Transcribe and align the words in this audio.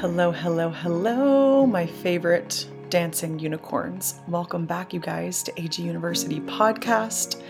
Hello, 0.00 0.30
hello, 0.30 0.68
hello, 0.68 1.64
my 1.64 1.86
favorite 1.86 2.68
dancing 2.90 3.38
unicorns. 3.38 4.20
Welcome 4.28 4.66
back, 4.66 4.92
you 4.92 5.00
guys, 5.00 5.42
to 5.44 5.58
AG 5.58 5.80
University 5.80 6.38
Podcast. 6.40 7.42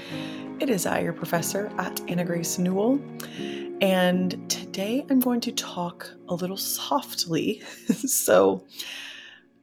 It 0.60 0.70
is 0.70 0.86
I, 0.86 1.00
your 1.00 1.12
professor 1.12 1.72
at 1.76 2.00
Anna 2.08 2.24
Grace 2.24 2.56
Newell, 2.56 3.00
and 3.80 4.48
today 4.48 5.04
I'm 5.10 5.18
going 5.18 5.40
to 5.40 5.50
talk 5.50 6.08
a 6.28 6.36
little 6.36 6.56
softly. 6.56 7.64
so, 7.88 8.64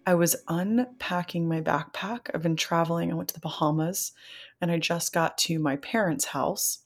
I 0.06 0.16
was 0.16 0.36
unpacking 0.50 1.48
my 1.48 1.62
backpack. 1.62 2.32
I've 2.36 2.44
been 2.44 2.58
traveling, 2.58 3.14
I 3.14 3.16
went 3.16 3.30
to 3.30 3.34
the 3.34 3.40
Bahamas, 3.40 4.12
and 4.60 4.70
I 4.70 4.78
just 4.78 5.14
got 5.14 5.38
to 5.38 5.58
my 5.58 5.78
parents' 5.78 6.26
house. 6.26 6.80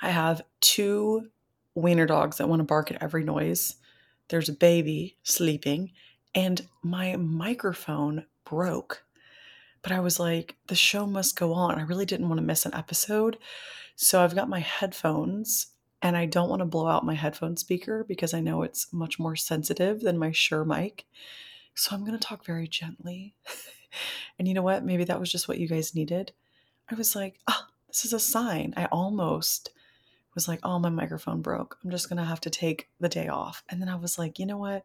I 0.00 0.10
have 0.10 0.42
two 0.60 1.30
wiener 1.74 2.06
dogs 2.06 2.36
that 2.36 2.48
want 2.48 2.60
to 2.60 2.64
bark 2.64 2.92
at 2.92 3.02
every 3.02 3.24
noise 3.24 3.74
there's 4.28 4.48
a 4.48 4.54
baby 4.54 5.16
sleeping, 5.22 5.92
and 6.34 6.66
my 6.82 7.16
microphone 7.16 8.26
broke. 8.44 9.04
But 9.82 9.92
I 9.92 10.00
was 10.00 10.18
like, 10.18 10.56
the 10.66 10.74
show 10.74 11.06
must 11.06 11.38
go 11.38 11.52
on. 11.52 11.78
I 11.78 11.82
really 11.82 12.06
didn't 12.06 12.28
want 12.28 12.38
to 12.38 12.46
miss 12.46 12.66
an 12.66 12.74
episode. 12.74 13.38
So 13.96 14.22
I've 14.22 14.34
got 14.34 14.48
my 14.48 14.60
headphones 14.60 15.68
and 16.02 16.16
I 16.16 16.26
don't 16.26 16.48
want 16.48 16.60
to 16.60 16.66
blow 16.66 16.86
out 16.86 17.04
my 17.04 17.14
headphone 17.14 17.56
speaker 17.56 18.04
because 18.06 18.34
I 18.34 18.40
know 18.40 18.62
it's 18.62 18.92
much 18.92 19.18
more 19.18 19.36
sensitive 19.36 20.00
than 20.00 20.18
my 20.18 20.30
Shure 20.30 20.64
mic. 20.64 21.06
So 21.74 21.94
I'm 21.94 22.04
going 22.04 22.18
to 22.18 22.24
talk 22.24 22.44
very 22.44 22.68
gently. 22.68 23.34
and 24.38 24.46
you 24.46 24.54
know 24.54 24.62
what? 24.62 24.84
Maybe 24.84 25.04
that 25.04 25.20
was 25.20 25.30
just 25.30 25.48
what 25.48 25.58
you 25.58 25.68
guys 25.68 25.94
needed. 25.94 26.32
I 26.90 26.94
was 26.94 27.14
like, 27.14 27.38
ah, 27.48 27.66
oh, 27.66 27.72
this 27.88 28.04
is 28.04 28.12
a 28.12 28.20
sign. 28.20 28.74
I 28.76 28.86
almost 28.86 29.70
was 30.38 30.46
like, 30.46 30.60
oh, 30.62 30.78
my 30.78 30.88
microphone 30.88 31.42
broke. 31.42 31.76
I'm 31.82 31.90
just 31.90 32.08
going 32.08 32.18
to 32.18 32.24
have 32.24 32.40
to 32.42 32.50
take 32.50 32.88
the 33.00 33.08
day 33.08 33.26
off. 33.26 33.64
And 33.68 33.82
then 33.82 33.88
I 33.88 33.96
was 33.96 34.20
like, 34.20 34.38
you 34.38 34.46
know 34.46 34.56
what? 34.56 34.84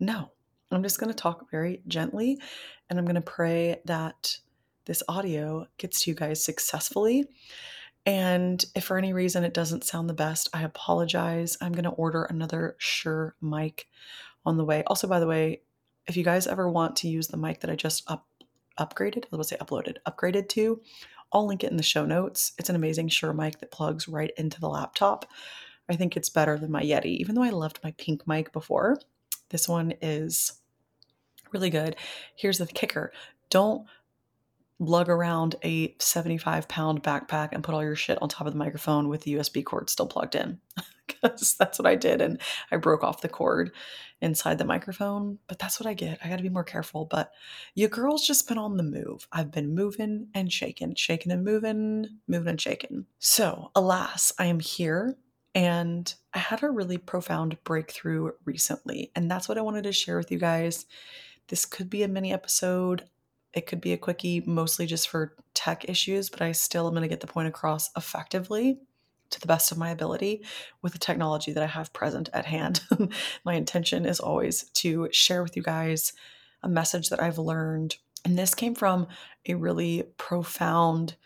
No, 0.00 0.30
I'm 0.70 0.82
just 0.82 0.98
going 0.98 1.12
to 1.12 1.16
talk 1.16 1.50
very 1.50 1.82
gently 1.86 2.40
and 2.88 2.98
I'm 2.98 3.04
going 3.04 3.14
to 3.16 3.20
pray 3.20 3.82
that 3.84 4.38
this 4.86 5.02
audio 5.06 5.66
gets 5.76 6.00
to 6.00 6.10
you 6.10 6.14
guys 6.14 6.42
successfully. 6.42 7.26
And 8.06 8.64
if 8.74 8.84
for 8.84 8.96
any 8.96 9.12
reason 9.12 9.44
it 9.44 9.52
doesn't 9.52 9.84
sound 9.84 10.08
the 10.08 10.14
best, 10.14 10.48
I 10.54 10.62
apologize. 10.62 11.58
I'm 11.60 11.72
going 11.72 11.84
to 11.84 11.90
order 11.90 12.22
another 12.24 12.76
Shure 12.78 13.36
mic 13.42 13.86
on 14.46 14.56
the 14.56 14.64
way. 14.64 14.82
Also, 14.86 15.06
by 15.06 15.20
the 15.20 15.26
way, 15.26 15.60
if 16.06 16.16
you 16.16 16.24
guys 16.24 16.46
ever 16.46 16.70
want 16.70 16.96
to 16.96 17.08
use 17.08 17.28
the 17.28 17.36
mic 17.36 17.60
that 17.60 17.70
I 17.70 17.76
just 17.76 18.10
up 18.10 18.26
upgraded, 18.78 19.26
I 19.30 19.36
was 19.36 19.48
say 19.48 19.58
uploaded, 19.58 19.98
upgraded 20.08 20.48
to, 20.50 20.80
I'll 21.32 21.46
link 21.46 21.64
it 21.64 21.70
in 21.70 21.76
the 21.76 21.82
show 21.82 22.04
notes. 22.04 22.52
It's 22.58 22.68
an 22.68 22.76
amazing 22.76 23.08
Shure 23.08 23.32
mic 23.32 23.60
that 23.60 23.70
plugs 23.70 24.08
right 24.08 24.32
into 24.36 24.60
the 24.60 24.68
laptop. 24.68 25.26
I 25.88 25.96
think 25.96 26.16
it's 26.16 26.28
better 26.28 26.58
than 26.58 26.70
my 26.70 26.82
Yeti, 26.82 27.16
even 27.16 27.34
though 27.34 27.42
I 27.42 27.50
loved 27.50 27.80
my 27.82 27.92
pink 27.92 28.26
mic 28.26 28.52
before. 28.52 28.98
This 29.50 29.68
one 29.68 29.94
is 30.00 30.60
really 31.52 31.70
good. 31.70 31.96
Here's 32.36 32.58
the 32.58 32.66
kicker 32.66 33.12
don't 33.48 33.86
lug 34.80 35.08
around 35.08 35.54
a 35.62 35.94
75 35.98 36.66
pound 36.66 37.02
backpack 37.02 37.50
and 37.52 37.62
put 37.62 37.74
all 37.74 37.84
your 37.84 37.94
shit 37.94 38.20
on 38.20 38.28
top 38.28 38.46
of 38.46 38.52
the 38.52 38.58
microphone 38.58 39.08
with 39.08 39.22
the 39.22 39.34
USB 39.34 39.62
cord 39.64 39.88
still 39.88 40.06
plugged 40.08 40.34
in. 40.34 40.58
Because 41.22 41.56
that's 41.58 41.76
what 41.76 41.88
I 41.88 41.96
did. 41.96 42.20
And 42.20 42.40
I 42.70 42.76
broke 42.76 43.02
off 43.02 43.20
the 43.20 43.28
cord 43.28 43.72
inside 44.20 44.58
the 44.58 44.64
microphone. 44.64 45.38
But 45.48 45.58
that's 45.58 45.80
what 45.80 45.88
I 45.88 45.92
get. 45.92 46.20
I 46.24 46.28
got 46.28 46.36
to 46.36 46.42
be 46.44 46.48
more 46.48 46.62
careful. 46.62 47.04
But 47.04 47.32
your 47.74 47.88
girl's 47.88 48.24
just 48.24 48.46
been 48.46 48.58
on 48.58 48.76
the 48.76 48.84
move. 48.84 49.26
I've 49.32 49.50
been 49.50 49.74
moving 49.74 50.28
and 50.34 50.52
shaking, 50.52 50.94
shaking 50.94 51.32
and 51.32 51.44
moving, 51.44 52.06
moving 52.28 52.50
and 52.50 52.60
shaking. 52.60 53.06
So, 53.18 53.72
alas, 53.74 54.32
I 54.38 54.46
am 54.46 54.60
here 54.60 55.16
and 55.52 56.14
I 56.32 56.38
had 56.38 56.62
a 56.62 56.70
really 56.70 56.96
profound 56.96 57.62
breakthrough 57.64 58.30
recently. 58.44 59.10
And 59.16 59.28
that's 59.28 59.48
what 59.48 59.58
I 59.58 59.62
wanted 59.62 59.82
to 59.82 59.92
share 59.92 60.16
with 60.16 60.30
you 60.30 60.38
guys. 60.38 60.86
This 61.48 61.66
could 61.66 61.90
be 61.90 62.04
a 62.04 62.08
mini 62.08 62.32
episode. 62.32 63.08
It 63.52 63.66
could 63.66 63.80
be 63.80 63.92
a 63.92 63.98
quickie, 63.98 64.42
mostly 64.46 64.86
just 64.86 65.08
for 65.08 65.34
tech 65.54 65.88
issues, 65.88 66.30
but 66.30 66.42
I 66.42 66.52
still 66.52 66.86
am 66.86 66.94
going 66.94 67.02
to 67.02 67.08
get 67.08 67.20
the 67.20 67.26
point 67.26 67.48
across 67.48 67.90
effectively 67.96 68.78
to 69.30 69.40
the 69.40 69.46
best 69.46 69.72
of 69.72 69.78
my 69.78 69.90
ability 69.90 70.44
with 70.82 70.92
the 70.92 70.98
technology 70.98 71.52
that 71.52 71.62
I 71.62 71.66
have 71.66 71.92
present 71.92 72.28
at 72.32 72.46
hand. 72.46 72.82
my 73.44 73.54
intention 73.54 74.04
is 74.04 74.20
always 74.20 74.64
to 74.74 75.08
share 75.12 75.42
with 75.42 75.56
you 75.56 75.62
guys 75.62 76.12
a 76.62 76.68
message 76.68 77.08
that 77.08 77.22
I've 77.22 77.38
learned. 77.38 77.96
And 78.24 78.38
this 78.38 78.54
came 78.54 78.74
from 78.74 79.06
a 79.46 79.54
really 79.54 80.04
profound, 80.18 81.16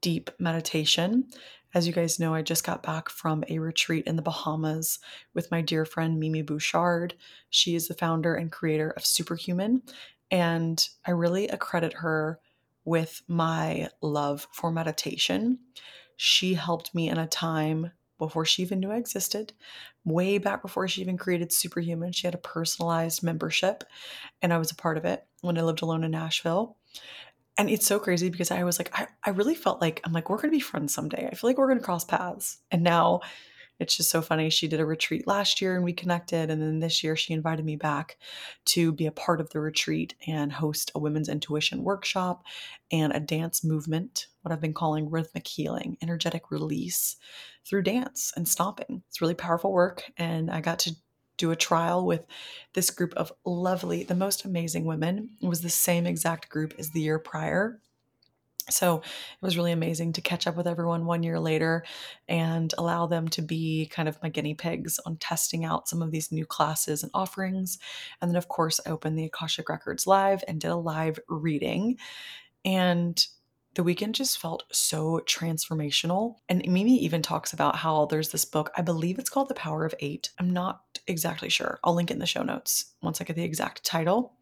deep 0.00 0.30
meditation. 0.38 1.28
As 1.74 1.86
you 1.86 1.92
guys 1.92 2.18
know, 2.18 2.34
I 2.34 2.42
just 2.42 2.64
got 2.64 2.82
back 2.82 3.08
from 3.08 3.44
a 3.48 3.58
retreat 3.58 4.06
in 4.06 4.16
the 4.16 4.22
Bahamas 4.22 4.98
with 5.32 5.50
my 5.50 5.62
dear 5.62 5.86
friend 5.86 6.20
Mimi 6.20 6.42
Bouchard. 6.42 7.14
She 7.48 7.74
is 7.74 7.88
the 7.88 7.94
founder 7.94 8.34
and 8.34 8.52
creator 8.52 8.90
of 8.90 9.06
Superhuman. 9.06 9.82
And 10.32 10.88
I 11.06 11.12
really 11.12 11.46
accredit 11.48 11.92
her 11.92 12.40
with 12.84 13.22
my 13.28 13.88
love 14.00 14.48
for 14.50 14.72
meditation. 14.72 15.58
She 16.16 16.54
helped 16.54 16.94
me 16.94 17.08
in 17.08 17.18
a 17.18 17.28
time 17.28 17.92
before 18.18 18.44
she 18.44 18.62
even 18.62 18.80
knew 18.80 18.90
I 18.90 18.96
existed, 18.96 19.52
way 20.04 20.38
back 20.38 20.62
before 20.62 20.88
she 20.88 21.00
even 21.00 21.18
created 21.18 21.52
Superhuman. 21.52 22.12
She 22.12 22.26
had 22.26 22.34
a 22.34 22.38
personalized 22.38 23.22
membership, 23.22 23.84
and 24.40 24.52
I 24.52 24.58
was 24.58 24.70
a 24.70 24.76
part 24.76 24.96
of 24.96 25.04
it 25.04 25.24
when 25.40 25.58
I 25.58 25.62
lived 25.62 25.82
alone 25.82 26.04
in 26.04 26.12
Nashville. 26.12 26.76
And 27.58 27.68
it's 27.68 27.86
so 27.86 27.98
crazy 27.98 28.30
because 28.30 28.50
I 28.50 28.64
was 28.64 28.78
like, 28.78 28.96
I, 28.98 29.08
I 29.24 29.30
really 29.30 29.54
felt 29.54 29.80
like, 29.80 30.00
I'm 30.04 30.12
like, 30.12 30.30
we're 30.30 30.36
going 30.36 30.50
to 30.50 30.56
be 30.56 30.60
friends 30.60 30.94
someday. 30.94 31.28
I 31.30 31.34
feel 31.34 31.50
like 31.50 31.58
we're 31.58 31.66
going 31.66 31.78
to 31.78 31.84
cross 31.84 32.04
paths. 32.04 32.58
And 32.70 32.82
now 32.82 33.20
it's 33.82 33.96
just 33.96 34.10
so 34.10 34.22
funny. 34.22 34.48
She 34.48 34.68
did 34.68 34.80
a 34.80 34.86
retreat 34.86 35.26
last 35.26 35.60
year 35.60 35.74
and 35.74 35.84
we 35.84 35.92
connected. 35.92 36.50
And 36.50 36.62
then 36.62 36.78
this 36.78 37.02
year 37.02 37.16
she 37.16 37.34
invited 37.34 37.64
me 37.64 37.76
back 37.76 38.16
to 38.66 38.92
be 38.92 39.06
a 39.06 39.12
part 39.12 39.40
of 39.40 39.50
the 39.50 39.60
retreat 39.60 40.14
and 40.26 40.52
host 40.52 40.92
a 40.94 40.98
women's 40.98 41.28
intuition 41.28 41.82
workshop 41.82 42.44
and 42.90 43.12
a 43.12 43.20
dance 43.20 43.64
movement, 43.64 44.28
what 44.42 44.52
I've 44.52 44.60
been 44.60 44.72
calling 44.72 45.10
rhythmic 45.10 45.46
healing, 45.46 45.98
energetic 46.00 46.50
release 46.50 47.16
through 47.66 47.82
dance 47.82 48.32
and 48.36 48.48
stomping. 48.48 49.02
It's 49.08 49.20
really 49.20 49.34
powerful 49.34 49.72
work. 49.72 50.04
And 50.16 50.50
I 50.50 50.60
got 50.60 50.78
to 50.80 50.94
do 51.36 51.50
a 51.50 51.56
trial 51.56 52.06
with 52.06 52.26
this 52.74 52.90
group 52.90 53.14
of 53.14 53.32
lovely, 53.44 54.04
the 54.04 54.14
most 54.14 54.44
amazing 54.44 54.84
women. 54.84 55.30
It 55.40 55.48
was 55.48 55.62
the 55.62 55.70
same 55.70 56.06
exact 56.06 56.48
group 56.48 56.74
as 56.78 56.90
the 56.90 57.00
year 57.00 57.18
prior. 57.18 57.80
So 58.72 58.98
it 58.98 59.42
was 59.42 59.56
really 59.56 59.72
amazing 59.72 60.14
to 60.14 60.20
catch 60.20 60.46
up 60.46 60.56
with 60.56 60.66
everyone 60.66 61.04
one 61.04 61.22
year 61.22 61.38
later 61.38 61.84
and 62.28 62.72
allow 62.78 63.06
them 63.06 63.28
to 63.28 63.42
be 63.42 63.86
kind 63.92 64.08
of 64.08 64.22
my 64.22 64.28
guinea 64.28 64.54
pigs 64.54 64.98
on 65.06 65.16
testing 65.16 65.64
out 65.64 65.88
some 65.88 66.02
of 66.02 66.10
these 66.10 66.32
new 66.32 66.46
classes 66.46 67.02
and 67.02 67.10
offerings. 67.14 67.78
And 68.20 68.30
then, 68.30 68.36
of 68.36 68.48
course, 68.48 68.80
I 68.86 68.90
opened 68.90 69.18
the 69.18 69.26
Akashic 69.26 69.68
Records 69.68 70.06
Live 70.06 70.42
and 70.48 70.60
did 70.60 70.70
a 70.70 70.76
live 70.76 71.18
reading. 71.28 71.98
And 72.64 73.24
the 73.74 73.82
weekend 73.82 74.14
just 74.14 74.38
felt 74.38 74.64
so 74.70 75.22
transformational. 75.26 76.36
And 76.48 76.66
Mimi 76.68 76.96
even 76.98 77.22
talks 77.22 77.52
about 77.52 77.76
how 77.76 78.06
there's 78.06 78.28
this 78.28 78.44
book, 78.44 78.70
I 78.76 78.82
believe 78.82 79.18
it's 79.18 79.30
called 79.30 79.48
The 79.48 79.54
Power 79.54 79.84
of 79.84 79.94
Eight. 80.00 80.30
I'm 80.38 80.50
not 80.50 80.82
exactly 81.06 81.48
sure. 81.48 81.80
I'll 81.82 81.94
link 81.94 82.10
it 82.10 82.14
in 82.14 82.20
the 82.20 82.26
show 82.26 82.42
notes 82.42 82.92
once 83.02 83.20
I 83.20 83.24
get 83.24 83.36
the 83.36 83.44
exact 83.44 83.82
title. 83.84 84.34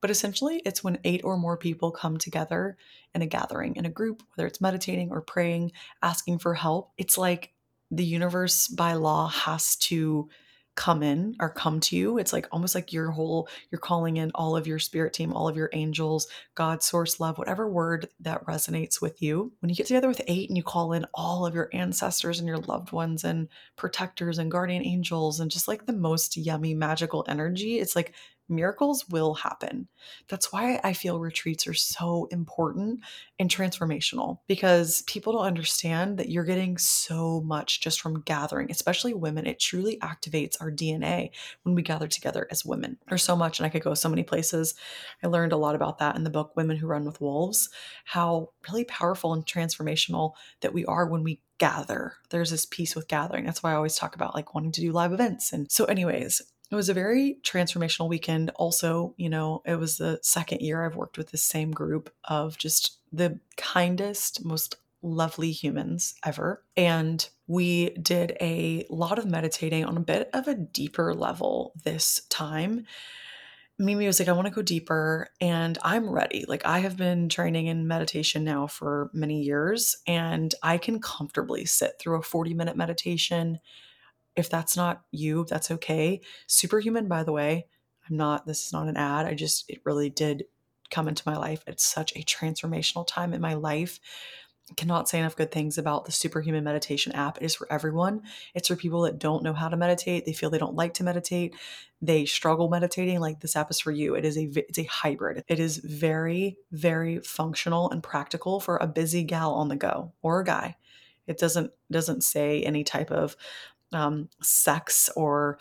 But 0.00 0.10
essentially, 0.10 0.60
it's 0.66 0.84
when 0.84 0.98
eight 1.04 1.22
or 1.24 1.38
more 1.38 1.56
people 1.56 1.90
come 1.90 2.18
together 2.18 2.76
in 3.14 3.22
a 3.22 3.26
gathering, 3.26 3.76
in 3.76 3.86
a 3.86 3.90
group, 3.90 4.22
whether 4.34 4.46
it's 4.46 4.60
meditating 4.60 5.10
or 5.10 5.22
praying, 5.22 5.72
asking 6.02 6.40
for 6.40 6.54
help. 6.54 6.92
It's 6.98 7.16
like 7.16 7.52
the 7.90 8.04
universe 8.04 8.68
by 8.68 8.94
law 8.94 9.28
has 9.28 9.76
to 9.76 10.28
come 10.76 11.02
in 11.02 11.36
or 11.40 11.50
come 11.50 11.78
to 11.80 11.96
you. 11.96 12.18
It's 12.18 12.32
like 12.32 12.48
almost 12.50 12.74
like 12.74 12.92
your 12.92 13.10
whole, 13.10 13.48
you're 13.70 13.78
calling 13.78 14.16
in 14.16 14.30
all 14.34 14.56
of 14.56 14.66
your 14.66 14.78
spirit 14.78 15.12
team, 15.12 15.32
all 15.32 15.48
of 15.48 15.56
your 15.56 15.70
angels, 15.72 16.26
God, 16.54 16.82
source, 16.82 17.20
love, 17.20 17.38
whatever 17.38 17.68
word 17.68 18.08
that 18.20 18.44
resonates 18.46 19.00
with 19.00 19.22
you. 19.22 19.52
When 19.60 19.68
you 19.68 19.76
get 19.76 19.86
together 19.86 20.08
with 20.08 20.22
eight 20.26 20.50
and 20.50 20.56
you 20.56 20.62
call 20.62 20.92
in 20.92 21.06
all 21.14 21.46
of 21.46 21.54
your 21.54 21.70
ancestors 21.72 22.38
and 22.40 22.48
your 22.48 22.58
loved 22.58 22.92
ones 22.92 23.24
and 23.24 23.48
protectors 23.76 24.38
and 24.38 24.50
guardian 24.50 24.84
angels 24.84 25.40
and 25.40 25.50
just 25.50 25.68
like 25.68 25.86
the 25.86 25.92
most 25.92 26.36
yummy 26.36 26.74
magical 26.74 27.24
energy, 27.28 27.78
it's 27.78 27.94
like 27.94 28.14
miracles 28.48 29.08
will 29.08 29.34
happen. 29.34 29.88
That's 30.28 30.52
why 30.52 30.80
I 30.84 30.92
feel 30.92 31.18
retreats 31.18 31.66
are 31.66 31.74
so 31.74 32.28
important 32.30 33.00
and 33.38 33.50
transformational 33.50 34.38
because 34.46 35.02
people 35.02 35.32
don't 35.32 35.46
understand 35.46 36.18
that 36.18 36.28
you're 36.28 36.44
getting 36.44 36.78
so 36.78 37.40
much 37.42 37.80
just 37.80 38.00
from 38.00 38.20
gathering, 38.20 38.70
especially 38.70 39.14
women. 39.14 39.46
It 39.46 39.60
truly 39.60 39.98
activates 39.98 40.60
our 40.60 40.70
DNA 40.70 41.30
when 41.62 41.74
we 41.74 41.82
gather 41.82 42.08
together 42.08 42.46
as 42.50 42.64
women. 42.64 42.98
There's 43.08 43.22
so 43.22 43.36
much, 43.36 43.58
and 43.58 43.66
I 43.66 43.70
could 43.70 43.82
go 43.82 43.94
so 43.94 44.08
many 44.08 44.22
places. 44.22 44.74
I 45.22 45.28
learned 45.28 45.52
a 45.52 45.56
lot 45.56 45.74
about 45.74 45.98
that 45.98 46.16
in 46.16 46.24
the 46.24 46.30
book 46.30 46.52
Women 46.56 46.76
Who 46.76 46.86
Run 46.86 47.04
with 47.04 47.20
Wolves, 47.20 47.70
how 48.04 48.50
really 48.68 48.84
powerful 48.84 49.32
and 49.32 49.44
transformational 49.46 50.32
that 50.60 50.74
we 50.74 50.84
are 50.86 51.06
when 51.06 51.22
we 51.22 51.40
gather. 51.58 52.14
There's 52.30 52.50
this 52.50 52.66
piece 52.66 52.94
with 52.94 53.08
gathering. 53.08 53.44
That's 53.44 53.62
why 53.62 53.72
I 53.72 53.76
always 53.76 53.96
talk 53.96 54.14
about 54.14 54.34
like 54.34 54.54
wanting 54.54 54.72
to 54.72 54.80
do 54.80 54.92
live 54.92 55.12
events. 55.12 55.52
And 55.52 55.70
so, 55.70 55.84
anyways, 55.84 56.42
it 56.70 56.74
was 56.74 56.88
a 56.88 56.94
very 56.94 57.38
transformational 57.42 58.08
weekend. 58.08 58.50
Also, 58.56 59.14
you 59.16 59.28
know, 59.28 59.62
it 59.66 59.78
was 59.78 59.98
the 59.98 60.18
second 60.22 60.60
year 60.60 60.84
I've 60.84 60.96
worked 60.96 61.18
with 61.18 61.30
the 61.30 61.36
same 61.36 61.70
group 61.70 62.12
of 62.24 62.58
just 62.58 62.98
the 63.12 63.38
kindest, 63.56 64.44
most 64.44 64.76
lovely 65.02 65.52
humans 65.52 66.14
ever. 66.24 66.62
And 66.76 67.28
we 67.46 67.90
did 67.90 68.36
a 68.40 68.86
lot 68.88 69.18
of 69.18 69.26
meditating 69.26 69.84
on 69.84 69.96
a 69.96 70.00
bit 70.00 70.30
of 70.32 70.48
a 70.48 70.54
deeper 70.54 71.14
level 71.14 71.72
this 71.84 72.22
time. 72.30 72.86
Mimi 73.78 74.06
was 74.06 74.18
like, 74.18 74.28
I 74.28 74.32
want 74.32 74.46
to 74.46 74.54
go 74.54 74.62
deeper 74.62 75.28
and 75.40 75.76
I'm 75.82 76.08
ready. 76.08 76.44
Like, 76.46 76.64
I 76.64 76.78
have 76.78 76.96
been 76.96 77.28
training 77.28 77.66
in 77.66 77.88
meditation 77.88 78.44
now 78.44 78.66
for 78.66 79.10
many 79.12 79.42
years 79.42 79.96
and 80.06 80.54
I 80.62 80.78
can 80.78 81.00
comfortably 81.00 81.64
sit 81.66 81.98
through 81.98 82.18
a 82.18 82.22
40 82.22 82.54
minute 82.54 82.76
meditation. 82.76 83.58
If 84.36 84.50
that's 84.50 84.76
not 84.76 85.02
you, 85.10 85.46
that's 85.48 85.70
okay. 85.70 86.20
Superhuman, 86.46 87.08
by 87.08 87.22
the 87.22 87.32
way, 87.32 87.66
I'm 88.08 88.16
not, 88.16 88.46
this 88.46 88.66
is 88.66 88.72
not 88.72 88.88
an 88.88 88.96
ad. 88.96 89.26
I 89.26 89.34
just, 89.34 89.68
it 89.68 89.80
really 89.84 90.10
did 90.10 90.44
come 90.90 91.08
into 91.08 91.22
my 91.26 91.36
life 91.36 91.62
at 91.66 91.80
such 91.80 92.12
a 92.14 92.22
transformational 92.22 93.06
time 93.06 93.32
in 93.32 93.40
my 93.40 93.54
life 93.54 94.00
cannot 94.76 95.08
say 95.08 95.18
enough 95.18 95.36
good 95.36 95.52
things 95.52 95.76
about 95.76 96.04
the 96.04 96.12
Superhuman 96.12 96.64
Meditation 96.64 97.12
app. 97.12 97.36
It 97.36 97.44
is 97.44 97.54
for 97.54 97.70
everyone. 97.70 98.22
It's 98.54 98.68
for 98.68 98.76
people 98.76 99.02
that 99.02 99.18
don't 99.18 99.42
know 99.42 99.52
how 99.52 99.68
to 99.68 99.76
meditate. 99.76 100.24
They 100.24 100.32
feel 100.32 100.48
they 100.48 100.58
don't 100.58 100.74
like 100.74 100.94
to 100.94 101.04
meditate. 101.04 101.54
They 102.00 102.24
struggle 102.24 102.68
meditating. 102.68 103.20
Like 103.20 103.40
this 103.40 103.56
app 103.56 103.70
is 103.70 103.80
for 103.80 103.90
you. 103.90 104.14
It 104.14 104.24
is 104.24 104.38
a 104.38 104.50
it's 104.56 104.78
a 104.78 104.84
hybrid. 104.84 105.44
It 105.48 105.60
is 105.60 105.78
very 105.78 106.56
very 106.72 107.18
functional 107.20 107.90
and 107.90 108.02
practical 108.02 108.58
for 108.58 108.78
a 108.78 108.86
busy 108.86 109.22
gal 109.22 109.54
on 109.54 109.68
the 109.68 109.76
go 109.76 110.12
or 110.22 110.40
a 110.40 110.44
guy. 110.44 110.76
It 111.26 111.38
doesn't 111.38 111.70
doesn't 111.90 112.24
say 112.24 112.62
any 112.62 112.84
type 112.84 113.10
of 113.10 113.36
um, 113.92 114.28
sex 114.40 115.10
or 115.16 115.58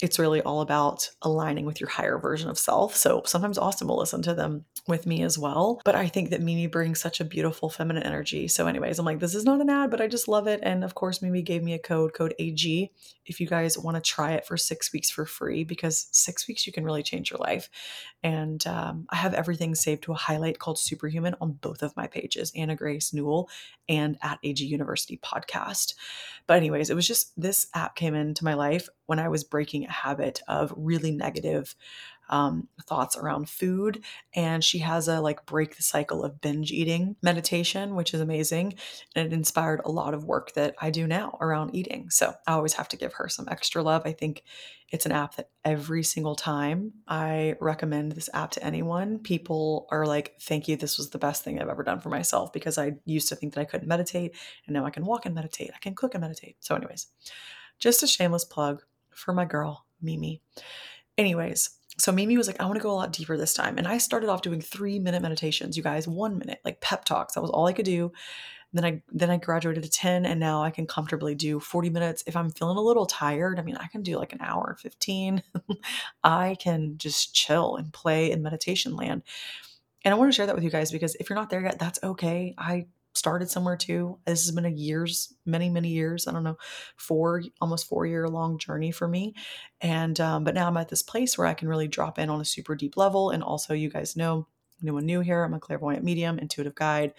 it's 0.00 0.18
really 0.18 0.40
all 0.42 0.60
about 0.60 1.10
aligning 1.22 1.64
with 1.64 1.80
your 1.80 1.90
higher 1.90 2.18
version 2.18 2.48
of 2.48 2.58
self. 2.58 2.94
So 2.94 3.22
sometimes 3.26 3.58
Austin 3.58 3.88
will 3.88 3.98
listen 3.98 4.22
to 4.22 4.34
them 4.34 4.64
with 4.86 5.06
me 5.06 5.22
as 5.22 5.36
well. 5.36 5.80
But 5.84 5.96
I 5.96 6.06
think 6.06 6.30
that 6.30 6.40
Mimi 6.40 6.66
brings 6.66 7.00
such 7.00 7.20
a 7.20 7.24
beautiful 7.24 7.68
feminine 7.68 8.04
energy. 8.04 8.46
So, 8.48 8.66
anyways, 8.66 8.98
I'm 8.98 9.04
like, 9.04 9.18
this 9.18 9.34
is 9.34 9.44
not 9.44 9.60
an 9.60 9.68
ad, 9.68 9.90
but 9.90 10.00
I 10.00 10.06
just 10.06 10.28
love 10.28 10.46
it. 10.46 10.60
And 10.62 10.84
of 10.84 10.94
course, 10.94 11.20
Mimi 11.20 11.42
gave 11.42 11.62
me 11.62 11.74
a 11.74 11.78
code, 11.78 12.14
code 12.14 12.34
AG, 12.38 12.90
if 13.26 13.40
you 13.40 13.46
guys 13.46 13.76
want 13.76 13.96
to 13.96 14.00
try 14.00 14.32
it 14.32 14.46
for 14.46 14.56
six 14.56 14.92
weeks 14.92 15.10
for 15.10 15.26
free, 15.26 15.64
because 15.64 16.08
six 16.12 16.46
weeks 16.46 16.66
you 16.66 16.72
can 16.72 16.84
really 16.84 17.02
change 17.02 17.30
your 17.30 17.40
life. 17.40 17.68
And 18.22 18.64
um, 18.66 19.06
I 19.10 19.16
have 19.16 19.34
everything 19.34 19.74
saved 19.74 20.04
to 20.04 20.12
a 20.12 20.16
highlight 20.16 20.58
called 20.58 20.78
Superhuman 20.78 21.34
on 21.40 21.52
both 21.52 21.82
of 21.82 21.96
my 21.96 22.06
pages, 22.06 22.52
Anna 22.56 22.76
Grace 22.76 23.12
Newell 23.12 23.50
and 23.88 24.18
at 24.22 24.38
AG 24.42 24.64
University 24.64 25.18
Podcast. 25.22 25.94
But, 26.46 26.56
anyways, 26.56 26.90
it 26.90 26.94
was 26.94 27.06
just 27.06 27.32
this 27.40 27.66
app 27.74 27.96
came 27.96 28.14
into 28.14 28.44
my 28.44 28.54
life 28.54 28.88
when 29.06 29.18
I 29.18 29.28
was 29.28 29.44
breaking 29.44 29.84
a 29.84 29.92
habit 29.92 30.42
of 30.48 30.72
really 30.76 31.10
negative 31.10 31.74
um, 32.28 32.68
thoughts 32.84 33.16
around 33.16 33.48
food. 33.48 34.04
And 34.34 34.62
she 34.62 34.78
has 34.78 35.08
a 35.08 35.20
like 35.20 35.46
break 35.46 35.76
the 35.76 35.82
cycle 35.82 36.24
of 36.24 36.40
binge 36.40 36.72
eating 36.72 37.16
meditation, 37.22 37.94
which 37.94 38.14
is 38.14 38.20
amazing. 38.20 38.74
And 39.14 39.26
it 39.26 39.32
inspired 39.34 39.80
a 39.84 39.90
lot 39.90 40.14
of 40.14 40.24
work 40.24 40.52
that 40.54 40.74
I 40.80 40.90
do 40.90 41.06
now 41.06 41.36
around 41.40 41.74
eating. 41.74 42.10
So 42.10 42.34
I 42.46 42.52
always 42.52 42.74
have 42.74 42.88
to 42.88 42.96
give 42.96 43.14
her 43.14 43.28
some 43.28 43.48
extra 43.50 43.82
love. 43.82 44.02
I 44.04 44.12
think 44.12 44.44
it's 44.90 45.04
an 45.04 45.12
app 45.12 45.36
that 45.36 45.50
every 45.64 46.02
single 46.02 46.34
time 46.34 46.92
I 47.06 47.56
recommend 47.60 48.12
this 48.12 48.30
app 48.32 48.52
to 48.52 48.64
anyone, 48.64 49.18
people 49.18 49.86
are 49.90 50.06
like, 50.06 50.34
Thank 50.40 50.66
you. 50.66 50.76
This 50.76 50.96
was 50.96 51.10
the 51.10 51.18
best 51.18 51.44
thing 51.44 51.60
I've 51.60 51.68
ever 51.68 51.82
done 51.82 52.00
for 52.00 52.08
myself 52.08 52.52
because 52.52 52.78
I 52.78 52.92
used 53.04 53.28
to 53.28 53.36
think 53.36 53.54
that 53.54 53.60
I 53.60 53.64
couldn't 53.64 53.88
meditate. 53.88 54.34
And 54.66 54.74
now 54.74 54.86
I 54.86 54.90
can 54.90 55.04
walk 55.04 55.26
and 55.26 55.34
meditate. 55.34 55.70
I 55.74 55.78
can 55.78 55.94
cook 55.94 56.14
and 56.14 56.22
meditate. 56.22 56.56
So, 56.60 56.74
anyways, 56.74 57.08
just 57.78 58.02
a 58.02 58.06
shameless 58.06 58.44
plug 58.44 58.82
for 59.10 59.34
my 59.34 59.44
girl, 59.44 59.84
Mimi. 60.00 60.40
Anyways, 61.18 61.77
so 61.98 62.12
Mimi 62.12 62.36
was 62.36 62.46
like, 62.46 62.60
I 62.60 62.64
want 62.64 62.76
to 62.76 62.82
go 62.82 62.92
a 62.92 62.92
lot 62.92 63.12
deeper 63.12 63.36
this 63.36 63.54
time. 63.54 63.76
And 63.76 63.88
I 63.88 63.98
started 63.98 64.30
off 64.30 64.42
doing 64.42 64.60
three 64.60 65.00
minute 65.00 65.20
meditations, 65.20 65.76
you 65.76 65.82
guys, 65.82 66.06
one 66.06 66.38
minute, 66.38 66.60
like 66.64 66.80
pep 66.80 67.04
talks. 67.04 67.34
That 67.34 67.42
was 67.42 67.50
all 67.50 67.66
I 67.66 67.72
could 67.72 67.84
do. 67.84 68.12
Then 68.72 68.84
I 68.84 69.02
then 69.10 69.30
I 69.30 69.38
graduated 69.38 69.82
to 69.82 69.90
10 69.90 70.26
and 70.26 70.38
now 70.38 70.62
I 70.62 70.70
can 70.70 70.86
comfortably 70.86 71.34
do 71.34 71.58
40 71.58 71.90
minutes. 71.90 72.22
If 72.26 72.36
I'm 72.36 72.50
feeling 72.50 72.76
a 72.76 72.82
little 72.82 73.06
tired, 73.06 73.58
I 73.58 73.62
mean, 73.62 73.76
I 73.76 73.86
can 73.88 74.02
do 74.02 74.18
like 74.18 74.32
an 74.32 74.42
hour 74.42 74.68
and 74.68 74.78
15. 74.78 75.42
I 76.24 76.56
can 76.60 76.98
just 76.98 77.34
chill 77.34 77.76
and 77.76 77.92
play 77.92 78.30
in 78.30 78.42
meditation 78.42 78.94
land. 78.94 79.22
And 80.04 80.14
I 80.14 80.18
want 80.18 80.30
to 80.30 80.36
share 80.36 80.46
that 80.46 80.54
with 80.54 80.64
you 80.64 80.70
guys 80.70 80.92
because 80.92 81.16
if 81.16 81.28
you're 81.28 81.38
not 81.38 81.50
there 81.50 81.62
yet, 81.62 81.78
that's 81.78 81.98
okay. 82.04 82.54
I 82.58 82.86
started 83.18 83.50
somewhere 83.50 83.76
too. 83.76 84.18
This 84.24 84.46
has 84.46 84.54
been 84.54 84.64
a 84.64 84.70
years, 84.70 85.34
many, 85.44 85.68
many 85.68 85.88
years. 85.88 86.26
I 86.26 86.32
don't 86.32 86.44
know, 86.44 86.56
four, 86.96 87.42
almost 87.60 87.88
four 87.88 88.06
year 88.06 88.28
long 88.28 88.58
journey 88.58 88.90
for 88.90 89.08
me. 89.08 89.34
And, 89.80 90.18
um, 90.20 90.44
but 90.44 90.54
now 90.54 90.68
I'm 90.68 90.76
at 90.76 90.88
this 90.88 91.02
place 91.02 91.36
where 91.36 91.46
I 91.46 91.54
can 91.54 91.68
really 91.68 91.88
drop 91.88 92.18
in 92.18 92.30
on 92.30 92.40
a 92.40 92.44
super 92.44 92.74
deep 92.74 92.96
level. 92.96 93.30
And 93.30 93.42
also, 93.42 93.74
you 93.74 93.90
guys 93.90 94.16
know, 94.16 94.46
anyone 94.82 95.06
new 95.06 95.20
here, 95.20 95.42
I'm 95.42 95.54
a 95.54 95.60
clairvoyant 95.60 96.04
medium, 96.04 96.38
intuitive 96.38 96.74
guide, 96.74 97.12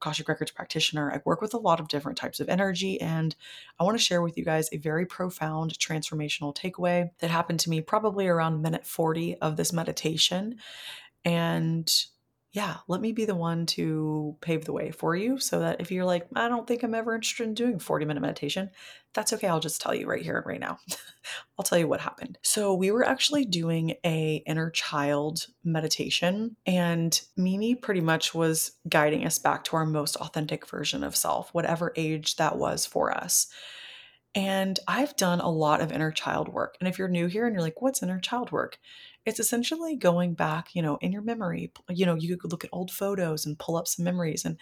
Akashic 0.00 0.28
Records 0.28 0.50
practitioner. 0.50 1.10
I 1.12 1.20
work 1.24 1.40
with 1.40 1.54
a 1.54 1.58
lot 1.58 1.80
of 1.80 1.88
different 1.88 2.18
types 2.18 2.40
of 2.40 2.48
energy, 2.48 3.00
and 3.00 3.34
I 3.78 3.84
want 3.84 3.96
to 3.96 4.04
share 4.04 4.20
with 4.22 4.36
you 4.36 4.44
guys 4.44 4.68
a 4.72 4.76
very 4.76 5.06
profound 5.06 5.78
transformational 5.78 6.54
takeaway 6.54 7.10
that 7.20 7.30
happened 7.30 7.60
to 7.60 7.70
me 7.70 7.80
probably 7.80 8.26
around 8.26 8.60
minute 8.60 8.86
40 8.86 9.36
of 9.36 9.56
this 9.56 9.72
meditation. 9.72 10.56
And 11.24 11.90
yeah, 12.54 12.76
let 12.86 13.00
me 13.00 13.10
be 13.10 13.24
the 13.24 13.34
one 13.34 13.66
to 13.66 14.36
pave 14.40 14.64
the 14.64 14.72
way 14.72 14.92
for 14.92 15.16
you 15.16 15.40
so 15.40 15.58
that 15.58 15.80
if 15.80 15.90
you're 15.90 16.04
like, 16.04 16.28
I 16.36 16.48
don't 16.48 16.68
think 16.68 16.84
I'm 16.84 16.94
ever 16.94 17.12
interested 17.12 17.48
in 17.48 17.54
doing 17.54 17.80
40 17.80 18.04
minute 18.04 18.20
meditation, 18.20 18.70
that's 19.12 19.32
okay. 19.32 19.48
I'll 19.48 19.58
just 19.58 19.80
tell 19.80 19.92
you 19.92 20.06
right 20.06 20.22
here 20.22 20.36
and 20.36 20.46
right 20.46 20.60
now. 20.60 20.78
I'll 21.58 21.64
tell 21.64 21.78
you 21.78 21.88
what 21.88 22.00
happened. 22.00 22.38
So 22.42 22.72
we 22.72 22.92
were 22.92 23.04
actually 23.04 23.44
doing 23.44 23.96
a 24.06 24.44
inner 24.46 24.70
child 24.70 25.48
meditation 25.64 26.54
and 26.64 27.20
Mimi 27.36 27.74
pretty 27.74 28.00
much 28.00 28.36
was 28.36 28.70
guiding 28.88 29.26
us 29.26 29.40
back 29.40 29.64
to 29.64 29.76
our 29.76 29.84
most 29.84 30.14
authentic 30.16 30.64
version 30.68 31.02
of 31.02 31.16
self, 31.16 31.52
whatever 31.54 31.92
age 31.96 32.36
that 32.36 32.56
was 32.56 32.86
for 32.86 33.12
us. 33.12 33.48
And 34.36 34.78
I've 34.86 35.16
done 35.16 35.40
a 35.40 35.50
lot 35.50 35.80
of 35.80 35.90
inner 35.90 36.12
child 36.12 36.48
work. 36.48 36.76
And 36.78 36.88
if 36.88 37.00
you're 37.00 37.08
new 37.08 37.26
here 37.26 37.46
and 37.46 37.54
you're 37.54 37.62
like, 37.62 37.82
what's 37.82 38.02
inner 38.02 38.20
child 38.20 38.52
work? 38.52 38.78
It's 39.26 39.40
essentially 39.40 39.96
going 39.96 40.34
back, 40.34 40.74
you 40.74 40.82
know, 40.82 40.96
in 41.00 41.12
your 41.12 41.22
memory. 41.22 41.72
You 41.88 42.06
know, 42.06 42.14
you 42.14 42.36
could 42.36 42.52
look 42.52 42.64
at 42.64 42.70
old 42.72 42.90
photos 42.90 43.46
and 43.46 43.58
pull 43.58 43.76
up 43.76 43.88
some 43.88 44.04
memories 44.04 44.44
and 44.44 44.58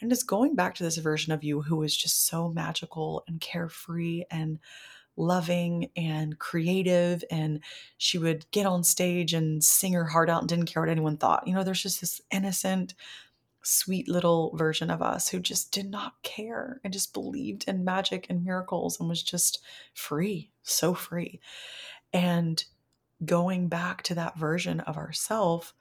and 0.00 0.10
just 0.10 0.26
going 0.26 0.54
back 0.54 0.74
to 0.76 0.82
this 0.82 0.96
version 0.96 1.32
of 1.32 1.44
you 1.44 1.62
who 1.62 1.76
was 1.76 1.96
just 1.96 2.26
so 2.26 2.48
magical 2.48 3.24
and 3.28 3.40
carefree 3.40 4.24
and 4.30 4.58
loving 5.16 5.90
and 5.96 6.38
creative 6.38 7.24
and 7.30 7.60
she 7.98 8.18
would 8.18 8.48
get 8.52 8.66
on 8.66 8.84
stage 8.84 9.34
and 9.34 9.62
sing 9.64 9.92
her 9.92 10.04
heart 10.04 10.30
out 10.30 10.40
and 10.40 10.48
didn't 10.48 10.66
care 10.66 10.80
what 10.82 10.88
anyone 10.90 11.16
thought. 11.16 11.46
You 11.46 11.54
know, 11.54 11.64
there's 11.64 11.82
just 11.82 12.00
this 12.00 12.20
innocent 12.30 12.94
sweet 13.62 14.08
little 14.08 14.56
version 14.56 14.90
of 14.90 15.02
us 15.02 15.28
who 15.28 15.40
just 15.40 15.72
did 15.72 15.90
not 15.90 16.22
care 16.22 16.80
and 16.84 16.92
just 16.92 17.12
believed 17.12 17.64
in 17.68 17.84
magic 17.84 18.26
and 18.30 18.44
miracles 18.44 18.98
and 18.98 19.08
was 19.08 19.22
just 19.22 19.60
free, 19.92 20.50
so 20.62 20.94
free. 20.94 21.40
And 22.12 22.64
going 23.24 23.68
back 23.68 24.02
to 24.04 24.14
that 24.14 24.38
version 24.38 24.80
of 24.80 24.96
ourself, 24.96 25.74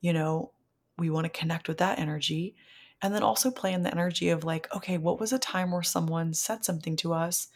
you 0.00 0.12
know, 0.12 0.52
we 0.98 1.10
want 1.10 1.24
to 1.24 1.38
connect 1.38 1.68
with 1.68 1.78
that 1.78 1.98
energy 1.98 2.54
and 3.02 3.14
then 3.14 3.22
also 3.22 3.50
play 3.50 3.72
in 3.72 3.82
the 3.82 3.92
energy 3.92 4.28
of 4.28 4.44
like, 4.44 4.74
okay, 4.74 4.98
what 4.98 5.20
was 5.20 5.32
a 5.32 5.38
time 5.38 5.70
where 5.70 5.82
someone 5.82 6.34
said 6.34 6.64
something 6.64 6.96
to 6.96 7.14
us 7.14 7.48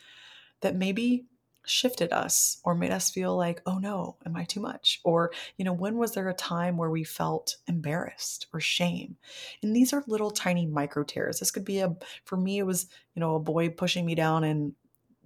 that 0.61 0.77
maybe 0.77 1.27
shifted 1.67 2.13
us 2.13 2.61
or 2.65 2.75
made 2.75 2.91
us 2.91 3.11
feel 3.11 3.37
like, 3.37 3.63
oh 3.67 3.79
no, 3.79 4.17
am 4.27 4.37
I 4.37 4.45
too 4.45 4.61
much? 4.61 5.01
Or, 5.05 5.33
you 5.57 5.65
know, 5.65 5.73
when 5.73 5.97
was 5.97 6.13
there 6.13 6.29
a 6.29 6.35
time 6.35 6.77
where 6.77 6.91
we 6.91 7.05
felt 7.05 7.57
embarrassed 7.67 8.47
or 8.53 8.61
shame? 8.61 9.17
And 9.63 9.75
these 9.75 9.93
are 9.93 10.05
little 10.07 10.31
tiny 10.31 10.67
micro 10.67 11.05
tears. 11.05 11.41
This 11.41 11.51
could 11.51 11.65
be 11.65 11.81
a, 11.81 11.95
for 12.25 12.37
me, 12.37 12.59
it 12.59 12.67
was, 12.67 12.87
you 13.15 13.21
know, 13.21 13.35
a 13.35 13.41
boy 13.41 13.71
pushing 13.71 14.05
me 14.05 14.15
down 14.15 14.45
and, 14.45 14.75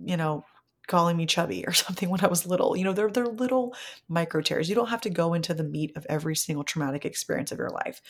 you 0.04 0.16
know, 0.16 0.44
calling 0.88 1.16
me 1.16 1.26
chubby 1.26 1.64
or 1.66 1.72
something 1.84 2.10
when 2.10 2.24
I 2.24 2.28
was 2.28 2.46
little. 2.46 2.76
You 2.76 2.84
know, 2.84 2.92
they're 2.92 3.10
they're 3.10 3.26
little 3.26 3.74
micro 4.08 4.40
tears. 4.40 4.68
You 4.68 4.74
don't 4.74 4.88
have 4.88 5.02
to 5.02 5.10
go 5.10 5.34
into 5.34 5.54
the 5.54 5.62
meat 5.62 5.92
of 5.96 6.06
every 6.08 6.34
single 6.34 6.64
traumatic 6.64 7.04
experience 7.04 7.52
of 7.52 7.58
your 7.58 7.70
life. 7.70 8.02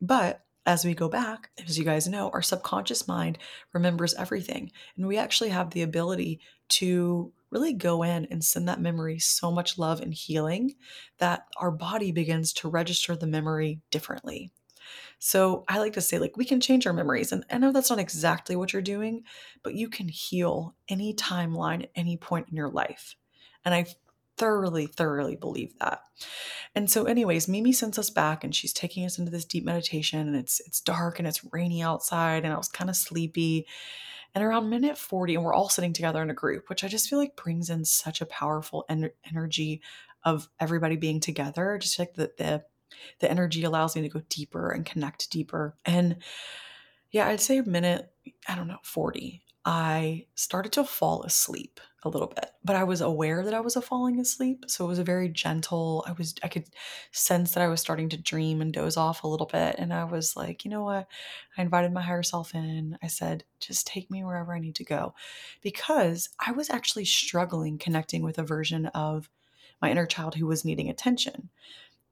But 0.00 0.44
as 0.66 0.84
we 0.84 0.94
go 0.94 1.08
back, 1.08 1.48
as 1.66 1.78
you 1.78 1.84
guys 1.84 2.06
know, 2.06 2.28
our 2.30 2.42
subconscious 2.42 3.08
mind 3.08 3.38
remembers 3.72 4.12
everything. 4.14 4.70
And 4.98 5.06
we 5.06 5.16
actually 5.16 5.48
have 5.48 5.70
the 5.70 5.80
ability 5.80 6.40
to 6.70 7.32
really 7.50 7.72
go 7.72 8.02
in 8.02 8.26
and 8.26 8.44
send 8.44 8.68
that 8.68 8.80
memory 8.80 9.18
so 9.18 9.50
much 9.50 9.78
love 9.78 10.02
and 10.02 10.12
healing 10.12 10.74
that 11.18 11.46
our 11.56 11.70
body 11.70 12.12
begins 12.12 12.52
to 12.52 12.68
register 12.68 13.16
the 13.16 13.26
memory 13.26 13.80
differently. 13.90 14.52
So 15.18 15.64
I 15.68 15.78
like 15.78 15.94
to 15.94 16.00
say, 16.00 16.18
like, 16.18 16.36
we 16.36 16.44
can 16.44 16.60
change 16.60 16.86
our 16.86 16.92
memories. 16.92 17.32
And 17.32 17.44
I 17.50 17.58
know 17.58 17.72
that's 17.72 17.90
not 17.90 17.98
exactly 17.98 18.56
what 18.56 18.72
you're 18.72 18.82
doing, 18.82 19.24
but 19.62 19.74
you 19.74 19.88
can 19.88 20.08
heal 20.08 20.74
any 20.88 21.12
timeline 21.14 21.84
at 21.84 21.90
any 21.96 22.16
point 22.16 22.48
in 22.48 22.56
your 22.56 22.68
life. 22.70 23.16
And 23.64 23.74
I 23.74 23.86
thoroughly, 24.38 24.86
thoroughly 24.86 25.36
believe 25.36 25.76
that. 25.80 26.00
And 26.74 26.90
so, 26.90 27.04
anyways, 27.04 27.48
Mimi 27.48 27.72
sends 27.72 27.98
us 27.98 28.10
back 28.10 28.44
and 28.44 28.54
she's 28.54 28.72
taking 28.72 29.04
us 29.04 29.18
into 29.18 29.30
this 29.30 29.44
deep 29.44 29.64
meditation, 29.64 30.20
and 30.20 30.36
it's 30.36 30.60
it's 30.60 30.80
dark 30.80 31.18
and 31.18 31.26
it's 31.26 31.44
rainy 31.52 31.82
outside, 31.82 32.44
and 32.44 32.52
I 32.52 32.56
was 32.56 32.68
kind 32.68 32.88
of 32.88 32.96
sleepy. 32.96 33.66
And 34.34 34.44
around 34.44 34.70
minute 34.70 34.98
40, 34.98 35.34
and 35.34 35.44
we're 35.44 35.54
all 35.54 35.68
sitting 35.70 35.92
together 35.92 36.22
in 36.22 36.30
a 36.30 36.34
group, 36.34 36.68
which 36.68 36.84
I 36.84 36.88
just 36.88 37.08
feel 37.08 37.18
like 37.18 37.34
brings 37.34 37.70
in 37.70 37.84
such 37.84 38.20
a 38.20 38.26
powerful 38.26 38.84
en- 38.88 39.10
energy 39.28 39.80
of 40.22 40.48
everybody 40.60 40.96
being 40.96 41.18
together. 41.18 41.78
Just 41.80 41.98
like 41.98 42.14
the, 42.14 42.30
the 42.36 42.64
the 43.20 43.30
energy 43.30 43.64
allows 43.64 43.96
me 43.96 44.02
to 44.02 44.08
go 44.08 44.22
deeper 44.28 44.70
and 44.70 44.84
connect 44.84 45.30
deeper. 45.30 45.76
And 45.84 46.16
yeah, 47.10 47.28
I'd 47.28 47.40
say 47.40 47.58
a 47.58 47.62
minute, 47.62 48.10
I 48.48 48.54
don't 48.54 48.68
know, 48.68 48.78
40, 48.82 49.42
I 49.64 50.26
started 50.34 50.72
to 50.72 50.84
fall 50.84 51.24
asleep 51.24 51.80
a 52.04 52.08
little 52.08 52.28
bit, 52.28 52.50
but 52.64 52.76
I 52.76 52.84
was 52.84 53.00
aware 53.00 53.44
that 53.44 53.54
I 53.54 53.60
was 53.60 53.74
falling 53.76 54.20
asleep. 54.20 54.64
So 54.68 54.84
it 54.84 54.88
was 54.88 54.98
a 54.98 55.04
very 55.04 55.28
gentle, 55.28 56.04
I 56.06 56.12
was, 56.12 56.34
I 56.42 56.48
could 56.48 56.70
sense 57.12 57.52
that 57.52 57.62
I 57.62 57.68
was 57.68 57.80
starting 57.80 58.08
to 58.10 58.16
dream 58.16 58.62
and 58.62 58.72
doze 58.72 58.96
off 58.96 59.24
a 59.24 59.28
little 59.28 59.46
bit. 59.46 59.74
And 59.78 59.92
I 59.92 60.04
was 60.04 60.36
like, 60.36 60.64
you 60.64 60.70
know 60.70 60.84
what? 60.84 61.08
I 61.56 61.62
invited 61.62 61.92
my 61.92 62.00
higher 62.00 62.22
self 62.22 62.54
in. 62.54 62.96
I 63.02 63.08
said, 63.08 63.44
just 63.60 63.86
take 63.86 64.10
me 64.10 64.24
wherever 64.24 64.54
I 64.54 64.60
need 64.60 64.76
to 64.76 64.84
go 64.84 65.14
because 65.60 66.28
I 66.38 66.52
was 66.52 66.70
actually 66.70 67.04
struggling 67.04 67.78
connecting 67.78 68.22
with 68.22 68.38
a 68.38 68.44
version 68.44 68.86
of 68.86 69.28
my 69.82 69.90
inner 69.90 70.06
child 70.06 70.36
who 70.36 70.46
was 70.46 70.64
needing 70.64 70.88
attention. 70.88 71.50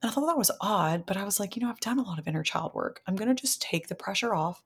And 0.02 0.10
I 0.10 0.14
thought 0.14 0.26
that 0.26 0.38
was 0.38 0.50
odd, 0.60 1.04
but 1.06 1.16
I 1.16 1.24
was 1.24 1.40
like, 1.40 1.56
you 1.56 1.62
know, 1.62 1.70
I've 1.70 1.80
done 1.80 1.98
a 1.98 2.02
lot 2.02 2.18
of 2.18 2.28
inner 2.28 2.42
child 2.42 2.74
work. 2.74 3.00
I'm 3.06 3.16
going 3.16 3.34
to 3.34 3.40
just 3.40 3.62
take 3.62 3.88
the 3.88 3.94
pressure 3.94 4.34
off. 4.34 4.62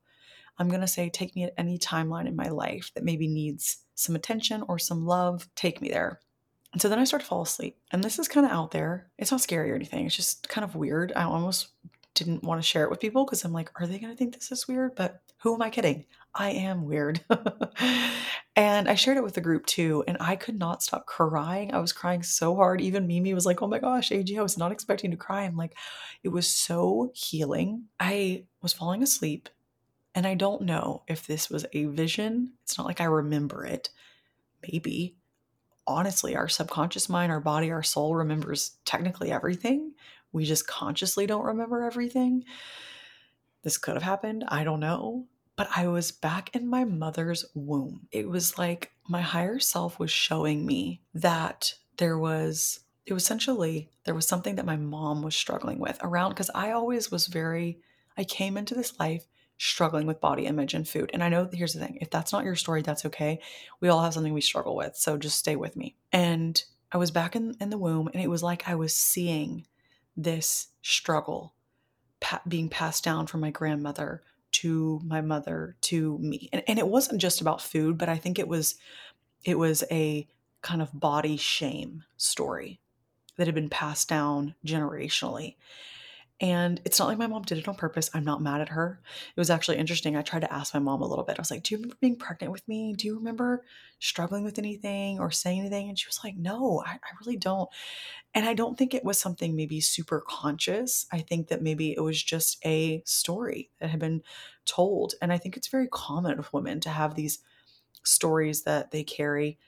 I'm 0.57 0.67
going 0.67 0.81
to 0.81 0.87
say, 0.87 1.09
take 1.09 1.35
me 1.35 1.43
at 1.43 1.53
any 1.57 1.77
timeline 1.77 2.27
in 2.27 2.35
my 2.35 2.49
life 2.49 2.91
that 2.93 3.03
maybe 3.03 3.27
needs 3.27 3.83
some 3.95 4.15
attention 4.15 4.63
or 4.67 4.77
some 4.77 5.05
love, 5.05 5.47
take 5.55 5.81
me 5.81 5.89
there. 5.89 6.19
And 6.73 6.81
so 6.81 6.89
then 6.89 6.99
I 6.99 7.03
start 7.03 7.21
to 7.21 7.27
fall 7.27 7.41
asleep. 7.41 7.77
And 7.91 8.03
this 8.03 8.19
is 8.19 8.27
kind 8.27 8.45
of 8.45 8.51
out 8.51 8.71
there. 8.71 9.09
It's 9.17 9.31
not 9.31 9.41
scary 9.41 9.71
or 9.71 9.75
anything. 9.75 10.05
It's 10.05 10.15
just 10.15 10.47
kind 10.49 10.63
of 10.63 10.75
weird. 10.75 11.11
I 11.15 11.23
almost 11.23 11.69
didn't 12.13 12.43
want 12.43 12.61
to 12.61 12.67
share 12.67 12.83
it 12.83 12.89
with 12.89 12.99
people 12.99 13.25
because 13.25 13.43
I'm 13.43 13.53
like, 13.53 13.71
are 13.79 13.87
they 13.87 13.99
going 13.99 14.11
to 14.11 14.17
think 14.17 14.33
this 14.33 14.51
is 14.51 14.67
weird? 14.67 14.95
But 14.95 15.21
who 15.37 15.55
am 15.55 15.61
I 15.61 15.69
kidding? 15.69 16.05
I 16.33 16.51
am 16.51 16.85
weird. 16.85 17.21
and 18.55 18.87
I 18.87 18.95
shared 18.95 19.17
it 19.17 19.23
with 19.23 19.33
the 19.33 19.41
group 19.41 19.65
too, 19.65 20.03
and 20.07 20.17
I 20.19 20.35
could 20.35 20.57
not 20.57 20.83
stop 20.83 21.05
crying. 21.05 21.73
I 21.73 21.79
was 21.79 21.91
crying 21.91 22.23
so 22.23 22.55
hard. 22.55 22.79
Even 22.79 23.07
Mimi 23.07 23.33
was 23.33 23.45
like, 23.45 23.61
oh 23.61 23.67
my 23.67 23.79
gosh, 23.79 24.11
AG, 24.11 24.37
I 24.37 24.41
was 24.41 24.57
not 24.57 24.71
expecting 24.71 25.11
to 25.11 25.17
cry. 25.17 25.43
I'm 25.43 25.57
like, 25.57 25.75
it 26.23 26.29
was 26.29 26.47
so 26.47 27.11
healing. 27.13 27.85
I 27.99 28.45
was 28.61 28.73
falling 28.73 29.03
asleep, 29.03 29.49
and 30.15 30.25
I 30.25 30.35
don't 30.35 30.61
know 30.63 31.03
if 31.07 31.27
this 31.27 31.49
was 31.49 31.65
a 31.73 31.85
vision. 31.85 32.53
It's 32.63 32.77
not 32.77 32.87
like 32.87 33.01
I 33.01 33.05
remember 33.05 33.65
it. 33.65 33.89
Maybe. 34.61 35.15
Honestly, 35.87 36.35
our 36.35 36.47
subconscious 36.47 37.09
mind, 37.09 37.31
our 37.31 37.41
body, 37.41 37.71
our 37.71 37.83
soul 37.83 38.15
remembers 38.15 38.77
technically 38.85 39.31
everything. 39.31 39.93
We 40.31 40.45
just 40.45 40.67
consciously 40.67 41.27
don't 41.27 41.45
remember 41.45 41.83
everything. 41.83 42.45
This 43.63 43.77
could 43.77 43.95
have 43.95 44.03
happened. 44.03 44.45
I 44.47 44.63
don't 44.63 44.79
know 44.79 45.27
but 45.61 45.69
I 45.75 45.87
was 45.87 46.11
back 46.11 46.55
in 46.55 46.67
my 46.67 46.85
mother's 46.85 47.45
womb. 47.53 48.07
It 48.11 48.27
was 48.27 48.57
like 48.57 48.93
my 49.07 49.21
higher 49.21 49.59
self 49.59 49.99
was 49.99 50.09
showing 50.09 50.65
me 50.65 51.03
that 51.13 51.75
there 51.97 52.17
was, 52.17 52.79
it 53.05 53.13
was 53.13 53.21
essentially, 53.21 53.91
there 54.05 54.15
was 54.15 54.27
something 54.27 54.55
that 54.55 54.65
my 54.65 54.77
mom 54.77 55.21
was 55.21 55.35
struggling 55.35 55.77
with 55.77 55.99
around, 56.01 56.31
because 56.31 56.49
I 56.55 56.71
always 56.71 57.11
was 57.11 57.27
very, 57.27 57.79
I 58.17 58.23
came 58.23 58.57
into 58.57 58.73
this 58.73 58.99
life 58.99 59.27
struggling 59.59 60.07
with 60.07 60.19
body 60.19 60.47
image 60.47 60.73
and 60.73 60.87
food. 60.87 61.11
And 61.13 61.23
I 61.23 61.29
know 61.29 61.47
here's 61.53 61.73
the 61.73 61.79
thing 61.79 61.99
if 62.01 62.09
that's 62.09 62.33
not 62.33 62.43
your 62.43 62.55
story, 62.55 62.81
that's 62.81 63.05
okay. 63.05 63.39
We 63.81 63.89
all 63.89 64.01
have 64.01 64.15
something 64.15 64.33
we 64.33 64.41
struggle 64.41 64.75
with. 64.75 64.95
So 64.95 65.15
just 65.15 65.37
stay 65.37 65.55
with 65.55 65.75
me. 65.75 65.95
And 66.11 66.59
I 66.91 66.97
was 66.97 67.11
back 67.11 67.35
in, 67.35 67.55
in 67.61 67.69
the 67.69 67.77
womb, 67.77 68.07
and 68.07 68.23
it 68.23 68.29
was 68.29 68.41
like 68.41 68.67
I 68.67 68.73
was 68.73 68.95
seeing 68.95 69.67
this 70.15 70.67
struggle 70.81 71.53
pa- 72.19 72.41
being 72.47 72.69
passed 72.69 73.03
down 73.03 73.27
from 73.27 73.41
my 73.41 73.51
grandmother 73.51 74.21
to 74.51 74.99
my 75.03 75.21
mother 75.21 75.75
to 75.81 76.17
me. 76.19 76.49
And, 76.51 76.63
and 76.67 76.77
it 76.77 76.87
wasn't 76.87 77.21
just 77.21 77.41
about 77.41 77.61
food 77.61 77.97
but 77.97 78.09
i 78.09 78.17
think 78.17 78.37
it 78.37 78.47
was 78.47 78.75
it 79.43 79.57
was 79.57 79.83
a 79.91 80.27
kind 80.61 80.81
of 80.81 80.99
body 80.99 81.37
shame 81.37 82.03
story 82.17 82.79
that 83.37 83.47
had 83.47 83.55
been 83.55 83.69
passed 83.69 84.07
down 84.07 84.55
generationally 84.65 85.55
and 86.41 86.81
it's 86.85 86.97
not 86.97 87.07
like 87.07 87.19
my 87.19 87.27
mom 87.27 87.43
did 87.43 87.59
it 87.59 87.67
on 87.67 87.75
purpose. 87.75 88.09
I'm 88.15 88.23
not 88.23 88.41
mad 88.41 88.61
at 88.61 88.69
her. 88.69 88.99
It 89.35 89.39
was 89.39 89.51
actually 89.51 89.77
interesting. 89.77 90.15
I 90.17 90.23
tried 90.23 90.39
to 90.39 90.51
ask 90.51 90.73
my 90.73 90.79
mom 90.79 91.03
a 91.03 91.07
little 91.07 91.23
bit. 91.23 91.37
I 91.37 91.41
was 91.41 91.51
like, 91.51 91.61
Do 91.61 91.75
you 91.75 91.77
remember 91.77 91.97
being 92.01 92.15
pregnant 92.15 92.51
with 92.51 92.67
me? 92.67 92.93
Do 92.93 93.05
you 93.05 93.15
remember 93.15 93.63
struggling 93.99 94.43
with 94.43 94.57
anything 94.57 95.19
or 95.19 95.29
saying 95.29 95.59
anything? 95.59 95.87
And 95.87 95.99
she 95.99 96.07
was 96.07 96.19
like, 96.23 96.35
No, 96.35 96.83
I, 96.83 96.93
I 96.93 97.13
really 97.23 97.37
don't. 97.37 97.69
And 98.33 98.47
I 98.47 98.55
don't 98.55 98.75
think 98.75 98.95
it 98.95 99.05
was 99.05 99.19
something 99.19 99.55
maybe 99.55 99.79
super 99.81 100.23
conscious. 100.27 101.05
I 101.11 101.19
think 101.19 101.49
that 101.49 101.61
maybe 101.61 101.91
it 101.91 102.01
was 102.01 102.21
just 102.21 102.57
a 102.65 103.03
story 103.05 103.69
that 103.79 103.91
had 103.91 103.99
been 103.99 104.23
told. 104.65 105.13
And 105.21 105.31
I 105.31 105.37
think 105.37 105.55
it's 105.55 105.67
very 105.67 105.89
common 105.91 106.37
with 106.37 106.51
women 106.51 106.79
to 106.81 106.89
have 106.89 107.13
these 107.13 107.37
stories 108.03 108.63
that 108.63 108.89
they 108.89 109.03
carry, 109.03 109.59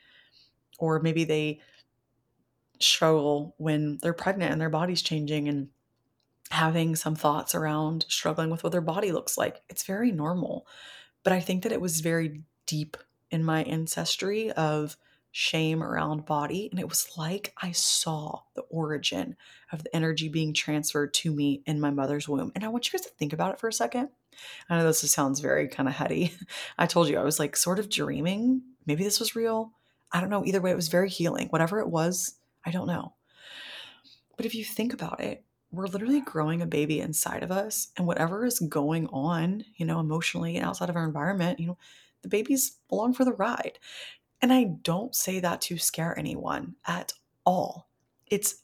or 0.79 0.99
maybe 0.99 1.23
they 1.23 1.59
struggle 2.79 3.53
when 3.59 3.99
they're 4.01 4.11
pregnant 4.11 4.51
and 4.51 4.59
their 4.59 4.71
body's 4.71 5.03
changing 5.03 5.47
and 5.47 5.67
having 6.51 6.95
some 6.95 7.15
thoughts 7.15 7.55
around 7.55 8.05
struggling 8.09 8.49
with 8.49 8.63
what 8.63 8.71
their 8.71 8.81
body 8.81 9.11
looks 9.11 9.37
like. 9.37 9.61
It's 9.69 9.83
very 9.83 10.11
normal. 10.11 10.67
But 11.23 11.33
I 11.33 11.39
think 11.39 11.63
that 11.63 11.71
it 11.71 11.81
was 11.81 12.01
very 12.01 12.41
deep 12.65 12.97
in 13.31 13.43
my 13.43 13.63
ancestry 13.63 14.51
of 14.51 14.97
shame 15.31 15.81
around 15.81 16.25
body. 16.25 16.69
And 16.69 16.79
it 16.79 16.87
was 16.87 17.07
like 17.17 17.53
I 17.59 17.71
saw 17.71 18.41
the 18.55 18.61
origin 18.63 19.35
of 19.71 19.83
the 19.83 19.95
energy 19.95 20.29
being 20.29 20.53
transferred 20.53 21.13
to 21.15 21.31
me 21.31 21.63
in 21.65 21.81
my 21.81 21.89
mother's 21.89 22.29
womb. 22.29 22.51
And 22.53 22.63
I 22.63 22.67
want 22.67 22.85
you 22.85 22.97
guys 22.97 23.05
to 23.07 23.13
think 23.13 23.33
about 23.33 23.53
it 23.53 23.59
for 23.59 23.67
a 23.67 23.73
second. 23.73 24.09
I 24.69 24.77
know 24.77 24.83
this 24.85 24.99
sounds 25.11 25.39
very 25.39 25.67
kind 25.67 25.89
of 25.89 25.95
heady. 25.95 26.33
I 26.77 26.85
told 26.85 27.09
you 27.09 27.17
I 27.17 27.23
was 27.23 27.39
like 27.39 27.57
sort 27.57 27.79
of 27.79 27.89
dreaming. 27.89 28.61
Maybe 28.85 29.03
this 29.03 29.19
was 29.19 29.35
real. 29.35 29.71
I 30.11 30.21
don't 30.21 30.29
know. 30.29 30.45
Either 30.45 30.61
way, 30.61 30.69
it 30.69 30.75
was 30.75 30.89
very 30.89 31.09
healing. 31.09 31.47
Whatever 31.47 31.79
it 31.79 31.89
was, 31.89 32.35
I 32.63 32.69
don't 32.69 32.87
know. 32.87 33.13
But 34.37 34.45
if 34.45 34.53
you 34.53 34.63
think 34.63 34.93
about 34.93 35.19
it, 35.19 35.43
we're 35.73 35.87
literally 35.87 36.21
growing 36.21 36.61
a 36.61 36.67
baby 36.67 36.99
inside 36.99 37.43
of 37.43 37.51
us 37.51 37.89
and 37.97 38.07
whatever 38.07 38.45
is 38.45 38.59
going 38.59 39.07
on 39.07 39.65
you 39.75 39.85
know 39.85 39.99
emotionally 39.99 40.55
and 40.55 40.65
outside 40.65 40.89
of 40.89 40.95
our 40.95 41.05
environment 41.05 41.59
you 41.59 41.67
know 41.67 41.77
the 42.23 42.29
babies 42.29 42.77
along 42.89 43.13
for 43.13 43.23
the 43.23 43.33
ride. 43.33 43.77
And 44.41 44.51
i 44.51 44.63
don't 44.63 45.15
say 45.15 45.39
that 45.39 45.61
to 45.61 45.77
scare 45.77 46.17
anyone 46.17 46.75
at 46.87 47.13
all. 47.45 47.89
It's 48.27 48.61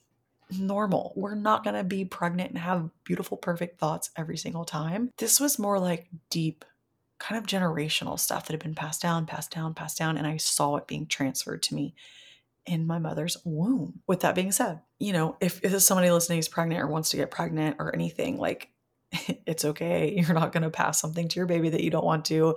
normal. 0.57 1.13
We're 1.15 1.35
not 1.35 1.63
going 1.63 1.75
to 1.75 1.83
be 1.83 2.05
pregnant 2.05 2.49
and 2.49 2.57
have 2.57 2.89
beautiful 3.03 3.37
perfect 3.37 3.79
thoughts 3.79 4.09
every 4.17 4.37
single 4.37 4.65
time. 4.65 5.11
This 5.17 5.39
was 5.39 5.59
more 5.59 5.79
like 5.79 6.07
deep 6.31 6.65
kind 7.19 7.37
of 7.37 7.45
generational 7.45 8.17
stuff 8.17 8.47
that 8.47 8.53
had 8.53 8.63
been 8.63 8.73
passed 8.73 9.01
down 9.01 9.25
passed 9.25 9.51
down 9.51 9.73
passed 9.73 9.97
down 9.97 10.17
and 10.17 10.25
i 10.25 10.37
saw 10.37 10.77
it 10.77 10.87
being 10.87 11.05
transferred 11.05 11.61
to 11.61 11.75
me 11.75 11.93
in 12.69 12.85
my 12.85 12.99
mother's 12.99 13.35
womb. 13.43 13.99
With 14.05 14.19
that 14.19 14.35
being 14.35 14.51
said, 14.51 14.79
you 14.99 15.11
know, 15.11 15.35
if, 15.41 15.59
if 15.63 15.71
there's 15.71 15.87
somebody 15.87 16.11
listening 16.11 16.37
is 16.37 16.47
pregnant 16.47 16.81
or 16.81 16.87
wants 16.87 17.09
to 17.09 17.17
get 17.17 17.31
pregnant 17.31 17.77
or 17.79 17.93
anything, 17.93 18.37
like 18.37 18.69
it's 19.11 19.65
okay. 19.65 20.13
You're 20.15 20.35
not 20.35 20.51
going 20.51 20.63
to 20.63 20.69
pass 20.69 21.01
something 21.01 21.27
to 21.27 21.35
your 21.39 21.47
baby 21.47 21.69
that 21.69 21.83
you 21.83 21.89
don't 21.89 22.05
want 22.05 22.25
to. 22.25 22.55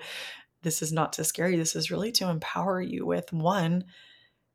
This 0.60 0.82
is 0.82 0.92
not 0.92 1.14
to 1.14 1.24
scare 1.24 1.48
you. 1.48 1.56
This 1.56 1.74
is 1.74 1.90
really 1.90 2.12
to 2.12 2.28
empower 2.28 2.80
you 2.82 3.06
with 3.06 3.32
one, 3.32 3.84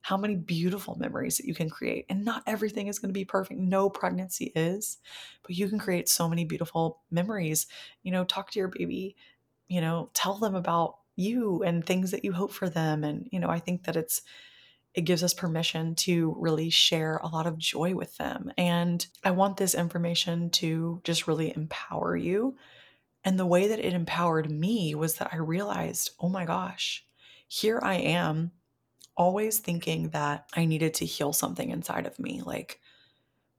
how 0.02 0.16
many 0.16 0.36
beautiful 0.36 0.96
memories 0.96 1.38
that 1.38 1.48
you 1.48 1.56
can 1.56 1.72
create. 1.72 2.06
And 2.08 2.24
not 2.24 2.44
everything 2.46 2.86
is 2.86 3.00
going 3.00 3.10
to 3.10 3.20
be 3.20 3.26
perfect. 3.26 3.60
No 3.60 3.90
pregnancy 3.90 4.52
is, 4.56 5.00
but 5.42 5.56
you 5.56 5.68
can 5.68 5.80
create 5.80 6.08
so 6.08 6.30
many 6.30 6.46
beautiful 6.46 7.02
memories. 7.10 7.66
You 8.04 8.12
know, 8.12 8.24
talk 8.26 8.52
to 8.52 8.60
your 8.60 8.68
baby, 8.68 9.16
you 9.68 9.82
know, 9.82 10.12
tell 10.14 10.38
them 10.38 10.54
about 10.54 10.98
you 11.16 11.64
and 11.64 11.84
things 11.84 12.12
that 12.12 12.24
you 12.24 12.32
hope 12.32 12.52
for 12.52 12.70
them. 12.70 13.04
And, 13.04 13.28
you 13.32 13.40
know, 13.40 13.50
I 13.50 13.58
think 13.58 13.86
that 13.86 13.96
it's, 13.96 14.22
it 14.98 15.06
gives 15.06 15.24
us 15.24 15.34
permission 15.36 15.94
to 15.94 16.36
really 16.39 16.72
share 16.72 17.18
a 17.18 17.27
lot 17.27 17.46
of 17.46 17.60
joy 17.60 17.94
with 17.94 18.18
them. 18.18 18.51
And 18.58 19.06
I 19.24 19.30
want 19.30 19.56
this 19.56 19.75
information 19.75 20.50
to 20.50 21.01
just 21.04 21.27
really 21.27 21.56
empower 21.56 22.18
you. 22.18 22.58
And 23.24 23.38
the 23.38 23.46
way 23.46 23.68
that 23.68 23.77
it 23.77 23.94
empowered 23.94 24.50
me 24.50 24.96
was 24.96 25.18
that 25.18 25.30
I 25.32 25.38
realized, 25.38 26.10
oh 26.20 26.30
my 26.30 26.46
gosh, 26.46 27.06
here 27.48 27.80
I 27.84 27.98
am 27.98 28.51
always 29.16 29.60
thinking 29.60 30.10
that 30.10 30.48
I 30.56 30.66
needed 30.66 30.96
to 30.96 31.06
heal 31.06 31.32
something 31.32 31.70
inside 31.70 32.08
of 32.08 32.18
me. 32.18 32.42
Like, 32.44 32.80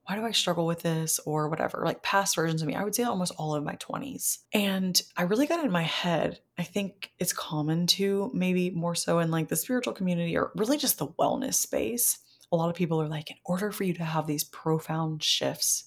why 0.09 0.15
do 0.15 0.25
I 0.25 0.31
struggle 0.31 0.65
with 0.65 0.81
this 0.81 1.19
or 1.19 1.49
whatever, 1.49 1.83
like 1.85 2.01
past 2.01 2.35
versions 2.35 2.63
of 2.63 2.67
me. 2.67 2.73
I 2.73 2.83
would 2.83 2.95
say 2.95 3.03
almost 3.03 3.33
all 3.37 3.53
of 3.53 3.63
my 3.63 3.75
20s. 3.75 4.39
And 4.51 4.99
I 5.15 5.21
really 5.23 5.45
got 5.45 5.63
in 5.63 5.69
my 5.69 5.83
head. 5.83 6.39
I 6.57 6.63
think 6.63 7.11
it's 7.19 7.31
common 7.31 7.85
to 7.87 8.31
maybe 8.33 8.71
more 8.71 8.95
so 8.95 9.19
in 9.19 9.29
like 9.29 9.49
the 9.49 9.55
spiritual 9.55 9.93
community 9.93 10.35
or 10.35 10.51
really 10.55 10.79
just 10.79 10.97
the 10.97 11.09
wellness 11.09 11.53
space. 11.55 12.17
A 12.51 12.55
lot 12.55 12.71
of 12.71 12.75
people 12.75 12.99
are 12.99 13.07
like, 13.07 13.29
in 13.29 13.37
order 13.45 13.71
for 13.71 13.83
you 13.83 13.93
to 13.93 14.03
have 14.03 14.25
these 14.25 14.43
profound 14.43 15.21
shifts, 15.21 15.83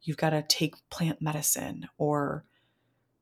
you've 0.00 0.16
got 0.16 0.30
to 0.30 0.42
take 0.42 0.88
plant 0.88 1.20
medicine 1.20 1.86
or 1.98 2.46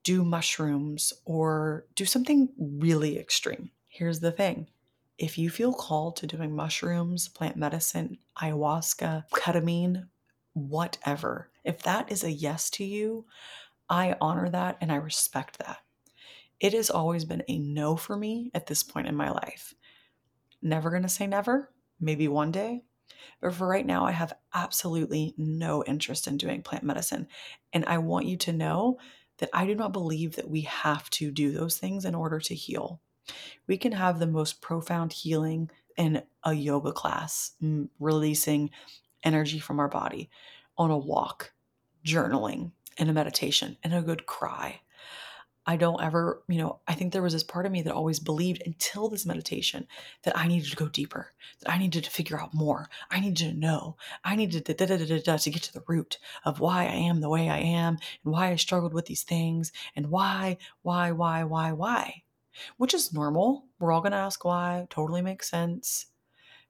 do 0.04 0.25
mushrooms 0.25 1.12
or 1.25 1.85
do 1.97 2.04
something 2.04 2.50
really 2.57 3.18
extreme. 3.18 3.73
Here's 3.88 4.21
the 4.21 4.30
thing 4.30 4.68
if 5.18 5.37
you 5.37 5.50
feel 5.50 5.73
called 5.73 6.14
to 6.18 6.28
doing 6.28 6.54
mushrooms, 6.54 7.26
plant 7.26 7.57
medicine, 7.57 8.18
ayahuasca, 8.40 9.25
ketamine, 9.33 10.07
whatever. 10.59 11.50
If 11.65 11.83
that 11.83 12.11
is 12.11 12.25
a 12.25 12.31
yes 12.31 12.71
to 12.71 12.85
you, 12.85 13.27
I 13.88 14.17
honor 14.21 14.49
that 14.50 14.79
and 14.81 14.91
I 14.91 14.97
respect 14.97 15.59
that. 15.59 15.79
It 16.61 16.73
has 16.73 16.91
always 16.91 17.25
been 17.25 17.45
a 17.49 17.59
no 17.59 17.97
for 17.97 18.17
me 18.17 18.50
at 18.55 18.67
this 18.67 18.83
point 18.83 19.07
in 19.07 19.15
my 19.15 19.31
life. 19.31 19.75
Never 20.61 20.91
going 20.91 21.05
to 21.05 21.09
say 21.09 21.27
never, 21.27 21.71
maybe 22.00 22.29
one 22.29 22.50
day. 22.50 22.83
But 23.41 23.55
for 23.55 23.67
right 23.67 23.87
now, 23.87 24.05
I 24.05 24.11
have 24.11 24.33
absolutely 24.55 25.35
no 25.37 25.85
interest 25.85 26.27
in 26.27 26.37
doing 26.37 26.62
plant 26.62 26.85
medicine. 26.85 27.29
And 27.73 27.85
I 27.87 27.99
want 27.99 28.27
you 28.27 28.37
to 28.38 28.53
know 28.53 28.99
that 29.38 29.50
I 29.53 29.67
do 29.67 29.75
not 29.75 29.93
believe 29.93 30.37
that 30.37 30.50
we 30.50 30.62
have 30.62 31.09
to 31.11 31.31
do 31.31 31.53
those 31.53 31.79
things 31.79 32.05
in 32.05 32.15
order 32.15 32.41
to 32.41 32.55
heal. 32.55 33.00
We 33.67 33.77
can 33.77 33.93
have 33.93 34.19
the 34.19 34.27
most 34.27 34.61
profound 34.61 35.12
healing 35.12 35.71
in 35.97 36.23
a 36.45 36.53
yoga 36.53 36.93
class, 36.93 37.53
releasing 38.00 38.71
energy 39.23 39.59
from 39.59 39.81
our 39.81 39.89
body, 39.89 40.31
on 40.77 40.91
a 40.91 40.99
walk, 40.99 41.53
journaling, 42.05 42.73
in 42.97 43.09
a 43.09 43.13
meditation, 43.13 43.77
and 43.83 43.95
a 43.95 44.03
good 44.03 44.27
cry. 44.27 44.81
I 45.69 45.77
don't 45.77 46.03
ever, 46.03 46.43
you 46.49 46.57
know, 46.57 46.81
I 46.89 46.95
think 46.95 47.13
there 47.13 47.21
was 47.21 47.35
this 47.35 47.43
part 47.43 47.67
of 47.67 47.73
me 47.73 47.83
that 47.83 47.93
always 47.93 48.19
believed 48.19 48.63
until 48.65 49.11
this 49.11 49.27
meditation 49.27 49.87
that 50.23 50.35
I 50.35 50.49
needed 50.49 50.71
to 50.71 50.77
go 50.77 50.89
deeper, 50.89 51.35
that 51.61 51.71
I 51.71 51.77
needed 51.77 52.05
to 52.05 52.11
figure 52.11 52.41
out 52.41 52.55
more. 52.55 52.89
I 53.11 53.21
needed 53.21 53.37
to 53.51 53.53
know. 53.53 53.99
I 54.25 54.35
needed 54.35 54.65
to, 54.65 54.73
da, 54.73 54.87
da, 54.87 54.97
da, 54.97 55.37
to 55.37 55.51
get 55.51 55.63
to 55.65 55.73
the 55.75 55.85
root 55.87 56.17
of 56.47 56.61
why 56.61 56.85
I 56.85 56.95
am 56.95 57.21
the 57.21 57.29
way 57.29 57.51
I 57.51 57.59
am 57.59 57.99
and 58.25 58.33
why 58.33 58.49
I 58.49 58.57
struggled 58.57 58.95
with 58.95 59.05
these 59.05 59.25
things 59.25 59.71
and 59.95 60.07
why, 60.07 60.57
why, 60.81 61.13
why, 61.13 61.45
why, 61.45 61.73
why, 61.73 62.23
which 62.79 62.95
is 62.95 63.13
normal. 63.13 63.67
We're 63.79 63.93
all 63.93 64.01
going 64.01 64.13
to 64.13 64.19
ask 64.19 64.43
why. 64.47 64.87
Totally 64.89 65.21
makes 65.21 65.51
sense. 65.51 66.07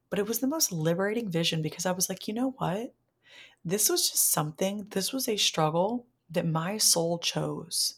But 0.09 0.19
it 0.19 0.27
was 0.27 0.39
the 0.39 0.47
most 0.47 0.71
liberating 0.71 1.29
vision 1.29 1.61
because 1.61 1.85
I 1.85 1.91
was 1.91 2.09
like, 2.09 2.27
you 2.27 2.33
know 2.33 2.51
what? 2.57 2.93
This 3.63 3.89
was 3.89 4.09
just 4.09 4.31
something, 4.31 4.87
this 4.89 5.13
was 5.13 5.27
a 5.27 5.37
struggle 5.37 6.07
that 6.29 6.45
my 6.45 6.77
soul 6.77 7.19
chose 7.19 7.95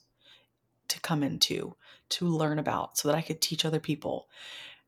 to 0.88 1.00
come 1.00 1.24
into, 1.24 1.76
to 2.10 2.28
learn 2.28 2.60
about, 2.60 2.98
so 2.98 3.08
that 3.08 3.18
I 3.18 3.22
could 3.22 3.42
teach 3.42 3.64
other 3.64 3.80
people. 3.80 4.28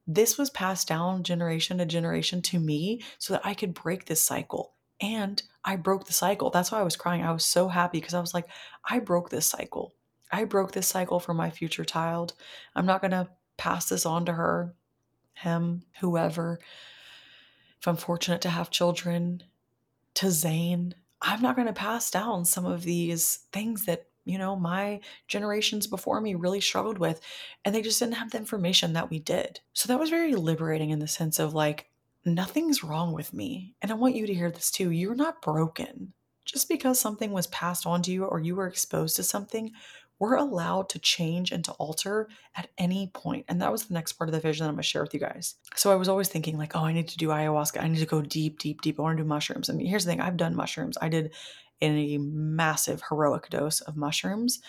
This 0.06 0.38
was 0.38 0.50
passed 0.50 0.88
down 0.88 1.24
generation 1.24 1.78
to 1.78 1.86
generation 1.86 2.42
to 2.44 2.60
me 2.60 3.02
so 3.20 3.34
that 3.34 3.46
I 3.46 3.54
could 3.54 3.74
break 3.74 4.06
this 4.06 4.22
cycle. 4.22 4.74
And 5.00 5.42
I 5.64 5.76
broke 5.76 6.06
the 6.06 6.14
cycle. 6.14 6.50
That's 6.50 6.72
why 6.72 6.80
I 6.80 6.84
was 6.84 6.96
crying. 6.96 7.24
I 7.24 7.32
was 7.32 7.46
so 7.46 7.68
happy 7.68 8.00
because 8.00 8.14
I 8.14 8.20
was 8.20 8.34
like, 8.34 8.48
I 8.90 9.00
broke 9.00 9.30
this 9.30 9.46
cycle. 9.46 9.94
I 10.32 10.46
broke 10.46 10.72
this 10.72 10.88
cycle 10.88 11.20
for 11.20 11.34
my 11.34 11.50
future 11.50 11.86
child. 11.86 12.34
I'm 12.76 12.86
not 12.86 13.02
going 13.02 13.12
to 13.12 13.30
pass 13.58 13.88
this 13.88 14.06
on 14.06 14.26
to 14.26 14.34
her, 14.34 14.74
him, 15.34 15.84
whoever. 16.00 16.60
If 17.84 17.88
I'm 17.90 17.98
fortunate 17.98 18.40
to 18.44 18.50
have 18.50 18.70
children, 18.70 19.44
to 20.14 20.32
Zane, 20.32 20.96
I'm 21.22 21.42
not 21.42 21.58
going 21.58 21.68
to 21.68 21.74
pass 21.74 22.10
down 22.10 22.46
some 22.46 22.66
of 22.66 22.84
these 22.84 23.40
things 23.52 23.88
that 23.88 24.06
you 24.24 24.38
know, 24.38 24.56
my 24.56 25.02
generations 25.28 25.86
before 25.86 26.22
me 26.22 26.34
really 26.34 26.62
struggled 26.62 26.98
with, 26.98 27.20
and 27.66 27.76
they 27.76 27.82
just 27.82 28.00
didn't 28.00 28.14
have 28.14 28.32
the 28.32 28.38
information 28.38 28.94
that 28.94 29.10
we 29.10 29.20
did. 29.20 29.60
So 29.74 29.90
that 29.90 30.00
was 30.00 30.10
very 30.10 30.34
liberating 30.34 30.92
in 30.92 31.00
the 31.00 31.10
sense 31.10 31.40
of 31.40 31.54
like, 31.54 31.90
nothing's 32.24 32.86
wrong 32.86 33.12
with 33.12 33.34
me. 33.34 33.76
And 33.82 33.92
I 33.92 33.96
want 33.96 34.16
you 34.16 34.28
to 34.28 34.34
hear 34.34 34.50
this 34.50 34.72
too. 34.72 34.92
You're 34.92 35.14
not 35.14 35.42
broken. 35.42 36.14
Just 36.46 36.70
because 36.70 37.02
something 37.02 37.34
was 37.34 37.48
passed 37.48 37.86
on 37.86 38.02
to 38.04 38.12
you 38.14 38.24
or 38.24 38.40
you 38.40 38.56
were 38.56 38.68
exposed 38.68 39.18
to 39.18 39.24
something 39.24 39.74
we're 40.20 40.36
allowed 40.36 40.90
to 40.90 41.00
change 41.00 41.52
and 41.52 41.64
to 41.66 41.72
alter 41.74 42.30
at 42.56 42.70
any 42.78 43.12
point. 43.14 43.46
And 43.50 43.62
that 43.62 43.72
was 43.72 43.86
the 43.86 43.94
next 43.94 44.14
part 44.14 44.30
of 44.30 44.34
the 44.34 44.40
vision 44.40 44.64
that 44.64 44.70
I'm 44.70 44.76
gonna 44.76 44.84
share 44.84 45.02
with 45.02 45.14
you 45.14 45.20
guys. 45.20 45.56
So 45.76 45.92
I 45.92 45.96
was 45.96 46.08
always 46.10 46.30
thinking, 46.30 46.58
like, 46.58 46.76
oh, 46.76 46.86
I 46.86 46.94
need 46.94 47.08
to 47.10 47.18
do 47.18 47.30
ayahuasca. 47.30 47.82
I 47.82 47.88
need 47.88 48.00
to 48.00 48.06
go 48.06 48.22
deep, 48.22 48.60
deep, 48.60 48.82
deep. 48.82 49.00
I 49.00 49.04
wanna 49.04 49.18
do 49.18 49.24
mushrooms. 49.24 49.70
And 49.70 49.82
here's 49.82 50.06
the 50.06 50.12
thing 50.12 50.22
I've 50.22 50.38
done 50.38 50.56
mushrooms. 50.56 50.98
I 51.02 51.10
did 51.10 51.34
a 51.82 52.18
massive 52.18 53.04
heroic 53.10 53.50
dose 53.50 53.82
of 53.82 53.98
mushrooms. 53.98 54.62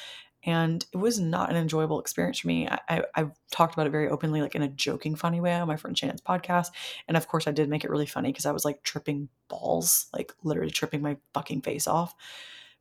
And 0.47 0.85
it 0.93 0.99
was 0.99 1.19
not 1.19 1.51
an 1.51 1.57
enjoyable 1.57 2.01
experience 2.01 2.41
for 2.41 2.49
me. 2.49 2.69
I, 2.69 3.03
have 3.15 3.33
talked 3.51 3.73
about 3.73 3.87
it 3.87 3.91
very 3.91 4.11
openly, 4.11 4.43
like 4.43 4.55
in 4.55 4.63
a 4.63 4.69
joking, 4.69 5.17
funny 5.17 5.41
way 5.41 5.55
on 5.55 5.67
my 5.67 5.77
friend 5.77 5.97
Shannon's 5.97 6.21
podcast. 6.21 6.67
And 7.09 7.17
of 7.17 7.29
course, 7.29 7.47
I 7.47 7.51
did 7.51 7.71
make 7.71 7.83
it 7.83 7.91
really 7.91 8.05
funny 8.05 8.29
because 8.29 8.45
I 8.45 8.53
was 8.53 8.65
like 8.65 8.83
tripping 8.83 9.31
balls, 9.49 10.07
like 10.13 10.35
literally 10.43 10.71
tripping 10.71 11.01
my 11.01 11.17
fucking 11.33 11.63
face 11.63 11.87
off. 11.87 12.15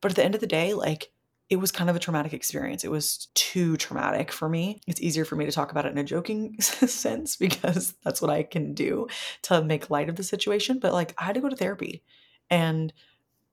But 0.02 0.12
at 0.12 0.16
the 0.16 0.24
end 0.24 0.34
of 0.34 0.42
the 0.42 0.46
day, 0.46 0.74
like 0.74 1.10
it 1.54 1.60
was 1.60 1.70
kind 1.70 1.88
of 1.88 1.94
a 1.94 2.00
traumatic 2.00 2.34
experience. 2.34 2.82
It 2.82 2.90
was 2.90 3.28
too 3.34 3.76
traumatic 3.76 4.32
for 4.32 4.48
me. 4.48 4.80
It's 4.88 5.00
easier 5.00 5.24
for 5.24 5.36
me 5.36 5.44
to 5.44 5.52
talk 5.52 5.70
about 5.70 5.86
it 5.86 5.92
in 5.92 5.98
a 5.98 6.02
joking 6.02 6.60
sense 6.60 7.36
because 7.36 7.94
that's 8.02 8.20
what 8.20 8.30
I 8.30 8.42
can 8.42 8.74
do 8.74 9.06
to 9.42 9.62
make 9.62 9.88
light 9.88 10.08
of 10.08 10.16
the 10.16 10.24
situation. 10.24 10.80
But 10.80 10.92
like, 10.92 11.14
I 11.16 11.22
had 11.22 11.36
to 11.36 11.40
go 11.40 11.48
to 11.48 11.54
therapy 11.54 12.02
and 12.50 12.92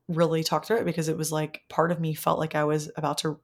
really 0.07 0.43
talk 0.43 0.65
through 0.65 0.77
it 0.77 0.85
because 0.85 1.09
it 1.09 1.17
was 1.17 1.31
like 1.31 1.61
part 1.69 1.91
of 1.91 1.99
me 1.99 2.15
felt 2.15 2.39
like 2.39 2.55
I 2.55 2.63
was 2.63 2.89
about 2.97 3.19
to 3.19 3.39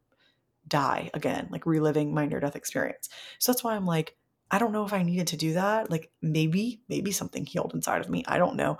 die 0.67 1.12
again, 1.13 1.48
like 1.52 1.67
reliving 1.67 2.12
my 2.12 2.26
near 2.26 2.39
death 2.39 2.56
experience. 2.56 3.10
So 3.38 3.52
that's 3.52 3.63
why 3.63 3.76
I'm 3.76 3.86
like, 3.86 4.17
I 4.50 4.58
don't 4.58 4.72
know 4.72 4.86
if 4.86 4.93
I 4.93 5.04
needed 5.04 5.28
to 5.28 5.38
do 5.38 5.54
that. 5.54 5.91
Like 5.91 6.10
maybe, 6.24 6.82
maybe 6.89 7.12
something 7.12 7.46
healed 7.46 7.74
inside 7.76 8.02
of 8.02 8.10
me. 8.10 8.24
I 8.28 8.39
don't 8.39 8.56
know. 8.56 8.80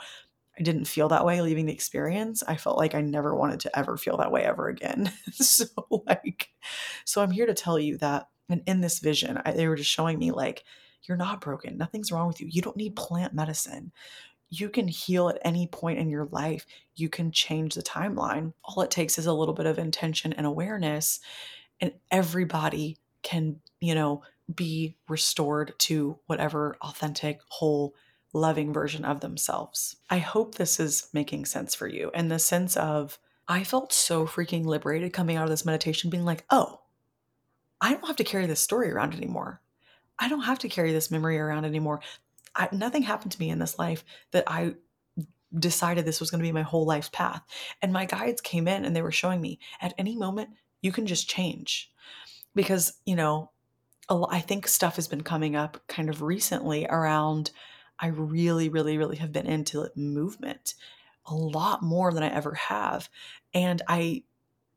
I 0.60 0.64
didn't 0.64 0.86
feel 0.86 1.08
that 1.10 1.26
way 1.26 1.42
leaving 1.42 1.66
the 1.66 1.74
experience. 1.74 2.44
I 2.48 2.58
felt 2.58 2.78
like 2.78 2.96
I 2.96 3.02
never 3.02 3.36
wanted 3.36 3.60
to 3.62 3.78
ever 3.78 3.98
feel 3.98 4.18
that 4.18 4.32
way 4.32 4.44
ever 4.44 4.68
again. 4.68 5.12
so 5.32 5.66
like 6.08 6.50
so 7.06 7.22
I'm 7.22 7.32
here 7.32 7.46
to 7.46 7.54
tell 7.54 7.80
you 7.80 7.98
that 7.98 8.30
and 8.50 8.62
in 8.66 8.82
this 8.82 9.00
vision, 9.00 9.42
I, 9.46 9.52
they 9.52 9.68
were 9.68 9.76
just 9.76 9.92
showing 9.92 10.18
me 10.18 10.32
like 10.32 10.64
you're 11.04 11.18
not 11.18 11.42
broken. 11.42 11.78
Nothing's 11.78 12.12
wrong 12.12 12.28
with 12.28 12.42
you. 12.42 12.48
You 12.50 12.62
don't 12.62 12.78
need 12.78 12.96
plant 12.96 13.34
medicine. 13.34 13.92
You 14.50 14.70
can 14.70 14.88
heal 14.88 15.30
at 15.30 15.40
any 15.44 15.68
point 15.68 16.00
in 16.00 16.10
your 16.10 16.26
life. 16.32 16.66
You 16.96 17.10
can 17.10 17.32
change 17.32 17.76
the 17.76 17.84
timeline. 17.84 18.54
All 18.64 18.82
it 18.82 18.92
takes 18.92 19.18
is 19.18 19.26
a 19.26 19.34
little 19.34 19.54
bit 19.54 19.66
of 19.66 19.78
intention 19.78 20.34
and 20.34 20.46
awareness 20.46 21.20
and 21.82 21.92
everybody 22.12 22.98
can, 23.24 23.60
you 23.80 23.94
know, 23.94 24.24
be 24.54 24.96
restored 25.10 25.74
to 25.78 26.18
whatever 26.28 26.78
authentic, 26.82 27.42
whole 27.50 27.94
loving 28.38 28.72
version 28.74 29.04
of 29.04 29.20
themselves. 29.20 29.98
I 30.10 30.20
hope 30.20 30.56
this 30.56 30.80
is 30.80 31.10
making 31.14 31.46
sense 31.46 31.76
for 31.76 31.88
you 31.88 32.12
in 32.14 32.30
the 32.30 32.40
sense 32.40 32.78
of 32.78 33.20
I 33.48 33.64
felt 33.64 33.94
so 33.94 34.26
freaking 34.26 34.66
liberated 34.66 35.14
coming 35.14 35.38
out 35.38 35.46
of 35.46 35.50
this 35.50 35.66
meditation, 35.66 36.10
being 36.10 36.26
like, 36.26 36.46
oh, 36.50 36.82
I 37.80 37.94
don't 37.94 38.08
have 38.08 38.18
to 38.18 38.24
carry 38.24 38.46
this 38.46 38.60
story 38.60 38.92
around 38.92 39.14
anymore. 39.14 39.62
I 40.20 40.30
don't 40.30 40.42
have 40.42 40.60
to 40.60 40.70
carry 40.70 40.92
this 40.92 41.12
memory 41.12 41.38
around 41.38 41.66
anymore. 41.66 42.02
I, 42.56 42.68
nothing 42.72 43.04
happened 43.04 43.32
to 43.34 43.40
me 43.40 43.50
in 43.50 43.60
this 43.60 43.80
life 43.80 44.04
that 44.32 44.44
I 44.48 44.76
decided 45.58 46.04
this 46.04 46.20
was 46.20 46.30
going 46.30 46.40
to 46.40 46.48
be 46.48 46.52
my 46.52 46.64
whole 46.64 46.86
life's 46.86 47.10
path. 47.10 47.42
And 47.82 47.94
my 47.94 48.06
guides 48.06 48.42
came 48.42 48.68
in 48.68 48.84
and 48.84 48.96
they 48.96 49.02
were 49.02 49.12
showing 49.12 49.40
me 49.40 49.60
at 49.80 49.94
any 49.98 50.16
moment, 50.16 50.50
you 50.82 50.92
can 50.92 51.06
just 51.06 51.30
change. 51.30 51.92
Because, 52.54 52.94
you 53.06 53.16
know, 53.16 53.52
I 54.10 54.40
think 54.40 54.68
stuff 54.68 54.96
has 54.96 55.08
been 55.08 55.22
coming 55.22 55.56
up 55.56 55.82
kind 55.88 56.10
of 56.10 56.22
recently 56.22 56.86
around 56.88 57.52
I 58.00 58.08
really, 58.08 58.70
really, 58.70 58.98
really 58.98 59.18
have 59.18 59.32
been 59.32 59.48
into 59.48 59.90
movement 59.96 60.76
a 61.26 61.36
lot 61.36 61.84
more 61.84 62.14
than 62.14 62.24
I 62.24 62.30
ever 62.30 62.54
have. 62.54 63.10
And 63.54 63.82
I, 63.88 64.24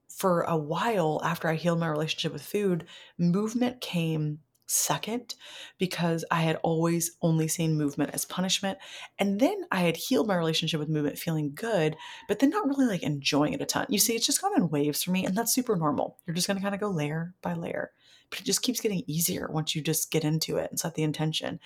for 0.09 0.43
a 0.43 0.57
while 0.57 1.21
after 1.25 1.49
I 1.49 1.55
healed 1.55 1.81
my 1.81 1.89
relationship 1.89 2.33
with 2.33 2.43
food, 2.43 2.87
movement 3.19 3.81
came 3.81 4.41
second 4.71 5.35
because 5.79 6.25
I 6.31 6.43
had 6.43 6.57
always 6.63 7.17
only 7.23 7.49
seen 7.49 7.77
movement 7.77 8.13
as 8.15 8.25
punishment. 8.25 8.79
And 9.19 9.41
then 9.41 9.65
I 9.73 9.81
had 9.81 9.97
healed 9.97 10.29
my 10.29 10.37
relationship 10.37 10.79
with 10.79 10.89
movement 10.89 11.19
feeling 11.19 11.53
good, 11.55 11.97
but 12.29 12.39
then 12.39 12.51
not 12.51 12.69
really 12.69 12.87
like 12.87 13.03
enjoying 13.03 13.53
it 13.53 13.61
a 13.61 13.67
ton. 13.67 13.87
You 13.89 13.99
see, 13.99 14.15
it's 14.15 14.27
just 14.27 14.41
gone 14.41 14.57
in 14.57 14.71
waves 14.71 15.03
for 15.03 15.11
me, 15.11 15.27
and 15.27 15.37
that's 15.37 15.53
super 15.53 15.77
normal. 15.77 16.19
You're 16.25 16.37
just 16.37 16.47
gonna 16.47 16.61
kind 16.61 16.75
of 16.75 16.81
go 16.81 16.91
layer 16.91 17.35
by 17.43 17.55
layer. 17.55 17.91
But 18.31 18.41
it 18.41 18.45
just 18.45 18.63
keeps 18.63 18.81
getting 18.81 19.03
easier 19.09 19.49
once 19.51 19.75
you 19.75 19.83
just 19.83 20.13
get 20.13 20.25
into 20.25 20.57
it 20.57 20.71
and 20.71 20.79
set 20.79 20.95
the 20.95 21.03
intention 21.03 21.59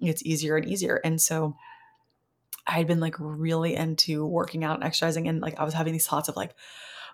it's 0.00 0.24
easier 0.24 0.56
and 0.56 0.68
easier. 0.68 1.00
And 1.04 1.20
so 1.20 1.56
I 2.66 2.72
had 2.72 2.86
been 2.86 3.00
like 3.00 3.16
really 3.18 3.74
into 3.74 4.26
working 4.26 4.62
out 4.62 4.76
and 4.76 4.84
exercising. 4.84 5.26
And 5.26 5.40
like 5.40 5.58
I 5.58 5.64
was 5.64 5.74
having 5.74 5.92
these 5.92 6.06
thoughts 6.06 6.28
of 6.28 6.36
like, 6.36 6.54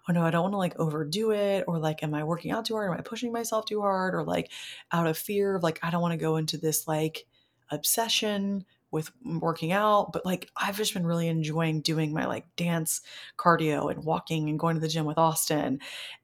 oh 0.09 0.13
no, 0.13 0.23
I 0.23 0.31
don't 0.31 0.43
want 0.43 0.55
to 0.55 0.59
like 0.59 0.79
overdo 0.79 1.31
it. 1.31 1.65
Or 1.67 1.79
like, 1.79 2.03
am 2.03 2.15
I 2.15 2.25
working 2.25 2.51
out 2.51 2.65
too 2.67 2.75
hard? 2.75 2.91
Am 2.91 2.99
I 2.99 3.03
pushing 3.03 3.33
myself 3.33 3.65
too 3.65 3.81
hard? 3.81 4.15
Or 4.15 4.25
like 4.25 4.51
out 4.93 5.07
of 5.07 5.17
fear 5.17 5.57
of 5.57 5.63
like, 5.63 5.79
I 5.83 5.91
don't 5.91 6.03
want 6.03 6.13
to 6.13 6.19
go 6.19 6.37
into 6.37 6.59
this 6.59 6.87
like 6.89 7.27
obsession 7.71 8.65
with 8.91 9.11
working 9.25 9.73
out. 9.73 10.13
But 10.13 10.27
like, 10.27 10.51
I've 10.57 10.77
just 10.77 10.93
been 10.93 11.07
really 11.07 11.29
enjoying 11.29 11.81
doing 11.81 12.13
my 12.13 12.27
like 12.27 12.45
dance 12.57 13.01
cardio 13.39 13.91
and 13.91 14.05
walking 14.05 14.49
and 14.49 14.59
going 14.59 14.75
to 14.75 14.81
the 14.81 14.89
gym 14.89 15.07
with 15.07 15.19
Austin. 15.19 15.81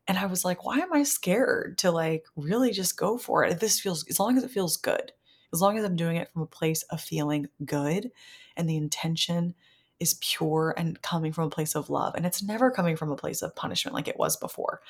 And 0.06 0.18
I 0.18 0.26
was 0.26 0.44
like, 0.44 0.64
why 0.64 0.78
am 0.78 0.92
I 0.92 1.04
scared 1.04 1.78
to 1.78 1.90
like 1.90 2.26
really 2.36 2.72
just 2.72 2.96
go 2.96 3.16
for 3.16 3.44
it? 3.44 3.60
This 3.60 3.80
feels, 3.80 4.06
as 4.08 4.20
long 4.20 4.36
as 4.36 4.44
it 4.44 4.50
feels 4.50 4.76
good 4.76 5.12
as 5.52 5.60
long 5.60 5.78
as 5.78 5.84
I'm 5.84 5.96
doing 5.96 6.16
it 6.16 6.32
from 6.32 6.42
a 6.42 6.46
place 6.46 6.82
of 6.84 7.00
feeling 7.00 7.48
good 7.64 8.10
and 8.56 8.68
the 8.68 8.76
intention 8.76 9.54
is 10.00 10.14
pure 10.20 10.74
and 10.76 11.00
coming 11.02 11.32
from 11.32 11.44
a 11.44 11.50
place 11.50 11.76
of 11.76 11.90
love. 11.90 12.14
And 12.14 12.24
it's 12.24 12.42
never 12.42 12.70
coming 12.70 12.96
from 12.96 13.10
a 13.10 13.16
place 13.16 13.42
of 13.42 13.54
punishment 13.54 13.94
like 13.94 14.08
it 14.08 14.18
was 14.18 14.36
before. 14.36 14.80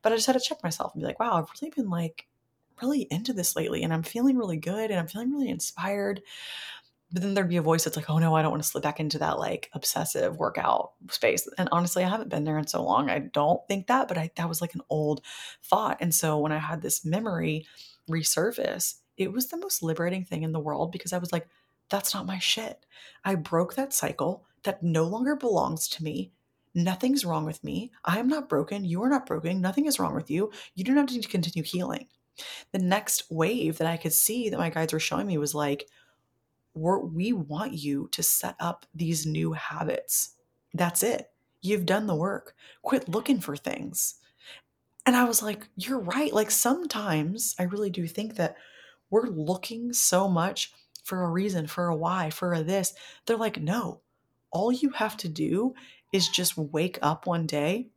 But 0.00 0.12
I 0.12 0.16
just 0.16 0.28
had 0.28 0.34
to 0.34 0.40
check 0.40 0.62
myself 0.62 0.94
and 0.94 1.02
be 1.02 1.06
like, 1.06 1.18
wow, 1.18 1.32
I've 1.32 1.50
really 1.60 1.72
been 1.74 1.90
like 1.90 2.28
really 2.80 3.02
into 3.10 3.32
this 3.32 3.56
lately 3.56 3.82
and 3.82 3.92
I'm 3.92 4.04
feeling 4.04 4.38
really 4.38 4.56
good 4.56 4.90
and 4.90 4.98
I'm 4.98 5.08
feeling 5.08 5.32
really 5.32 5.50
inspired. 5.50 6.22
But 7.12 7.22
then 7.22 7.34
there'd 7.34 7.48
be 7.48 7.56
a 7.56 7.62
voice 7.62 7.82
that's 7.82 7.96
like, 7.96 8.08
oh 8.08 8.18
no, 8.18 8.36
I 8.36 8.42
don't 8.42 8.52
want 8.52 8.62
to 8.62 8.68
slip 8.68 8.84
back 8.84 9.00
into 9.00 9.18
that 9.18 9.40
like 9.40 9.68
obsessive 9.72 10.36
workout 10.36 10.92
space. 11.10 11.48
And 11.58 11.68
honestly, 11.72 12.04
I 12.04 12.08
haven't 12.08 12.30
been 12.30 12.44
there 12.44 12.58
in 12.58 12.68
so 12.68 12.84
long. 12.84 13.10
I 13.10 13.18
don't 13.18 13.66
think 13.66 13.88
that, 13.88 14.06
but 14.06 14.16
I 14.16 14.30
that 14.36 14.48
was 14.48 14.60
like 14.60 14.74
an 14.74 14.82
old 14.88 15.20
thought. 15.64 15.98
And 16.00 16.14
so 16.14 16.38
when 16.38 16.52
I 16.52 16.58
had 16.58 16.80
this 16.80 17.04
memory 17.04 17.66
resurface, 18.08 18.99
it 19.20 19.32
was 19.32 19.48
the 19.48 19.58
most 19.58 19.82
liberating 19.82 20.24
thing 20.24 20.42
in 20.42 20.52
the 20.52 20.58
world 20.58 20.90
because 20.90 21.12
I 21.12 21.18
was 21.18 21.32
like, 21.32 21.46
that's 21.90 22.14
not 22.14 22.26
my 22.26 22.38
shit. 22.38 22.86
I 23.24 23.34
broke 23.34 23.74
that 23.74 23.92
cycle 23.92 24.46
that 24.62 24.82
no 24.82 25.04
longer 25.04 25.36
belongs 25.36 25.88
to 25.88 26.02
me. 26.02 26.32
Nothing's 26.74 27.24
wrong 27.24 27.44
with 27.44 27.62
me. 27.62 27.92
I 28.04 28.18
am 28.18 28.28
not 28.28 28.48
broken. 28.48 28.84
You 28.84 29.02
are 29.02 29.10
not 29.10 29.26
broken. 29.26 29.60
Nothing 29.60 29.86
is 29.86 29.98
wrong 29.98 30.14
with 30.14 30.30
you. 30.30 30.52
You 30.74 30.84
do 30.84 30.94
not 30.94 31.10
need 31.10 31.22
to 31.22 31.28
continue 31.28 31.62
healing. 31.62 32.06
The 32.72 32.78
next 32.78 33.30
wave 33.30 33.76
that 33.78 33.88
I 33.88 33.98
could 33.98 34.14
see 34.14 34.48
that 34.48 34.58
my 34.58 34.70
guides 34.70 34.92
were 34.92 35.00
showing 35.00 35.26
me 35.26 35.36
was 35.36 35.54
like, 35.54 35.88
we 36.74 37.32
want 37.32 37.74
you 37.74 38.08
to 38.12 38.22
set 38.22 38.54
up 38.58 38.86
these 38.94 39.26
new 39.26 39.52
habits. 39.52 40.36
That's 40.72 41.02
it. 41.02 41.30
You've 41.60 41.84
done 41.84 42.06
the 42.06 42.14
work. 42.14 42.54
Quit 42.82 43.08
looking 43.08 43.40
for 43.40 43.56
things. 43.56 44.14
And 45.04 45.16
I 45.16 45.24
was 45.24 45.42
like, 45.42 45.66
you're 45.76 45.98
right. 45.98 46.32
Like 46.32 46.50
sometimes 46.50 47.56
I 47.58 47.64
really 47.64 47.90
do 47.90 48.06
think 48.06 48.36
that 48.36 48.56
we're 49.10 49.26
looking 49.28 49.92
so 49.92 50.28
much 50.28 50.72
for 51.04 51.24
a 51.24 51.30
reason, 51.30 51.66
for 51.66 51.88
a 51.88 51.96
why, 51.96 52.30
for 52.30 52.54
a 52.54 52.62
this. 52.62 52.94
They're 53.26 53.36
like, 53.36 53.60
no, 53.60 54.00
all 54.50 54.72
you 54.72 54.90
have 54.90 55.16
to 55.18 55.28
do 55.28 55.74
is 56.12 56.28
just 56.28 56.56
wake 56.56 56.98
up 57.02 57.26
one 57.26 57.46
day 57.46 57.88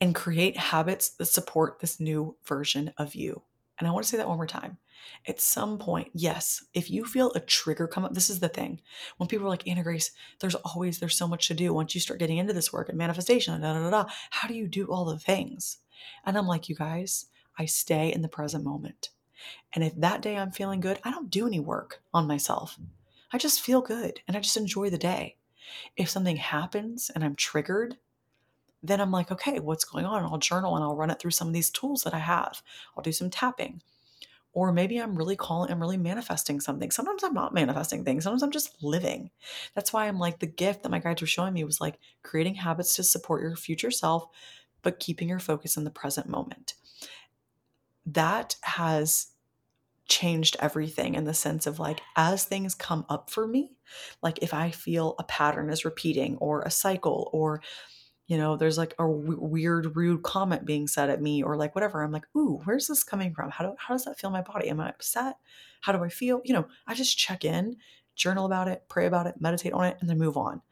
and 0.00 0.14
create 0.14 0.56
habits 0.56 1.10
that 1.10 1.26
support 1.26 1.80
this 1.80 2.00
new 2.00 2.36
version 2.44 2.92
of 2.98 3.14
you. 3.14 3.42
And 3.78 3.86
I 3.86 3.90
want 3.90 4.04
to 4.04 4.08
say 4.08 4.16
that 4.16 4.28
one 4.28 4.36
more 4.36 4.46
time. 4.46 4.78
At 5.26 5.40
some 5.40 5.78
point, 5.78 6.08
yes, 6.14 6.64
if 6.74 6.90
you 6.90 7.04
feel 7.04 7.32
a 7.34 7.40
trigger 7.40 7.86
come 7.86 8.04
up, 8.04 8.14
this 8.14 8.30
is 8.30 8.40
the 8.40 8.48
thing. 8.48 8.80
When 9.18 9.28
people 9.28 9.46
are 9.46 9.50
like, 9.50 9.68
Anna 9.68 9.82
Grace, 9.82 10.10
there's 10.40 10.54
always 10.54 10.98
there's 10.98 11.16
so 11.16 11.28
much 11.28 11.48
to 11.48 11.54
do 11.54 11.72
once 11.72 11.94
you 11.94 12.00
start 12.00 12.18
getting 12.18 12.38
into 12.38 12.52
this 12.52 12.72
work 12.72 12.88
and 12.88 12.98
manifestation, 12.98 13.60
da, 13.60 13.74
da, 13.74 13.82
da, 13.82 13.90
da. 13.90 14.10
how 14.30 14.48
do 14.48 14.54
you 14.54 14.66
do 14.66 14.86
all 14.86 15.04
the 15.04 15.18
things? 15.18 15.78
And 16.24 16.36
I'm 16.36 16.46
like, 16.46 16.68
you 16.68 16.74
guys, 16.74 17.26
I 17.58 17.66
stay 17.66 18.12
in 18.12 18.22
the 18.22 18.28
present 18.28 18.64
moment. 18.64 19.10
And 19.72 19.84
if 19.84 19.94
that 19.96 20.22
day 20.22 20.36
I'm 20.36 20.50
feeling 20.50 20.80
good, 20.80 20.98
I 21.04 21.10
don't 21.10 21.30
do 21.30 21.46
any 21.46 21.60
work 21.60 22.02
on 22.12 22.26
myself. 22.26 22.76
Mm. 22.80 22.86
I 23.32 23.38
just 23.38 23.60
feel 23.60 23.80
good 23.80 24.20
and 24.26 24.36
I 24.36 24.40
just 24.40 24.56
enjoy 24.56 24.90
the 24.90 24.98
day. 24.98 25.36
If 25.96 26.08
something 26.08 26.36
happens 26.36 27.10
and 27.14 27.24
I'm 27.24 27.34
triggered, 27.34 27.96
then 28.82 29.00
I'm 29.00 29.10
like, 29.10 29.32
okay, 29.32 29.58
what's 29.58 29.84
going 29.84 30.04
on? 30.04 30.22
I'll 30.22 30.38
journal 30.38 30.76
and 30.76 30.84
I'll 30.84 30.96
run 30.96 31.10
it 31.10 31.18
through 31.18 31.32
some 31.32 31.48
of 31.48 31.54
these 31.54 31.70
tools 31.70 32.02
that 32.02 32.14
I 32.14 32.18
have. 32.18 32.62
I'll 32.96 33.02
do 33.02 33.12
some 33.12 33.30
tapping. 33.30 33.82
Or 34.52 34.72
maybe 34.72 34.96
I'm 34.98 35.16
really 35.16 35.36
calling, 35.36 35.70
I'm 35.70 35.80
really 35.80 35.98
manifesting 35.98 36.60
something. 36.60 36.90
Sometimes 36.90 37.22
I'm 37.22 37.34
not 37.34 37.52
manifesting 37.52 38.04
things. 38.04 38.24
Sometimes 38.24 38.42
I'm 38.42 38.50
just 38.50 38.82
living. 38.82 39.30
That's 39.74 39.92
why 39.92 40.06
I'm 40.06 40.18
like, 40.18 40.38
the 40.38 40.46
gift 40.46 40.82
that 40.82 40.88
my 40.88 40.98
guides 40.98 41.20
were 41.20 41.26
showing 41.26 41.52
me 41.52 41.64
was 41.64 41.80
like 41.80 41.98
creating 42.22 42.54
habits 42.54 42.94
to 42.96 43.02
support 43.02 43.42
your 43.42 43.56
future 43.56 43.90
self, 43.90 44.28
but 44.82 44.98
keeping 44.98 45.28
your 45.28 45.40
focus 45.40 45.76
in 45.76 45.84
the 45.84 45.90
present 45.90 46.28
moment. 46.28 46.74
That 48.16 48.56
has 48.62 49.28
changed 50.08 50.56
everything 50.60 51.14
in 51.14 51.24
the 51.24 51.34
sense 51.34 51.66
of 51.66 51.78
like 51.78 52.00
as 52.16 52.44
things 52.44 52.74
come 52.74 53.04
up 53.08 53.28
for 53.28 53.44
me 53.46 53.72
like 54.22 54.38
if 54.40 54.54
i 54.54 54.70
feel 54.70 55.16
a 55.18 55.24
pattern 55.24 55.68
is 55.68 55.84
repeating 55.84 56.36
or 56.36 56.62
a 56.62 56.70
cycle 56.70 57.28
or 57.32 57.60
you 58.28 58.36
know 58.36 58.56
there's 58.56 58.78
like 58.78 58.92
a 58.94 59.02
w- 59.02 59.38
weird 59.40 59.96
rude 59.96 60.22
comment 60.22 60.64
being 60.64 60.86
said 60.86 61.10
at 61.10 61.20
me 61.20 61.42
or 61.42 61.56
like 61.56 61.74
whatever 61.74 62.02
i'm 62.02 62.12
like 62.12 62.26
ooh 62.36 62.60
where's 62.64 62.86
this 62.86 63.02
coming 63.02 63.34
from? 63.34 63.50
How 63.50 63.64
do 63.64 63.74
how 63.78 63.94
does 63.94 64.04
that 64.04 64.18
feel 64.18 64.28
in 64.28 64.34
my 64.34 64.42
body? 64.42 64.68
Am 64.68 64.80
i 64.80 64.88
upset? 64.88 65.36
How 65.80 65.92
do 65.92 66.04
i 66.04 66.08
feel? 66.08 66.40
You 66.44 66.54
know 66.54 66.68
i 66.86 66.94
just 66.94 67.18
check 67.18 67.44
in 67.44 67.76
journal 68.14 68.46
about 68.46 68.68
it 68.68 68.84
pray 68.88 69.06
about 69.06 69.26
it 69.26 69.34
meditate 69.40 69.72
on 69.72 69.84
it 69.84 69.96
and 70.00 70.08
then 70.08 70.18
move 70.18 70.36
on 70.36 70.62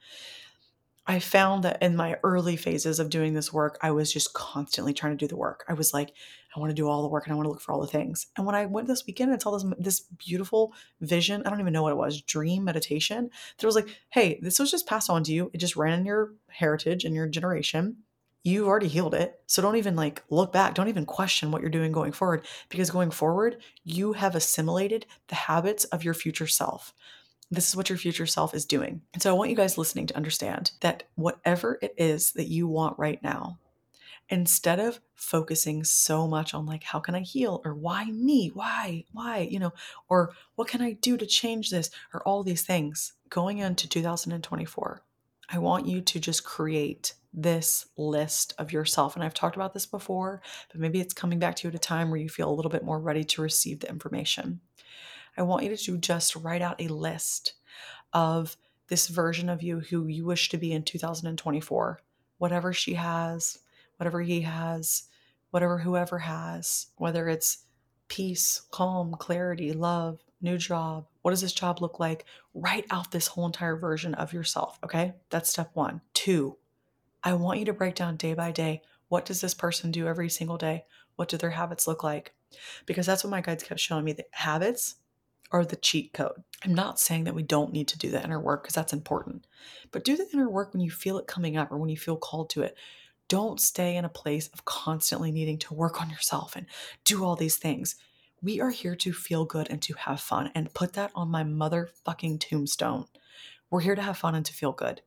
I 1.06 1.18
found 1.18 1.64
that 1.64 1.82
in 1.82 1.96
my 1.96 2.16
early 2.22 2.56
phases 2.56 2.98
of 2.98 3.10
doing 3.10 3.34
this 3.34 3.52
work, 3.52 3.78
I 3.82 3.90
was 3.90 4.10
just 4.10 4.32
constantly 4.32 4.94
trying 4.94 5.12
to 5.12 5.22
do 5.22 5.28
the 5.28 5.36
work. 5.36 5.64
I 5.68 5.74
was 5.74 5.92
like, 5.92 6.12
I 6.56 6.60
want 6.60 6.70
to 6.70 6.74
do 6.74 6.88
all 6.88 7.02
the 7.02 7.08
work 7.08 7.26
and 7.26 7.32
I 7.32 7.36
want 7.36 7.44
to 7.44 7.50
look 7.50 7.60
for 7.60 7.72
all 7.72 7.80
the 7.80 7.86
things. 7.86 8.28
And 8.36 8.46
when 8.46 8.54
I 8.54 8.64
went 8.64 8.88
this 8.88 9.06
weekend 9.06 9.30
and 9.30 9.40
saw 9.40 9.50
this 9.50 9.66
this 9.78 10.00
beautiful 10.00 10.72
vision, 11.02 11.42
I 11.44 11.50
don't 11.50 11.60
even 11.60 11.74
know 11.74 11.82
what 11.82 11.92
it 11.92 11.98
was, 11.98 12.22
dream 12.22 12.64
meditation, 12.64 13.28
that 13.58 13.66
was 13.66 13.74
like, 13.74 13.88
hey, 14.10 14.38
this 14.40 14.58
was 14.58 14.70
just 14.70 14.86
passed 14.86 15.10
on 15.10 15.24
to 15.24 15.32
you. 15.32 15.50
It 15.52 15.58
just 15.58 15.76
ran 15.76 15.98
in 15.98 16.06
your 16.06 16.32
heritage 16.48 17.04
and 17.04 17.14
your 17.14 17.28
generation. 17.28 17.98
You've 18.42 18.68
already 18.68 18.88
healed 18.88 19.14
it. 19.14 19.40
So 19.46 19.60
don't 19.60 19.76
even 19.76 19.96
like 19.96 20.22
look 20.30 20.52
back. 20.52 20.74
Don't 20.74 20.88
even 20.88 21.06
question 21.06 21.50
what 21.50 21.60
you're 21.60 21.70
doing 21.70 21.92
going 21.92 22.12
forward 22.12 22.46
because 22.68 22.90
going 22.90 23.10
forward, 23.10 23.58
you 23.84 24.14
have 24.14 24.34
assimilated 24.34 25.06
the 25.28 25.34
habits 25.34 25.84
of 25.84 26.04
your 26.04 26.14
future 26.14 26.46
self. 26.46 26.94
This 27.50 27.68
is 27.68 27.76
what 27.76 27.88
your 27.88 27.98
future 27.98 28.26
self 28.26 28.54
is 28.54 28.64
doing. 28.64 29.02
And 29.12 29.22
so 29.22 29.30
I 29.30 29.34
want 29.34 29.50
you 29.50 29.56
guys 29.56 29.78
listening 29.78 30.06
to 30.08 30.16
understand 30.16 30.72
that 30.80 31.04
whatever 31.14 31.78
it 31.82 31.94
is 31.96 32.32
that 32.32 32.48
you 32.48 32.66
want 32.66 32.98
right 32.98 33.22
now, 33.22 33.58
instead 34.28 34.80
of 34.80 35.00
focusing 35.14 35.84
so 35.84 36.26
much 36.26 36.54
on 36.54 36.66
like 36.66 36.82
how 36.82 36.98
can 36.98 37.14
i 37.14 37.20
heal? 37.20 37.60
Or 37.64 37.74
why 37.74 38.06
me? 38.06 38.50
Why? 38.54 39.04
Why? 39.12 39.46
You 39.50 39.58
know 39.58 39.72
or 40.08 40.32
what 40.54 40.68
can 40.68 40.80
i 40.80 40.92
do 40.92 41.16
to 41.16 41.26
change 41.26 41.70
this? 41.70 41.90
Or 42.12 42.22
all 42.22 42.42
these 42.42 42.62
things 42.62 43.12
going 43.28 43.58
into 43.58 43.88
2024 43.88 45.02
i 45.50 45.58
want 45.58 45.86
you 45.86 46.00
to 46.00 46.20
just 46.20 46.44
create 46.44 47.14
this 47.36 47.86
list 47.96 48.54
of 48.58 48.72
yourself. 48.72 49.14
And 49.16 49.24
i've 49.24 49.34
talked 49.34 49.56
about 49.56 49.74
this 49.74 49.86
before 49.86 50.40
but 50.70 50.80
maybe 50.80 51.00
it's 51.00 51.14
coming 51.14 51.38
back 51.38 51.56
to 51.56 51.68
you 51.68 51.68
at 51.68 51.74
a 51.74 51.78
time 51.78 52.10
where 52.10 52.20
you 52.20 52.28
feel 52.28 52.50
a 52.50 52.54
little 52.54 52.70
bit 52.70 52.84
more 52.84 53.00
ready 53.00 53.24
to 53.24 53.42
receive 53.42 53.80
the 53.80 53.88
information 53.88 54.60
I 55.36 55.42
want 55.42 55.64
you 55.64 55.76
to 55.76 55.98
just 55.98 56.36
write 56.36 56.62
out 56.62 56.80
a 56.80 56.88
list 56.88 57.54
of 58.12 58.56
this 58.88 59.08
version 59.08 59.48
of 59.48 59.62
you 59.62 59.80
who 59.80 60.06
you 60.06 60.24
wish 60.24 60.48
to 60.50 60.58
be 60.58 60.72
in 60.72 60.82
2024. 60.82 62.00
Whatever 62.38 62.72
she 62.72 62.94
has, 62.94 63.58
whatever 63.96 64.22
he 64.22 64.42
has, 64.42 65.04
whatever 65.50 65.78
whoever 65.78 66.18
has, 66.18 66.88
whether 66.96 67.28
it's 67.28 67.64
peace, 68.08 68.62
calm, 68.70 69.14
clarity, 69.18 69.72
love, 69.72 70.20
new 70.40 70.58
job. 70.58 71.06
What 71.22 71.30
does 71.30 71.40
this 71.40 71.52
job 71.52 71.80
look 71.80 71.98
like? 71.98 72.24
Write 72.52 72.86
out 72.90 73.10
this 73.10 73.28
whole 73.28 73.46
entire 73.46 73.76
version 73.76 74.14
of 74.14 74.32
yourself, 74.32 74.78
okay? 74.84 75.14
That's 75.30 75.50
step 75.50 75.70
one. 75.74 76.02
Two, 76.12 76.58
I 77.22 77.32
want 77.34 77.58
you 77.58 77.64
to 77.66 77.72
break 77.72 77.94
down 77.94 78.16
day 78.16 78.34
by 78.34 78.50
day 78.50 78.82
what 79.08 79.26
does 79.26 79.40
this 79.40 79.54
person 79.54 79.90
do 79.90 80.06
every 80.06 80.28
single 80.28 80.56
day? 80.56 80.86
What 81.16 81.28
do 81.28 81.36
their 81.36 81.50
habits 81.50 81.86
look 81.86 82.02
like? 82.02 82.34
Because 82.86 83.06
that's 83.06 83.22
what 83.22 83.30
my 83.30 83.40
guides 83.40 83.62
kept 83.62 83.80
showing 83.80 84.04
me 84.04 84.12
that 84.14 84.26
habits 84.32 84.96
are 85.54 85.64
the 85.64 85.76
cheat 85.76 86.12
code. 86.12 86.42
I'm 86.64 86.74
not 86.74 86.98
saying 86.98 87.24
that 87.24 87.34
we 87.34 87.44
don't 87.44 87.72
need 87.72 87.86
to 87.88 87.98
do 87.98 88.10
the 88.10 88.22
inner 88.22 88.40
work 88.40 88.64
because 88.64 88.74
that's 88.74 88.92
important, 88.92 89.46
but 89.92 90.04
do 90.04 90.16
the 90.16 90.26
inner 90.32 90.50
work 90.50 90.72
when 90.72 90.82
you 90.82 90.90
feel 90.90 91.16
it 91.16 91.28
coming 91.28 91.56
up 91.56 91.70
or 91.70 91.78
when 91.78 91.88
you 91.88 91.96
feel 91.96 92.16
called 92.16 92.50
to 92.50 92.62
it. 92.62 92.76
Don't 93.28 93.60
stay 93.60 93.96
in 93.96 94.04
a 94.04 94.08
place 94.08 94.48
of 94.48 94.64
constantly 94.64 95.30
needing 95.30 95.58
to 95.58 95.72
work 95.72 96.02
on 96.02 96.10
yourself 96.10 96.56
and 96.56 96.66
do 97.04 97.24
all 97.24 97.36
these 97.36 97.56
things. 97.56 97.94
We 98.42 98.60
are 98.60 98.70
here 98.70 98.96
to 98.96 99.12
feel 99.12 99.44
good 99.44 99.68
and 99.70 99.80
to 99.82 99.94
have 99.94 100.20
fun, 100.20 100.50
and 100.56 100.74
put 100.74 100.94
that 100.94 101.12
on 101.14 101.30
my 101.30 101.44
motherfucking 101.44 102.40
tombstone. 102.40 103.06
We're 103.70 103.80
here 103.80 103.94
to 103.94 104.02
have 104.02 104.18
fun 104.18 104.34
and 104.34 104.44
to 104.46 104.52
feel 104.52 104.72
good. 104.72 105.02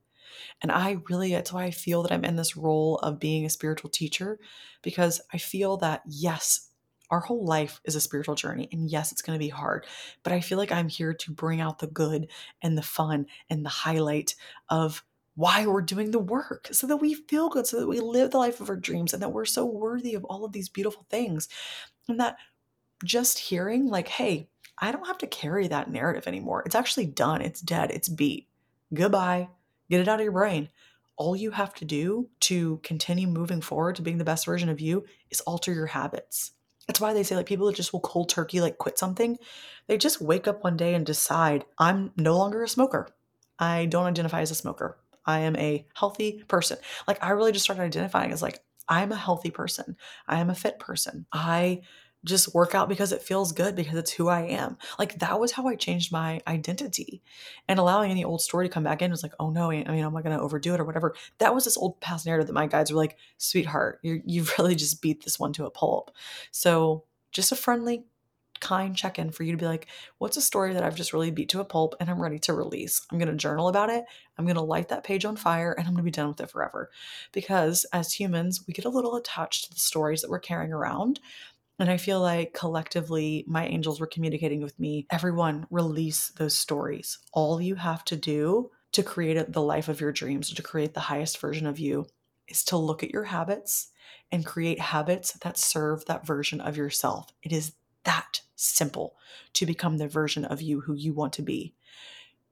And 0.61 0.71
I 0.71 0.99
really, 1.09 1.33
that's 1.33 1.51
why 1.51 1.65
I 1.65 1.71
feel 1.71 2.03
that 2.03 2.13
I'm 2.13 2.23
in 2.23 2.37
this 2.37 2.55
role 2.55 2.99
of 2.99 3.19
being 3.19 3.45
a 3.45 3.49
spiritual 3.49 3.89
teacher 3.89 4.39
because 4.81 5.19
I 5.33 5.39
feel 5.39 5.75
that, 5.77 6.03
yes, 6.07 6.69
our 7.09 7.19
whole 7.19 7.45
life 7.45 7.79
is 7.85 7.95
a 7.95 8.01
spiritual 8.01 8.35
journey. 8.35 8.67
And 8.71 8.89
yes, 8.89 9.11
it's 9.11 9.21
going 9.21 9.37
to 9.37 9.43
be 9.43 9.49
hard, 9.49 9.85
but 10.23 10.33
I 10.33 10.41
feel 10.41 10.57
like 10.57 10.71
I'm 10.71 10.89
here 10.89 11.13
to 11.13 11.31
bring 11.31 11.61
out 11.61 11.79
the 11.79 11.87
good 11.87 12.27
and 12.61 12.77
the 12.77 12.81
fun 12.81 13.27
and 13.49 13.65
the 13.65 13.69
highlight 13.69 14.35
of 14.69 15.03
why 15.35 15.67
we're 15.67 15.81
doing 15.81 16.11
the 16.11 16.19
work 16.19 16.67
so 16.71 16.87
that 16.87 16.97
we 16.97 17.13
feel 17.13 17.49
good, 17.49 17.67
so 17.67 17.79
that 17.79 17.87
we 17.87 17.99
live 17.99 18.31
the 18.31 18.37
life 18.37 18.59
of 18.59 18.69
our 18.69 18.75
dreams, 18.75 19.13
and 19.13 19.21
that 19.21 19.31
we're 19.31 19.45
so 19.45 19.65
worthy 19.65 20.15
of 20.15 20.25
all 20.25 20.43
of 20.43 20.51
these 20.51 20.67
beautiful 20.67 21.05
things. 21.09 21.47
And 22.07 22.19
that 22.19 22.37
just 23.03 23.37
hearing, 23.37 23.87
like, 23.87 24.07
hey, 24.07 24.49
I 24.79 24.91
don't 24.91 25.05
have 25.05 25.19
to 25.19 25.27
carry 25.27 25.67
that 25.67 25.91
narrative 25.91 26.27
anymore. 26.27 26.63
It's 26.65 26.75
actually 26.75 27.05
done, 27.05 27.41
it's 27.41 27.61
dead, 27.61 27.91
it's 27.91 28.09
beat. 28.09 28.47
Goodbye. 28.93 29.49
Get 29.89 30.01
it 30.01 30.07
out 30.07 30.19
of 30.19 30.23
your 30.23 30.33
brain. 30.33 30.69
All 31.17 31.35
you 31.35 31.51
have 31.51 31.73
to 31.75 31.85
do 31.85 32.29
to 32.41 32.79
continue 32.83 33.27
moving 33.27 33.61
forward 33.61 33.95
to 33.95 34.01
being 34.01 34.17
the 34.17 34.23
best 34.23 34.45
version 34.45 34.69
of 34.69 34.81
you 34.81 35.05
is 35.29 35.41
alter 35.41 35.73
your 35.73 35.87
habits. 35.87 36.51
That's 36.87 37.01
why 37.01 37.13
they 37.13 37.23
say 37.23 37.35
like 37.35 37.45
people 37.45 37.67
that 37.67 37.75
just 37.75 37.93
will 37.93 37.99
cold 37.99 38.29
turkey 38.29 38.61
like 38.61 38.77
quit 38.77 38.97
something, 38.97 39.37
they 39.87 39.97
just 39.97 40.21
wake 40.21 40.47
up 40.47 40.63
one 40.63 40.77
day 40.77 40.93
and 40.93 41.05
decide 41.05 41.65
I'm 41.77 42.11
no 42.15 42.37
longer 42.37 42.63
a 42.63 42.69
smoker. 42.69 43.09
I 43.59 43.85
don't 43.85 44.05
identify 44.05 44.41
as 44.41 44.51
a 44.51 44.55
smoker. 44.55 44.97
I 45.25 45.39
am 45.39 45.55
a 45.57 45.85
healthy 45.93 46.43
person. 46.47 46.77
Like 47.07 47.23
I 47.23 47.31
really 47.31 47.51
just 47.51 47.65
started 47.65 47.83
identifying 47.83 48.31
as 48.31 48.41
like 48.41 48.59
I'm 48.87 49.11
a 49.11 49.17
healthy 49.17 49.51
person. 49.51 49.97
I 50.27 50.39
am 50.39 50.49
a 50.49 50.55
fit 50.55 50.79
person. 50.79 51.25
I 51.33 51.81
just 52.27 52.53
work 52.53 52.75
out 52.75 52.89
because 52.89 53.11
it 53.11 53.21
feels 53.21 53.51
good 53.51 53.75
because 53.75 53.95
it's 53.95 54.11
who 54.11 54.27
I 54.27 54.41
am. 54.41 54.77
Like 54.99 55.19
that 55.19 55.39
was 55.39 55.53
how 55.53 55.67
I 55.67 55.75
changed 55.75 56.11
my 56.11 56.41
identity. 56.47 57.21
And 57.67 57.79
allowing 57.79 58.11
any 58.11 58.23
old 58.23 58.41
story 58.41 58.67
to 58.67 58.73
come 58.73 58.83
back 58.83 59.01
in 59.01 59.11
was 59.11 59.23
like, 59.23 59.33
oh 59.39 59.49
no, 59.49 59.71
I 59.71 59.83
mean, 59.83 59.87
am 59.87 60.15
I 60.15 60.21
going 60.21 60.37
to 60.37 60.43
overdo 60.43 60.73
it 60.73 60.79
or 60.79 60.85
whatever? 60.85 61.15
That 61.39 61.55
was 61.55 61.65
this 61.65 61.77
old 61.77 61.99
past 61.99 62.25
narrative 62.25 62.47
that 62.47 62.53
my 62.53 62.67
guides 62.67 62.91
were 62.91 62.97
like, 62.97 63.17
sweetheart, 63.37 63.99
you 64.03 64.21
you've 64.25 64.53
really 64.59 64.75
just 64.75 65.01
beat 65.01 65.23
this 65.23 65.39
one 65.39 65.53
to 65.53 65.65
a 65.65 65.71
pulp. 65.71 66.11
So 66.51 67.05
just 67.31 67.51
a 67.51 67.55
friendly, 67.55 68.05
kind 68.59 68.95
check 68.95 69.19
in 69.19 69.31
for 69.31 69.43
you 69.43 69.51
to 69.51 69.57
be 69.57 69.65
like, 69.65 69.87
what's 70.17 70.37
a 70.37 70.41
story 70.41 70.73
that 70.73 70.83
I've 70.83 70.95
just 70.95 71.13
really 71.13 71.31
beat 71.31 71.49
to 71.49 71.59
a 71.59 71.65
pulp 71.65 71.95
and 71.99 72.09
I'm 72.09 72.21
ready 72.21 72.39
to 72.39 72.53
release? 72.53 73.01
I'm 73.11 73.17
going 73.17 73.29
to 73.29 73.35
journal 73.35 73.67
about 73.67 73.89
it. 73.89 74.05
I'm 74.37 74.45
going 74.45 74.55
to 74.55 74.61
light 74.61 74.89
that 74.89 75.03
page 75.03 75.25
on 75.25 75.35
fire 75.35 75.73
and 75.73 75.87
I'm 75.87 75.93
going 75.93 76.03
to 76.03 76.03
be 76.03 76.11
done 76.11 76.29
with 76.29 76.41
it 76.41 76.49
forever. 76.49 76.89
Because 77.31 77.85
as 77.93 78.13
humans, 78.13 78.65
we 78.67 78.73
get 78.73 78.85
a 78.85 78.89
little 78.89 79.15
attached 79.15 79.65
to 79.65 79.73
the 79.73 79.79
stories 79.79 80.21
that 80.21 80.29
we're 80.29 80.39
carrying 80.39 80.73
around. 80.73 81.19
And 81.79 81.91
I 81.91 81.97
feel 81.97 82.19
like 82.19 82.53
collectively, 82.53 83.43
my 83.47 83.65
angels 83.67 83.99
were 83.99 84.07
communicating 84.07 84.61
with 84.61 84.79
me 84.79 85.05
everyone, 85.11 85.67
release 85.69 86.29
those 86.29 86.57
stories. 86.57 87.19
All 87.33 87.61
you 87.61 87.75
have 87.75 88.03
to 88.05 88.15
do 88.15 88.71
to 88.93 89.03
create 89.03 89.51
the 89.51 89.61
life 89.61 89.87
of 89.87 90.01
your 90.01 90.11
dreams, 90.11 90.51
to 90.51 90.63
create 90.63 90.93
the 90.93 91.01
highest 91.01 91.39
version 91.39 91.67
of 91.67 91.77
you, 91.77 92.07
is 92.47 92.63
to 92.65 92.77
look 92.77 93.03
at 93.03 93.11
your 93.11 93.25
habits 93.25 93.89
and 94.31 94.45
create 94.45 94.79
habits 94.79 95.33
that 95.33 95.57
serve 95.57 96.05
that 96.05 96.25
version 96.25 96.61
of 96.61 96.77
yourself. 96.77 97.29
It 97.43 97.51
is 97.51 97.73
that 98.05 98.41
simple 98.55 99.15
to 99.53 99.65
become 99.65 99.97
the 99.97 100.07
version 100.07 100.45
of 100.45 100.61
you 100.61 100.81
who 100.81 100.93
you 100.93 101.13
want 101.13 101.33
to 101.33 101.41
be. 101.41 101.75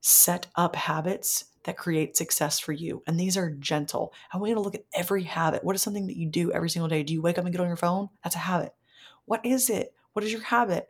Set 0.02 0.48
up 0.56 0.76
habits 0.76 1.46
that 1.64 1.78
create 1.78 2.16
success 2.16 2.60
for 2.60 2.74
you. 2.74 3.02
And 3.08 3.20
these 3.20 3.38
are 3.38 3.50
gentle. 3.50 4.14
I 4.32 4.38
want 4.38 4.50
you 4.50 4.56
to 4.56 4.62
look 4.62 4.76
at 4.76 4.86
every 4.94 5.24
habit. 5.24 5.64
What 5.64 5.76
is 5.76 5.82
something 5.82 6.06
that 6.08 6.18
you 6.18 6.28
do 6.30 6.52
every 6.52 6.70
single 6.70 6.90
day? 6.90 7.02
Do 7.02 7.14
you 7.14 7.24
wake 7.24 7.40
up 7.40 7.46
and 7.46 7.52
get 7.52 7.62
on 7.62 7.68
your 7.68 7.76
phone? 7.76 8.10
That's 8.24 8.36
a 8.36 8.40
habit. 8.40 8.74
What 9.26 9.46
is 9.46 9.70
it? 9.70 9.94
What 10.14 10.24
is 10.24 10.32
your 10.32 10.42
habit? 10.42 10.88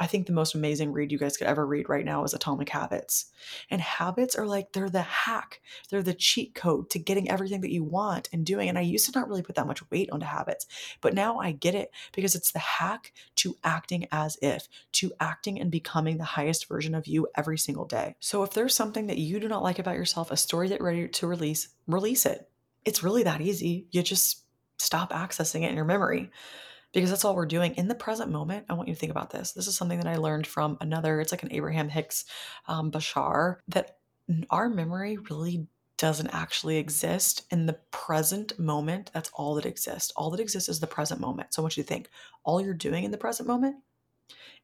I 0.00 0.06
think 0.06 0.26
the 0.26 0.32
most 0.32 0.54
amazing 0.54 0.92
read 0.92 1.12
you 1.12 1.18
guys 1.18 1.36
could 1.36 1.46
ever 1.46 1.66
read 1.66 1.90
right 1.90 2.06
now 2.06 2.24
is 2.24 2.32
Atomic 2.32 2.70
Habits. 2.70 3.26
And 3.68 3.82
habits 3.82 4.34
are 4.34 4.46
like, 4.46 4.72
they're 4.72 4.88
the 4.88 5.02
hack, 5.02 5.60
they're 5.90 6.02
the 6.02 6.14
cheat 6.14 6.54
code 6.54 6.88
to 6.90 6.98
getting 6.98 7.30
everything 7.30 7.60
that 7.60 7.70
you 7.70 7.84
want 7.84 8.30
and 8.32 8.46
doing. 8.46 8.70
And 8.70 8.78
I 8.78 8.80
used 8.80 9.12
to 9.12 9.18
not 9.18 9.28
really 9.28 9.42
put 9.42 9.56
that 9.56 9.66
much 9.66 9.88
weight 9.90 10.08
onto 10.10 10.24
habits, 10.24 10.66
but 11.02 11.12
now 11.12 11.38
I 11.38 11.52
get 11.52 11.74
it 11.74 11.90
because 12.12 12.34
it's 12.34 12.50
the 12.50 12.58
hack 12.58 13.12
to 13.36 13.54
acting 13.62 14.08
as 14.10 14.38
if, 14.40 14.68
to 14.92 15.12
acting 15.20 15.60
and 15.60 15.70
becoming 15.70 16.16
the 16.16 16.24
highest 16.24 16.66
version 16.66 16.94
of 16.94 17.06
you 17.06 17.28
every 17.36 17.58
single 17.58 17.84
day. 17.84 18.16
So 18.20 18.42
if 18.42 18.54
there's 18.54 18.74
something 18.74 19.06
that 19.08 19.18
you 19.18 19.38
do 19.38 19.48
not 19.48 19.62
like 19.62 19.78
about 19.78 19.96
yourself, 19.96 20.30
a 20.30 20.36
story 20.38 20.68
that 20.68 20.78
you're 20.78 20.86
ready 20.88 21.08
to 21.08 21.26
release, 21.26 21.68
release 21.86 22.24
it. 22.24 22.48
It's 22.86 23.02
really 23.02 23.24
that 23.24 23.42
easy. 23.42 23.86
You 23.90 24.02
just 24.02 24.44
stop 24.78 25.12
accessing 25.12 25.62
it 25.62 25.68
in 25.68 25.76
your 25.76 25.84
memory 25.84 26.30
because 26.92 27.10
that's 27.10 27.24
all 27.24 27.36
we're 27.36 27.46
doing 27.46 27.74
in 27.76 27.88
the 27.88 27.94
present 27.94 28.30
moment. 28.30 28.66
I 28.68 28.74
want 28.74 28.88
you 28.88 28.94
to 28.94 29.00
think 29.00 29.12
about 29.12 29.30
this. 29.30 29.52
This 29.52 29.66
is 29.66 29.76
something 29.76 29.98
that 29.98 30.08
I 30.08 30.16
learned 30.16 30.46
from 30.46 30.76
another, 30.80 31.20
it's 31.20 31.32
like 31.32 31.42
an 31.42 31.52
Abraham 31.52 31.88
Hicks 31.88 32.24
um, 32.68 32.90
Bashar, 32.90 33.56
that 33.68 33.98
our 34.50 34.68
memory 34.68 35.18
really 35.30 35.66
doesn't 35.98 36.28
actually 36.28 36.78
exist 36.78 37.44
in 37.50 37.66
the 37.66 37.78
present 37.90 38.58
moment. 38.58 39.10
That's 39.12 39.30
all 39.34 39.54
that 39.56 39.66
exists. 39.66 40.12
All 40.16 40.30
that 40.30 40.40
exists 40.40 40.68
is 40.68 40.80
the 40.80 40.86
present 40.86 41.20
moment. 41.20 41.52
So, 41.52 41.62
what 41.62 41.76
you 41.76 41.82
to 41.82 41.88
think? 41.88 42.08
All 42.42 42.60
you're 42.60 42.74
doing 42.74 43.04
in 43.04 43.10
the 43.10 43.18
present 43.18 43.46
moment 43.46 43.76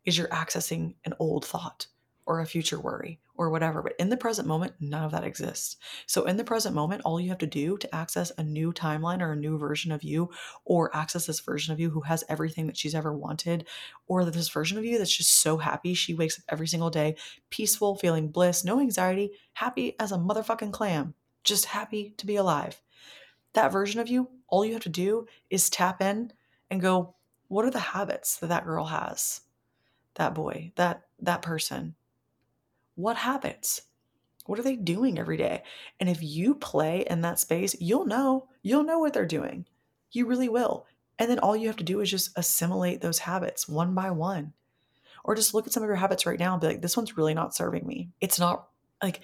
is 0.04 0.16
you're 0.16 0.28
accessing 0.28 0.94
an 1.04 1.12
old 1.18 1.44
thought 1.44 1.88
or 2.26 2.40
a 2.40 2.46
future 2.46 2.78
worry 2.78 3.20
or 3.36 3.50
whatever. 3.50 3.82
But 3.82 3.94
in 3.98 4.08
the 4.08 4.16
present 4.16 4.48
moment, 4.48 4.74
none 4.80 5.04
of 5.04 5.12
that 5.12 5.24
exists. 5.24 5.76
So, 6.06 6.24
in 6.24 6.36
the 6.36 6.44
present 6.44 6.74
moment, 6.74 7.02
all 7.04 7.20
you 7.20 7.28
have 7.28 7.38
to 7.38 7.46
do 7.46 7.78
to 7.78 7.94
access 7.94 8.32
a 8.36 8.42
new 8.42 8.72
timeline 8.72 9.20
or 9.20 9.32
a 9.32 9.36
new 9.36 9.58
version 9.58 9.92
of 9.92 10.02
you, 10.02 10.30
or 10.64 10.94
access 10.94 11.26
this 11.26 11.40
version 11.40 11.72
of 11.72 11.80
you 11.80 11.90
who 11.90 12.00
has 12.02 12.24
everything 12.28 12.66
that 12.66 12.76
she's 12.76 12.94
ever 12.94 13.12
wanted, 13.12 13.66
or 14.08 14.24
this 14.24 14.48
version 14.48 14.76
of 14.76 14.84
you 14.84 14.98
that's 14.98 15.16
just 15.16 15.40
so 15.40 15.56
happy 15.58 15.94
she 15.94 16.14
wakes 16.14 16.38
up 16.38 16.44
every 16.48 16.66
single 16.66 16.90
day, 16.90 17.16
peaceful, 17.50 17.96
feeling 17.96 18.28
bliss, 18.28 18.64
no 18.64 18.80
anxiety, 18.80 19.30
happy 19.54 19.94
as 20.00 20.12
a 20.12 20.18
motherfucking 20.18 20.72
clam, 20.72 21.14
just 21.44 21.66
happy 21.66 22.14
to 22.18 22.26
be 22.26 22.36
alive. 22.36 22.82
That 23.52 23.72
version 23.72 24.00
of 24.00 24.08
you, 24.08 24.28
all 24.48 24.64
you 24.64 24.72
have 24.74 24.82
to 24.82 24.88
do 24.88 25.26
is 25.48 25.70
tap 25.70 26.02
in 26.02 26.32
and 26.70 26.80
go, 26.80 27.14
what 27.48 27.64
are 27.64 27.70
the 27.70 27.78
habits 27.78 28.36
that 28.38 28.48
that 28.48 28.64
girl 28.64 28.86
has? 28.86 29.42
That 30.16 30.34
boy, 30.34 30.72
that 30.76 31.02
that 31.20 31.42
person, 31.42 31.94
what 32.96 33.16
habits? 33.16 33.82
What 34.46 34.58
are 34.58 34.62
they 34.62 34.76
doing 34.76 35.18
every 35.18 35.36
day? 35.36 35.62
And 36.00 36.08
if 36.08 36.22
you 36.22 36.54
play 36.54 37.04
in 37.08 37.20
that 37.22 37.38
space, 37.38 37.76
you'll 37.80 38.06
know. 38.06 38.48
You'll 38.62 38.84
know 38.84 38.98
what 38.98 39.12
they're 39.12 39.26
doing. 39.26 39.66
You 40.12 40.26
really 40.26 40.48
will. 40.48 40.86
And 41.18 41.30
then 41.30 41.38
all 41.38 41.56
you 41.56 41.66
have 41.68 41.76
to 41.76 41.84
do 41.84 42.00
is 42.00 42.10
just 42.10 42.36
assimilate 42.36 43.00
those 43.00 43.18
habits 43.18 43.68
one 43.68 43.94
by 43.94 44.10
one. 44.10 44.52
Or 45.24 45.34
just 45.34 45.54
look 45.54 45.66
at 45.66 45.72
some 45.72 45.82
of 45.82 45.88
your 45.88 45.96
habits 45.96 46.26
right 46.26 46.38
now 46.38 46.52
and 46.52 46.60
be 46.60 46.68
like, 46.68 46.82
this 46.82 46.96
one's 46.96 47.16
really 47.16 47.34
not 47.34 47.54
serving 47.54 47.86
me. 47.86 48.10
It's 48.20 48.38
not 48.38 48.68
like 49.02 49.20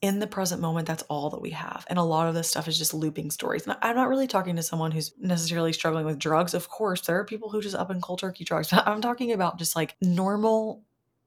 in 0.00 0.18
the 0.18 0.26
present 0.26 0.62
moment, 0.62 0.86
that's 0.86 1.02
all 1.04 1.28
that 1.30 1.42
we 1.42 1.50
have. 1.50 1.84
And 1.88 1.98
a 1.98 2.02
lot 2.02 2.26
of 2.26 2.34
this 2.34 2.48
stuff 2.48 2.68
is 2.68 2.78
just 2.78 2.94
looping 2.94 3.30
stories. 3.30 3.66
And 3.66 3.76
I'm 3.82 3.96
not 3.96 4.08
really 4.08 4.26
talking 4.26 4.56
to 4.56 4.62
someone 4.62 4.92
who's 4.92 5.12
necessarily 5.18 5.74
struggling 5.74 6.06
with 6.06 6.18
drugs. 6.18 6.54
Of 6.54 6.70
course, 6.70 7.02
there 7.02 7.18
are 7.18 7.24
people 7.24 7.50
who 7.50 7.60
just 7.60 7.76
up 7.76 7.90
and 7.90 8.02
cold 8.02 8.20
turkey 8.20 8.44
drugs. 8.44 8.72
I'm 8.72 9.02
talking 9.02 9.32
about 9.32 9.58
just 9.58 9.76
like 9.76 9.96
normal 10.00 10.82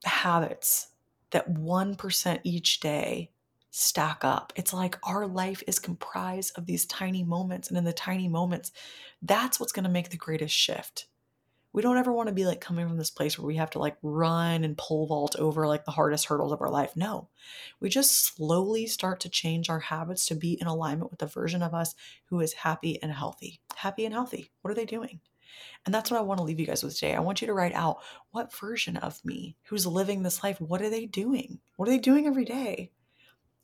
habits 0.06 0.88
that 1.34 1.54
1% 1.54 2.40
each 2.44 2.80
day 2.80 3.30
stack 3.70 4.24
up. 4.24 4.54
It's 4.56 4.72
like 4.72 5.00
our 5.04 5.26
life 5.26 5.64
is 5.66 5.80
comprised 5.80 6.58
of 6.58 6.68
these 6.68 6.86
tiny 6.86 7.24
moments. 7.24 7.70
And 7.70 7.78
in 7.78 7.84
the 7.84 7.92
tiny 7.92 8.28
moments, 8.28 8.72
that's 9.22 9.60
what's 9.60 9.72
going 9.72 9.84
to 9.84 9.90
make 9.90 10.10
the 10.10 10.18
greatest 10.18 10.56
shift. 10.56 11.08
We 11.74 11.82
don't 11.82 11.98
ever 11.98 12.14
want 12.14 12.28
to 12.30 12.36
be 12.36 12.46
like 12.46 12.62
coming 12.62 12.88
from 12.88 12.98
this 12.98 13.10
place 13.10 13.38
where 13.38 13.48
we 13.48 13.56
have 13.56 13.72
to 13.72 13.80
like 13.80 13.98
run 14.04 14.64
and 14.64 14.78
pole 14.78 15.08
vault 15.08 15.36
over 15.38 15.68
like 15.68 15.86
the 15.86 15.92
hardest 15.92 16.28
hurdles 16.28 16.52
of 16.52 16.62
our 16.62 16.70
life. 16.70 16.96
No, 16.96 17.30
we 17.80 17.90
just 17.90 18.12
slowly 18.12 18.86
start 18.86 19.20
to 19.22 19.30
change 19.30 19.72
our 19.72 19.80
habits 19.80 20.28
to 20.28 20.36
be 20.36 20.54
in 20.62 20.68
alignment 20.68 21.10
with 21.10 21.20
the 21.20 21.26
version 21.26 21.64
of 21.64 21.74
us 21.74 21.96
who 22.26 22.40
is 22.42 22.54
happy 22.54 23.02
and 23.02 23.12
healthy. 23.12 23.60
Happy 23.76 24.06
and 24.06 24.14
healthy. 24.14 24.52
What 24.62 24.70
are 24.70 24.76
they 24.76 24.86
doing? 24.86 25.20
And 25.86 25.94
that's 25.94 26.10
what 26.10 26.20
I 26.20 26.24
want 26.24 26.38
to 26.40 26.44
leave 26.44 26.60
you 26.60 26.66
guys 26.66 26.84
with 26.84 26.96
today. 26.96 27.14
I 27.14 27.20
want 27.20 27.42
you 27.42 27.48
to 27.48 27.54
write 27.54 27.74
out 27.74 27.98
what 28.32 28.56
version 28.56 28.98
of 28.98 29.24
me 29.26 29.56
who's 29.64 29.86
living 29.86 30.24
this 30.24 30.44
life, 30.44 30.60
what 30.62 30.82
are 30.82 30.90
they 30.90 31.06
doing? 31.06 31.60
What 31.76 31.88
are 31.88 31.92
they 31.92 32.00
doing 32.00 32.28
every 32.28 32.46
day? 32.46 32.92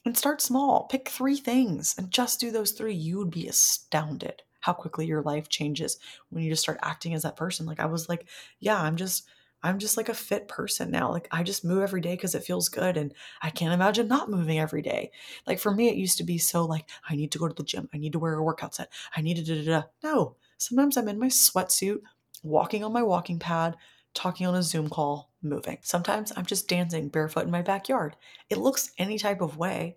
And 0.06 0.18
start 0.18 0.42
small. 0.42 0.86
Pick 0.86 1.10
three 1.10 1.38
things 1.38 1.96
and 1.98 2.12
just 2.12 2.40
do 2.40 2.52
those 2.52 2.72
three. 2.72 2.94
You 2.94 3.18
would 3.18 3.32
be 3.32 3.48
astounded 3.48 4.42
how 4.62 4.74
quickly 4.74 5.06
your 5.06 5.22
life 5.22 5.50
changes 5.50 5.98
when 6.30 6.44
you 6.44 6.50
just 6.50 6.64
start 6.64 6.80
acting 6.82 7.14
as 7.14 7.24
that 7.24 7.38
person. 7.38 7.66
Like 7.66 7.80
I 7.80 7.86
was 7.86 8.10
like, 8.10 8.28
yeah, 8.60 8.82
I'm 8.82 8.96
just 8.96 9.28
I'm 9.62 9.80
just 9.80 9.98
like 9.98 10.10
a 10.10 10.14
fit 10.14 10.48
person 10.48 10.92
now. 10.92 11.12
Like 11.12 11.28
I 11.32 11.44
just 11.44 11.66
move 11.66 11.84
every 11.84 12.02
day 12.02 12.16
because 12.16 12.36
it 12.36 12.44
feels 12.44 12.70
good 12.70 12.98
and 12.98 13.14
I 13.42 13.50
can't 13.50 13.74
imagine 13.74 14.08
not 14.08 14.30
moving 14.30 14.60
every 14.60 14.82
day. 14.82 15.12
Like 15.46 15.60
for 15.60 15.74
me, 15.74 15.90
it 15.90 15.96
used 15.96 16.18
to 16.20 16.24
be 16.24 16.38
so 16.38 16.66
like, 16.66 16.90
I 17.10 17.16
need 17.16 17.32
to 17.34 17.40
go 17.40 17.48
to 17.48 17.54
the 17.54 17.64
gym. 17.64 17.90
I 17.94 17.98
need 17.98 18.14
to 18.14 18.20
wear 18.20 18.34
a 18.36 18.44
workout 18.44 18.76
set. 18.76 18.92
I 19.16 19.22
need 19.22 19.38
to 19.38 19.44
da 19.44 19.64
da 19.64 19.82
da. 19.82 19.88
No, 20.04 20.36
Sometimes 20.60 20.98
I'm 20.98 21.08
in 21.08 21.18
my 21.18 21.28
sweatsuit, 21.28 22.02
walking 22.44 22.84
on 22.84 22.92
my 22.92 23.02
walking 23.02 23.40
pad, 23.40 23.78
talking 24.14 24.46
on 24.46 24.56
a 24.56 24.62
Zoom 24.62 24.90
call, 24.90 25.32
moving. 25.42 25.78
Sometimes 25.82 26.34
I'm 26.36 26.46
just 26.46 26.68
dancing 26.68 27.08
barefoot 27.08 27.46
in 27.46 27.52
my 27.52 27.62
backyard. 27.62 28.18
It 28.50 28.58
looks 28.58 28.92
any 28.98 29.18
type 29.18 29.40
of 29.40 29.56
way, 29.56 29.96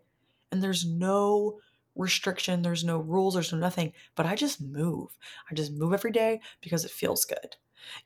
and 0.52 0.62
there's 0.62 0.86
no 0.86 1.58
restriction, 1.96 2.62
there's 2.62 2.84
no 2.84 2.98
rules, 2.98 3.34
there's 3.34 3.52
no 3.52 3.58
nothing, 3.58 3.92
but 4.14 4.24
I 4.24 4.36
just 4.36 4.60
move. 4.60 5.18
I 5.50 5.54
just 5.54 5.72
move 5.72 5.92
every 5.92 6.12
day 6.12 6.40
because 6.60 6.84
it 6.84 6.92
feels 6.92 7.24
good. 7.24 7.56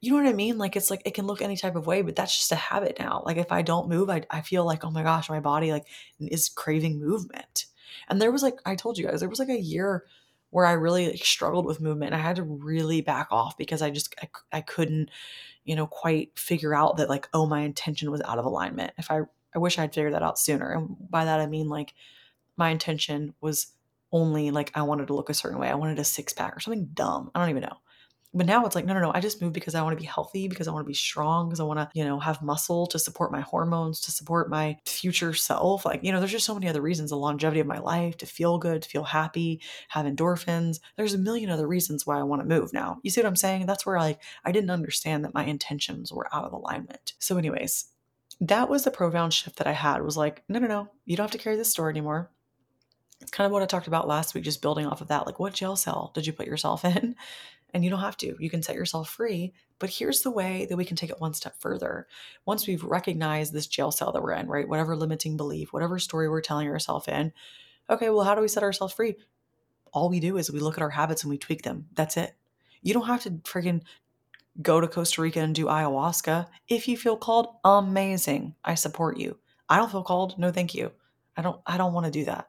You 0.00 0.12
know 0.12 0.18
what 0.18 0.28
I 0.28 0.32
mean? 0.32 0.58
Like 0.58 0.76
it's 0.76 0.90
like 0.90 1.02
it 1.04 1.14
can 1.14 1.26
look 1.26 1.42
any 1.42 1.56
type 1.56 1.76
of 1.76 1.86
way, 1.86 2.02
but 2.02 2.16
that's 2.16 2.36
just 2.36 2.52
a 2.52 2.56
habit 2.56 2.96
now. 2.98 3.22
Like 3.24 3.36
if 3.36 3.52
I 3.52 3.62
don't 3.62 3.88
move, 3.88 4.10
I, 4.10 4.22
I 4.30 4.40
feel 4.40 4.64
like, 4.64 4.84
oh 4.84 4.90
my 4.90 5.02
gosh, 5.02 5.28
my 5.28 5.40
body 5.40 5.72
like 5.72 5.86
is 6.20 6.48
craving 6.48 7.00
movement. 7.00 7.66
And 8.08 8.20
there 8.20 8.32
was 8.32 8.42
like 8.42 8.58
I 8.64 8.74
told 8.74 8.98
you 8.98 9.06
guys, 9.06 9.20
there 9.20 9.28
was 9.28 9.38
like 9.38 9.48
a 9.48 9.60
year 9.60 10.04
where 10.50 10.66
I 10.66 10.72
really 10.72 11.10
like, 11.10 11.24
struggled 11.24 11.66
with 11.66 11.80
movement. 11.80 12.14
I 12.14 12.18
had 12.18 12.36
to 12.36 12.42
really 12.42 13.00
back 13.00 13.28
off 13.30 13.58
because 13.58 13.82
I 13.82 13.90
just 13.90 14.14
I, 14.22 14.28
I 14.52 14.60
couldn't, 14.60 15.10
you 15.64 15.76
know, 15.76 15.86
quite 15.86 16.38
figure 16.38 16.74
out 16.74 16.96
that 16.98 17.08
like 17.08 17.28
oh 17.34 17.46
my 17.46 17.60
intention 17.60 18.10
was 18.10 18.22
out 18.22 18.38
of 18.38 18.44
alignment. 18.44 18.92
If 18.98 19.10
I 19.10 19.20
I 19.54 19.58
wish 19.58 19.78
I'd 19.78 19.94
figured 19.94 20.14
that 20.14 20.22
out 20.22 20.38
sooner. 20.38 20.70
And 20.72 20.96
by 21.10 21.24
that 21.24 21.40
I 21.40 21.46
mean 21.46 21.68
like 21.68 21.94
my 22.56 22.70
intention 22.70 23.34
was 23.40 23.68
only 24.12 24.50
like 24.50 24.70
I 24.74 24.82
wanted 24.82 25.08
to 25.08 25.14
look 25.14 25.30
a 25.30 25.34
certain 25.34 25.58
way. 25.58 25.68
I 25.68 25.74
wanted 25.74 25.98
a 25.98 26.04
six 26.04 26.32
pack 26.32 26.56
or 26.56 26.60
something 26.60 26.90
dumb. 26.94 27.30
I 27.34 27.40
don't 27.40 27.50
even 27.50 27.62
know. 27.62 27.76
But 28.36 28.44
now 28.44 28.66
it's 28.66 28.74
like, 28.74 28.84
no, 28.84 28.92
no, 28.92 29.00
no. 29.00 29.12
I 29.14 29.20
just 29.20 29.40
move 29.40 29.54
because 29.54 29.74
I 29.74 29.82
want 29.82 29.96
to 29.96 30.00
be 30.00 30.06
healthy, 30.06 30.46
because 30.46 30.68
I 30.68 30.70
want 30.70 30.84
to 30.84 30.88
be 30.88 30.94
strong, 30.94 31.48
because 31.48 31.58
I 31.58 31.64
want 31.64 31.80
to, 31.80 31.88
you 31.94 32.04
know, 32.04 32.20
have 32.20 32.42
muscle 32.42 32.86
to 32.88 32.98
support 32.98 33.32
my 33.32 33.40
hormones, 33.40 34.00
to 34.02 34.12
support 34.12 34.50
my 34.50 34.76
future 34.84 35.32
self. 35.32 35.86
Like, 35.86 36.04
you 36.04 36.12
know, 36.12 36.18
there's 36.18 36.32
just 36.32 36.44
so 36.44 36.54
many 36.54 36.68
other 36.68 36.82
reasons 36.82 37.10
the 37.10 37.16
longevity 37.16 37.60
of 37.60 37.66
my 37.66 37.78
life, 37.78 38.18
to 38.18 38.26
feel 38.26 38.58
good, 38.58 38.82
to 38.82 38.88
feel 38.88 39.04
happy, 39.04 39.62
have 39.88 40.04
endorphins. 40.04 40.80
There's 40.96 41.14
a 41.14 41.18
million 41.18 41.48
other 41.48 41.66
reasons 41.66 42.06
why 42.06 42.18
I 42.18 42.24
want 42.24 42.42
to 42.42 42.48
move 42.48 42.74
now. 42.74 42.98
You 43.02 43.10
see 43.10 43.22
what 43.22 43.28
I'm 43.28 43.36
saying? 43.36 43.64
That's 43.64 43.86
where 43.86 43.98
like 43.98 44.20
I 44.44 44.52
didn't 44.52 44.70
understand 44.70 45.24
that 45.24 45.34
my 45.34 45.44
intentions 45.44 46.12
were 46.12 46.28
out 46.34 46.44
of 46.44 46.52
alignment. 46.52 47.14
So, 47.18 47.38
anyways, 47.38 47.86
that 48.42 48.68
was 48.68 48.84
the 48.84 48.90
profound 48.90 49.32
shift 49.32 49.56
that 49.56 49.66
I 49.66 49.72
had 49.72 50.02
was 50.02 50.18
like, 50.18 50.44
no, 50.46 50.58
no, 50.58 50.66
no, 50.66 50.88
you 51.06 51.16
don't 51.16 51.24
have 51.24 51.30
to 51.30 51.38
carry 51.38 51.56
this 51.56 51.70
store 51.70 51.88
anymore. 51.88 52.30
It's 53.22 53.30
kind 53.30 53.46
of 53.46 53.52
what 53.52 53.62
I 53.62 53.66
talked 53.66 53.86
about 53.86 54.06
last 54.06 54.34
week, 54.34 54.44
just 54.44 54.60
building 54.60 54.86
off 54.86 55.00
of 55.00 55.08
that. 55.08 55.24
Like, 55.24 55.38
what 55.38 55.54
jail 55.54 55.74
cell 55.74 56.12
did 56.14 56.26
you 56.26 56.34
put 56.34 56.46
yourself 56.46 56.84
in? 56.84 57.16
And 57.74 57.84
you 57.84 57.90
don't 57.90 58.00
have 58.00 58.16
to. 58.18 58.36
You 58.38 58.48
can 58.48 58.62
set 58.62 58.76
yourself 58.76 59.08
free. 59.08 59.52
But 59.78 59.90
here's 59.90 60.22
the 60.22 60.30
way 60.30 60.66
that 60.66 60.76
we 60.76 60.84
can 60.84 60.96
take 60.96 61.10
it 61.10 61.20
one 61.20 61.34
step 61.34 61.54
further. 61.60 62.06
Once 62.46 62.66
we've 62.66 62.82
recognized 62.82 63.52
this 63.52 63.66
jail 63.66 63.90
cell 63.90 64.12
that 64.12 64.22
we're 64.22 64.32
in, 64.32 64.46
right? 64.46 64.68
Whatever 64.68 64.96
limiting 64.96 65.36
belief, 65.36 65.72
whatever 65.72 65.98
story 65.98 66.28
we're 66.28 66.40
telling 66.40 66.68
ourselves 66.68 67.08
in, 67.08 67.32
okay, 67.90 68.08
well, 68.08 68.24
how 68.24 68.34
do 68.34 68.40
we 68.40 68.48
set 68.48 68.62
ourselves 68.62 68.94
free? 68.94 69.16
All 69.92 70.08
we 70.08 70.20
do 70.20 70.38
is 70.38 70.50
we 70.50 70.60
look 70.60 70.78
at 70.78 70.82
our 70.82 70.90
habits 70.90 71.22
and 71.22 71.30
we 71.30 71.38
tweak 71.38 71.62
them. 71.62 71.86
That's 71.94 72.16
it. 72.16 72.34
You 72.82 72.94
don't 72.94 73.06
have 73.06 73.22
to 73.24 73.30
friggin' 73.30 73.82
go 74.62 74.80
to 74.80 74.88
Costa 74.88 75.20
Rica 75.20 75.40
and 75.40 75.54
do 75.54 75.66
ayahuasca. 75.66 76.46
If 76.68 76.88
you 76.88 76.96
feel 76.96 77.16
called, 77.16 77.48
amazing. 77.64 78.54
I 78.64 78.74
support 78.74 79.18
you. 79.18 79.38
I 79.68 79.76
don't 79.76 79.90
feel 79.90 80.02
called. 80.02 80.38
No, 80.38 80.50
thank 80.50 80.74
you. 80.74 80.92
I 81.36 81.42
don't 81.42 81.60
I 81.66 81.76
don't 81.76 81.92
want 81.92 82.06
to 82.06 82.12
do 82.12 82.24
that. 82.26 82.48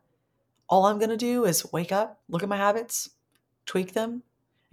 All 0.69 0.85
I'm 0.85 0.99
going 0.99 1.09
to 1.09 1.17
do 1.17 1.45
is 1.45 1.71
wake 1.71 1.91
up, 1.91 2.19
look 2.29 2.43
at 2.43 2.49
my 2.49 2.57
habits, 2.57 3.09
tweak 3.65 3.93
them, 3.93 4.23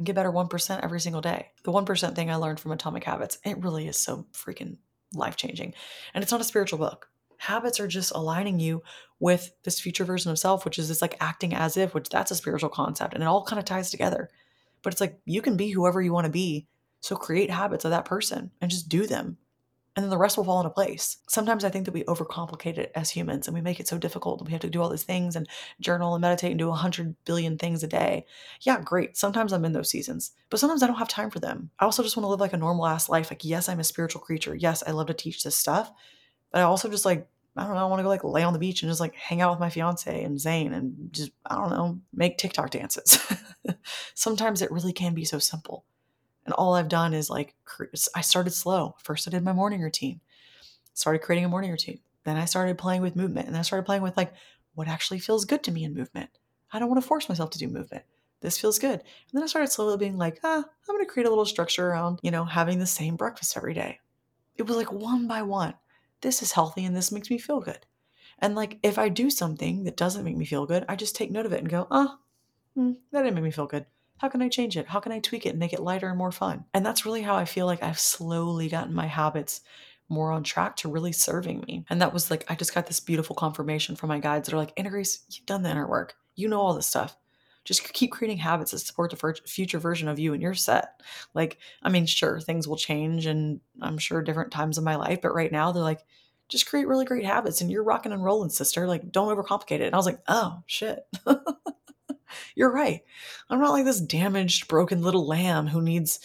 and 0.05 0.07
get 0.07 0.17
better 0.17 0.31
1% 0.31 0.81
every 0.83 1.01
single 1.01 1.23
day. 1.23 1.49
The 1.63 1.73
1% 1.73 2.15
thing 2.15 2.31
I 2.31 2.37
learned 2.37 2.61
from 2.61 2.73
Atomic 2.73 3.05
Habits, 3.05 3.39
it 3.43 3.63
really 3.63 3.89
is 3.89 3.97
so 3.97 4.27
freaking 4.35 4.77
life 5.15 5.35
changing. 5.35 5.73
And 6.13 6.23
it's 6.23 6.31
not 6.31 6.43
a 6.43 6.45
spiritual 6.45 6.79
book. 6.79 7.09
Habits 7.39 7.81
are 7.81 7.89
just 7.89 8.13
aligning 8.15 8.61
you 8.61 8.83
with 9.19 9.55
this 9.63 9.81
future 9.81 10.05
version 10.05 10.31
of 10.31 10.39
self, 10.39 10.67
which 10.67 10.79
is 10.79 10.89
this 10.89 11.01
like 11.01 11.17
acting 11.21 11.55
as 11.55 11.79
if, 11.79 11.95
which 11.95 12.11
that's 12.11 12.31
a 12.31 12.35
spiritual 12.35 12.69
concept 12.69 13.15
and 13.15 13.23
it 13.23 13.27
all 13.27 13.45
kind 13.45 13.59
of 13.59 13.65
ties 13.65 13.91
together. 13.91 14.29
But 14.83 14.93
it's 14.93 15.01
like 15.01 15.19
you 15.25 15.41
can 15.41 15.57
be 15.57 15.71
whoever 15.71 16.03
you 16.03 16.13
want 16.13 16.27
to 16.27 16.31
be. 16.31 16.67
So 17.01 17.17
create 17.17 17.51
habits 17.51 17.87
of 17.87 17.91
that 17.93 18.05
person 18.05 18.51
and 18.61 18.71
just 18.71 18.91
do 18.91 19.07
them 19.07 19.39
and 19.97 20.03
then 20.03 20.11
the 20.11 20.19
rest 20.19 20.37
will 20.37 20.45
fall 20.45 20.61
into 20.61 20.71
place. 20.71 21.19
Sometimes 21.29 21.65
I 21.65 21.71
think 21.71 21.85
that 21.85 21.95
we 21.95 22.03
overcomplicate 22.05 22.79
it 22.79 22.91
as 22.97 23.11
humans 23.11 23.47
and 23.47 23.55
we 23.55 23.61
make 23.61 23.79
it 23.79 23.87
so 23.87 23.97
difficult 23.97 24.41
and 24.41 24.49
we 24.49 24.53
have 24.53 24.61
to 24.63 24.71
do 24.71 24.83
all 24.83 24.89
these 24.89 25.05
things 25.05 25.37
and 25.37 25.49
journal 25.81 26.15
and 26.15 26.23
meditate 26.23 26.51
and 26.51 26.59
do 26.59 26.71
a 26.71 26.75
hundred 26.75 27.15
billion 27.25 27.59
things 27.59 27.85
a 27.85 27.87
day. 27.87 28.27
Yeah, 28.63 28.81
great. 28.81 29.17
Sometimes 29.17 29.53
I'm 29.53 29.65
in 29.65 29.73
those 29.73 29.91
seasons, 29.91 30.33
but 30.51 30.59
sometimes 30.59 30.83
I 30.83 30.89
don't 30.89 30.97
have 30.97 31.09
time 31.09 31.31
for 31.31 31.39
them. 31.39 31.71
I 31.79 31.85
also 31.85 32.03
just 32.03 32.17
want 32.17 32.25
to 32.25 32.29
live 32.29 32.41
like 32.41 32.53
a 32.53 32.59
normal 32.59 32.87
ass 32.87 33.09
life. 33.09 33.31
Like, 33.31 33.45
yes, 33.45 33.69
I'm 33.69 33.81
a 33.81 33.85
spiritual 33.85 34.21
creature. 34.21 34.55
Yes, 34.55 34.83
I 34.85 34.91
love 34.91 35.07
to 35.07 35.15
teach 35.15 35.45
this 35.45 35.57
stuff, 35.57 35.93
but 36.51 36.61
I 36.61 36.65
also 36.65 36.91
just 36.91 37.05
like, 37.05 37.29
I 37.57 37.65
don't 37.65 37.75
know, 37.75 37.87
I 37.87 37.87
want 37.87 38.01
to 38.01 38.03
go 38.03 38.09
like 38.09 38.25
lay 38.25 38.43
on 38.43 38.53
the 38.53 38.59
beach 38.59 38.83
and 38.83 38.91
just 38.91 39.01
like 39.01 39.15
hang 39.15 39.41
out 39.41 39.53
with 39.53 39.61
my 39.61 39.71
fiance 39.71 40.25
and 40.25 40.41
Zane 40.41 40.73
and 40.73 41.13
just, 41.13 41.31
I 41.47 41.55
don't 41.55 41.71
know, 41.71 42.01
make 42.13 42.37
TikTok 42.37 42.71
dances. 42.71 43.17
sometimes 44.15 44.61
it 44.61 44.73
really 44.73 44.93
can 44.93 45.15
be 45.15 45.25
so 45.25 45.39
simple. 45.39 45.85
And 46.45 46.53
all 46.55 46.75
I've 46.75 46.89
done 46.89 47.15
is 47.15 47.31
like, 47.31 47.55
I 48.15 48.21
started 48.21 48.53
slow. 48.53 48.97
First, 49.03 49.27
I 49.27 49.31
did 49.31 49.43
my 49.43 49.53
morning 49.53 49.81
routine, 49.81 50.21
started 50.93 51.21
creating 51.21 51.45
a 51.45 51.49
morning 51.49 51.71
routine. 51.71 52.01
Then 52.25 52.37
I 52.37 52.45
started 52.45 52.79
playing 52.79 53.03
with 53.03 53.17
movement 53.17 53.49
and 53.49 53.57
I 53.57 53.63
started 53.63 53.85
playing 53.85 54.03
with 54.03 54.17
like 54.17 54.33
what 54.75 54.89
actually 54.89 55.19
feels 55.19 55.45
good 55.45 55.63
to 55.65 55.73
me 55.73 55.85
in 55.85 55.95
movement. 55.95 56.31
I 56.73 56.79
don't 56.79 56.89
want 56.89 57.01
to 57.01 57.07
force 57.07 57.29
myself 57.29 57.51
to 57.51 57.59
do 57.59 57.69
movement. 57.69 58.05
This 58.41 58.59
feels 58.59 58.79
good. 58.79 59.01
And 59.01 59.33
then 59.33 59.43
I 59.43 59.47
started 59.47 59.71
slowly 59.71 59.97
being 59.97 60.19
like, 60.19 60.41
ah, 60.45 60.59
I'm 60.59 60.95
going 60.95 61.05
to 61.05 61.11
create 61.11 61.27
a 61.27 61.31
little 61.31 61.47
structure 61.47 61.89
around, 61.89 62.19
you 62.23 62.31
know, 62.31 62.45
having 62.45 62.79
the 62.79 62.87
same 62.87 63.17
breakfast 63.17 63.57
every 63.57 63.73
day. 63.73 64.01
It 64.57 64.65
was 64.65 64.77
like 64.77 64.93
one 64.93 65.27
by 65.27 65.43
one. 65.43 65.75
This 66.21 66.43
is 66.43 66.53
healthy 66.53 66.85
and 66.85 66.95
this 66.95 67.13
makes 67.13 67.31
me 67.31 67.39
feel 67.39 67.61
good. 67.61 67.87
And 68.39 68.55
like, 68.55 68.79
if 68.83 68.99
I 68.99 69.09
do 69.09 69.31
something 69.31 69.85
that 69.85 69.97
doesn't 69.97 70.25
make 70.25 70.37
me 70.37 70.45
feel 70.45 70.67
good, 70.67 70.85
I 70.89 70.97
just 70.97 71.17
take 71.17 71.31
note 71.31 71.47
of 71.47 71.53
it 71.53 71.61
and 71.61 71.69
go, 71.69 71.87
oh, 71.91 72.19
mm, 72.77 72.97
that 73.13 73.23
didn't 73.23 73.35
make 73.35 73.45
me 73.45 73.51
feel 73.51 73.67
good. 73.67 73.87
How 74.25 74.31
can 74.31 74.41
I 74.41 74.49
change 74.49 74.79
it? 74.79 74.89
How 74.89 75.01
can 75.01 75.13
I 75.13 75.19
tweak 75.19 75.45
it 75.45 75.51
and 75.51 75.59
make 75.59 75.75
it 75.75 75.83
lighter 75.83 76.09
and 76.09 76.17
more 76.17 76.33
fun? 76.33 76.65
And 76.73 76.87
that's 76.87 77.05
really 77.05 77.21
how 77.21 77.37
I 77.37 77.45
feel 77.45 77.67
like 77.67 77.83
I've 77.83 77.99
slowly 77.99 78.71
gotten 78.71 78.95
my 78.95 79.07
habits 79.07 79.61
more 80.09 80.33
on 80.33 80.43
track 80.43 80.77
to 80.77 80.89
really 80.89 81.13
serving 81.13 81.63
me. 81.69 81.85
And 81.91 82.01
that 82.01 82.15
was 82.15 82.31
like, 82.31 82.43
I 82.49 82.55
just 82.55 82.75
got 82.75 82.87
this 82.87 83.01
beautiful 83.01 83.37
confirmation 83.37 83.97
from 83.97 84.09
my 84.09 84.21
guides 84.21 84.49
that 84.49 84.55
are 84.55 84.59
like, 84.59 84.73
Anna 84.79 84.89
you've 84.97 85.45
done 85.45 85.63
the 85.63 85.69
inner 85.69 85.87
work. 85.87 86.15
You 86.37 86.49
know 86.49 86.59
all 86.59 86.73
this 86.73 86.87
stuff. 86.87 87.19
Just 87.67 87.93
keep 87.93 88.13
creating 88.13 88.39
habits 88.39 88.71
that 88.71 88.79
support 88.79 89.11
the 89.11 89.35
future 89.47 89.79
version 89.79 90.09
of 90.09 90.19
you 90.19 90.33
and 90.33 90.41
you're 90.41 90.55
set. 90.55 91.03
Like, 91.35 91.59
I 91.83 91.91
mean, 91.91 92.07
sure, 92.07 92.41
things 92.41 92.67
will 92.67 92.79
change 92.79 93.27
and 93.27 93.61
I'm 93.83 93.99
sure 93.99 94.23
different 94.23 94.53
times 94.53 94.79
in 94.79 94.85
my 94.85 94.97
life, 94.97 95.21
but 95.21 95.35
right 95.35 95.53
now 95.53 95.71
they're 95.71 95.83
like, 95.83 96.01
just 96.49 96.65
create 96.65 96.89
really 96.89 97.05
great 97.05 97.27
habits 97.27 97.61
and 97.61 97.71
you're 97.71 97.85
rocking 97.85 98.13
and 98.13 98.25
rolling, 98.25 98.49
sister. 98.49 98.87
Like, 98.87 99.13
don't 99.13 99.37
overcomplicate 99.37 99.81
it. 99.81 99.83
And 99.83 99.95
I 99.95 99.99
was 99.99 100.07
like, 100.07 100.21
oh, 100.29 100.63
shit. 100.65 101.07
You're 102.55 102.73
right. 102.73 103.03
I'm 103.49 103.61
not 103.61 103.73
like 103.73 103.85
this 103.85 104.01
damaged, 104.01 104.69
broken 104.69 105.03
little 105.03 105.27
lamb 105.27 105.67
who 105.67 105.81
needs 105.81 106.21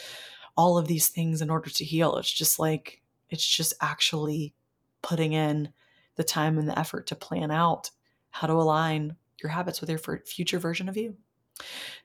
all 0.55 0.77
of 0.77 0.87
these 0.87 1.09
things 1.09 1.41
in 1.41 1.49
order 1.49 1.69
to 1.69 1.85
heal. 1.85 2.17
It's 2.17 2.31
just 2.31 2.59
like, 2.59 3.01
it's 3.29 3.45
just 3.45 3.73
actually 3.81 4.53
putting 5.01 5.33
in 5.33 5.69
the 6.15 6.23
time 6.23 6.57
and 6.57 6.67
the 6.67 6.77
effort 6.77 7.07
to 7.07 7.15
plan 7.15 7.51
out 7.51 7.91
how 8.31 8.47
to 8.47 8.53
align 8.53 9.15
your 9.41 9.51
habits 9.51 9.81
with 9.81 9.89
your 9.89 9.99
future 10.25 10.59
version 10.59 10.89
of 10.89 10.97
you. 10.97 11.15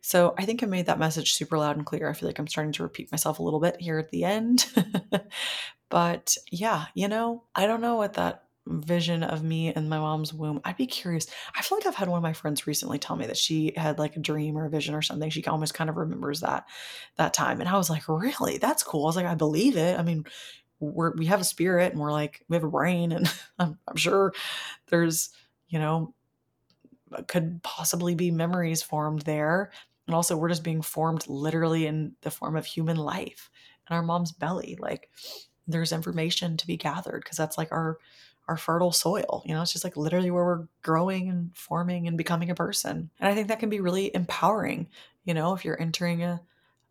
So 0.01 0.35
I 0.39 0.45
think 0.45 0.63
I 0.63 0.67
made 0.67 0.87
that 0.87 0.99
message 0.99 1.33
super 1.33 1.59
loud 1.59 1.77
and 1.77 1.87
clear. 1.87 2.09
I 2.09 2.13
feel 2.13 2.29
like 2.29 2.39
I'm 2.39 2.49
starting 2.49 2.73
to 2.73 2.83
repeat 2.83 3.13
myself 3.13 3.39
a 3.39 3.43
little 3.43 3.61
bit 3.61 3.81
here 3.81 3.99
at 3.99 4.11
the 4.11 4.25
end. 4.25 4.67
but 5.89 6.37
yeah, 6.51 6.87
you 6.95 7.09
know, 7.09 7.45
I 7.55 7.67
don't 7.67 7.81
know 7.81 7.97
what 7.97 8.15
that 8.15 8.44
vision 8.67 9.23
of 9.23 9.43
me 9.43 9.75
in 9.75 9.89
my 9.89 9.99
mom's 9.99 10.33
womb. 10.33 10.61
I'd 10.65 10.77
be 10.77 10.87
curious. 10.87 11.27
I 11.55 11.63
feel 11.63 11.79
like 11.79 11.87
I've 11.87 11.95
had 11.95 12.09
one 12.09 12.19
of 12.19 12.23
my 12.23 12.33
friends 12.33 12.67
recently 12.67 12.99
tell 12.99 13.17
me 13.17 13.27
that 13.27 13.37
she 13.37 13.73
had 13.77 13.99
like 13.99 14.17
a 14.17 14.21
dream 14.21 14.57
or 14.57 14.65
a 14.65 14.71
vision 14.71 14.95
or 14.95 15.03
something. 15.03 15.29
She 15.31 15.45
almost 15.45 15.75
kind 15.75 15.91
of 15.91 15.97
remembers 15.97 16.41
that 16.41 16.67
that 17.17 17.35
time. 17.35 17.61
And 17.61 17.69
I 17.69 17.77
was 17.77 17.91
like, 17.91 18.09
really? 18.09 18.59
That's 18.59 18.83
cool. 18.83 19.05
I 19.05 19.07
was 19.07 19.17
like, 19.17 19.27
I 19.27 19.35
believe 19.35 19.77
it. 19.77 19.99
I 19.99 20.03
mean, 20.03 20.25
we're 20.81 21.15
we 21.17 21.27
have 21.27 21.41
a 21.41 21.45
spirit 21.45 21.93
and 21.93 22.01
we're 22.01 22.13
like 22.13 22.45
we 22.49 22.57
have 22.57 22.65
a 22.65 22.69
brain 22.69 23.13
and 23.13 23.33
I'm, 23.59 23.79
I'm 23.87 23.97
sure 23.97 24.33
there's 24.89 25.31
you 25.69 25.79
know 25.79 26.15
uh, 27.13 27.23
could 27.23 27.63
possibly 27.63 28.15
be 28.15 28.31
memories 28.31 28.83
formed 28.83 29.23
there 29.23 29.71
and 30.07 30.15
also 30.15 30.37
we're 30.37 30.49
just 30.49 30.65
being 30.65 30.83
formed 30.83 31.27
literally 31.29 31.87
in 31.87 32.15
the 32.23 32.31
form 32.31 32.57
of 32.57 32.67
human 32.67 32.97
life 32.97 33.51
in 33.89 33.97
our 33.97 34.03
mom's 34.03 34.33
belly 34.33 34.77
like 34.81 35.11
there's 35.67 35.93
information 35.93 36.57
to 36.57 36.67
be 36.67 36.77
gathered 36.77 37.23
because 37.23 37.39
that's 37.39 37.57
like 37.57 37.73
our 37.73 37.99
our 38.49 38.57
fertile 38.57 38.93
soil. 38.93 39.43
You 39.45 39.55
know, 39.55 39.63
it's 39.63 39.73
just 39.73 39.85
like 39.85 39.97
literally 39.97 40.31
where 40.31 40.45
we're 40.45 40.69
growing 40.83 41.29
and 41.29 41.51
forming 41.57 42.07
and 42.07 42.19
becoming 42.19 42.51
a 42.51 42.55
person. 42.55 43.11
And 43.21 43.29
I 43.29 43.35
think 43.35 43.49
that 43.49 43.59
can 43.59 43.71
be 43.71 43.81
really 43.81 44.15
empowering, 44.15 44.89
you 45.25 45.35
know, 45.35 45.55
if 45.55 45.65
you're 45.65 45.81
entering 45.81 46.23
a 46.23 46.41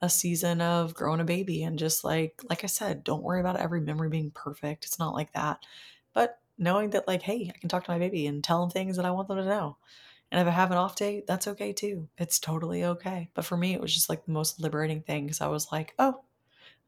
a 0.01 0.09
season 0.09 0.59
of 0.59 0.93
growing 0.93 1.21
a 1.21 1.23
baby 1.23 1.63
and 1.63 1.79
just 1.79 2.03
like 2.03 2.41
like 2.49 2.65
I 2.65 2.67
said, 2.67 3.05
don't 3.05 3.23
worry 3.23 3.39
about 3.39 3.55
every 3.55 3.79
memory 3.79 4.09
being 4.09 4.31
perfect. 4.31 4.83
It's 4.83 4.99
not 4.99 5.13
like 5.13 5.31
that. 5.31 5.63
But 6.13 6.39
knowing 6.57 6.89
that 6.89 7.07
like, 7.07 7.21
hey, 7.21 7.49
I 7.53 7.57
can 7.57 7.69
talk 7.69 7.85
to 7.85 7.91
my 7.91 7.99
baby 7.99 8.27
and 8.27 8.43
tell 8.43 8.59
them 8.59 8.69
things 8.69 8.97
that 8.97 9.05
I 9.05 9.11
want 9.11 9.29
them 9.29 9.37
to 9.37 9.45
know. 9.45 9.77
And 10.29 10.41
if 10.41 10.47
I 10.47 10.51
have 10.51 10.71
an 10.71 10.77
off 10.77 10.97
day, 10.97 11.23
that's 11.25 11.47
okay 11.47 11.71
too. 11.71 12.09
It's 12.17 12.37
totally 12.37 12.83
okay. 12.83 13.29
But 13.33 13.45
for 13.45 13.55
me, 13.55 13.73
it 13.73 13.79
was 13.79 13.93
just 13.93 14.09
like 14.09 14.25
the 14.25 14.33
most 14.33 14.59
liberating 14.59 15.03
thing 15.03 15.25
because 15.25 15.39
I 15.39 15.47
was 15.47 15.71
like, 15.71 15.93
oh, 15.99 16.21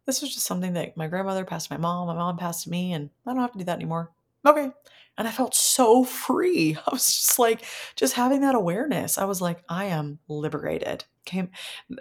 this 0.06 0.22
was 0.22 0.34
just 0.34 0.46
something 0.46 0.74
that 0.74 0.98
my 0.98 1.08
grandmother 1.08 1.46
passed 1.46 1.70
to 1.70 1.74
my 1.74 1.80
mom, 1.80 2.08
my 2.08 2.16
mom 2.16 2.38
passed 2.38 2.68
me, 2.68 2.92
and 2.92 3.10
I 3.26 3.32
don't 3.32 3.42
have 3.42 3.54
to 3.54 3.60
do 3.60 3.66
that 3.66 3.76
anymore 3.76 4.12
okay. 4.46 4.72
And 5.18 5.28
I 5.28 5.32
felt 5.32 5.56
so 5.56 6.04
free. 6.04 6.76
I 6.88 6.90
was 6.92 7.06
just 7.06 7.40
like, 7.40 7.66
just 7.96 8.14
having 8.14 8.42
that 8.42 8.56
awareness. 8.56 9.18
I 9.18 9.26
was 9.26 9.42
like, 9.42 9.64
I 9.70 9.86
am 9.86 10.20
liberated. 10.28 11.06
Okay. 11.28 11.50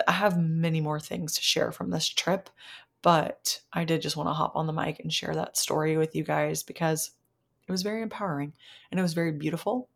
I 0.07 0.12
have 0.12 0.38
many 0.38 0.80
more 0.80 1.00
things 1.00 1.35
to 1.35 1.42
share 1.42 1.72
from 1.72 1.90
this 1.90 2.09
trip, 2.09 2.50
but 3.02 3.61
I 3.72 3.85
did 3.85 4.02
just 4.02 4.16
want 4.16 4.28
to 4.28 4.35
hop 4.35 4.57
on 4.57 4.66
the 4.66 4.72
mic 4.72 5.00
and 5.00 5.12
share 5.12 5.35
that 5.35 5.57
story 5.57 5.96
with 5.96 6.14
you 6.14 6.24
guys 6.24 6.62
because 6.62 7.12
it 7.66 7.72
was 7.72 7.83
very 7.83 8.02
empowering 8.02 8.52
and 8.90 8.98
it 8.98 9.02
was 9.02 9.14
very 9.14 9.33
beautiful. 9.33 9.88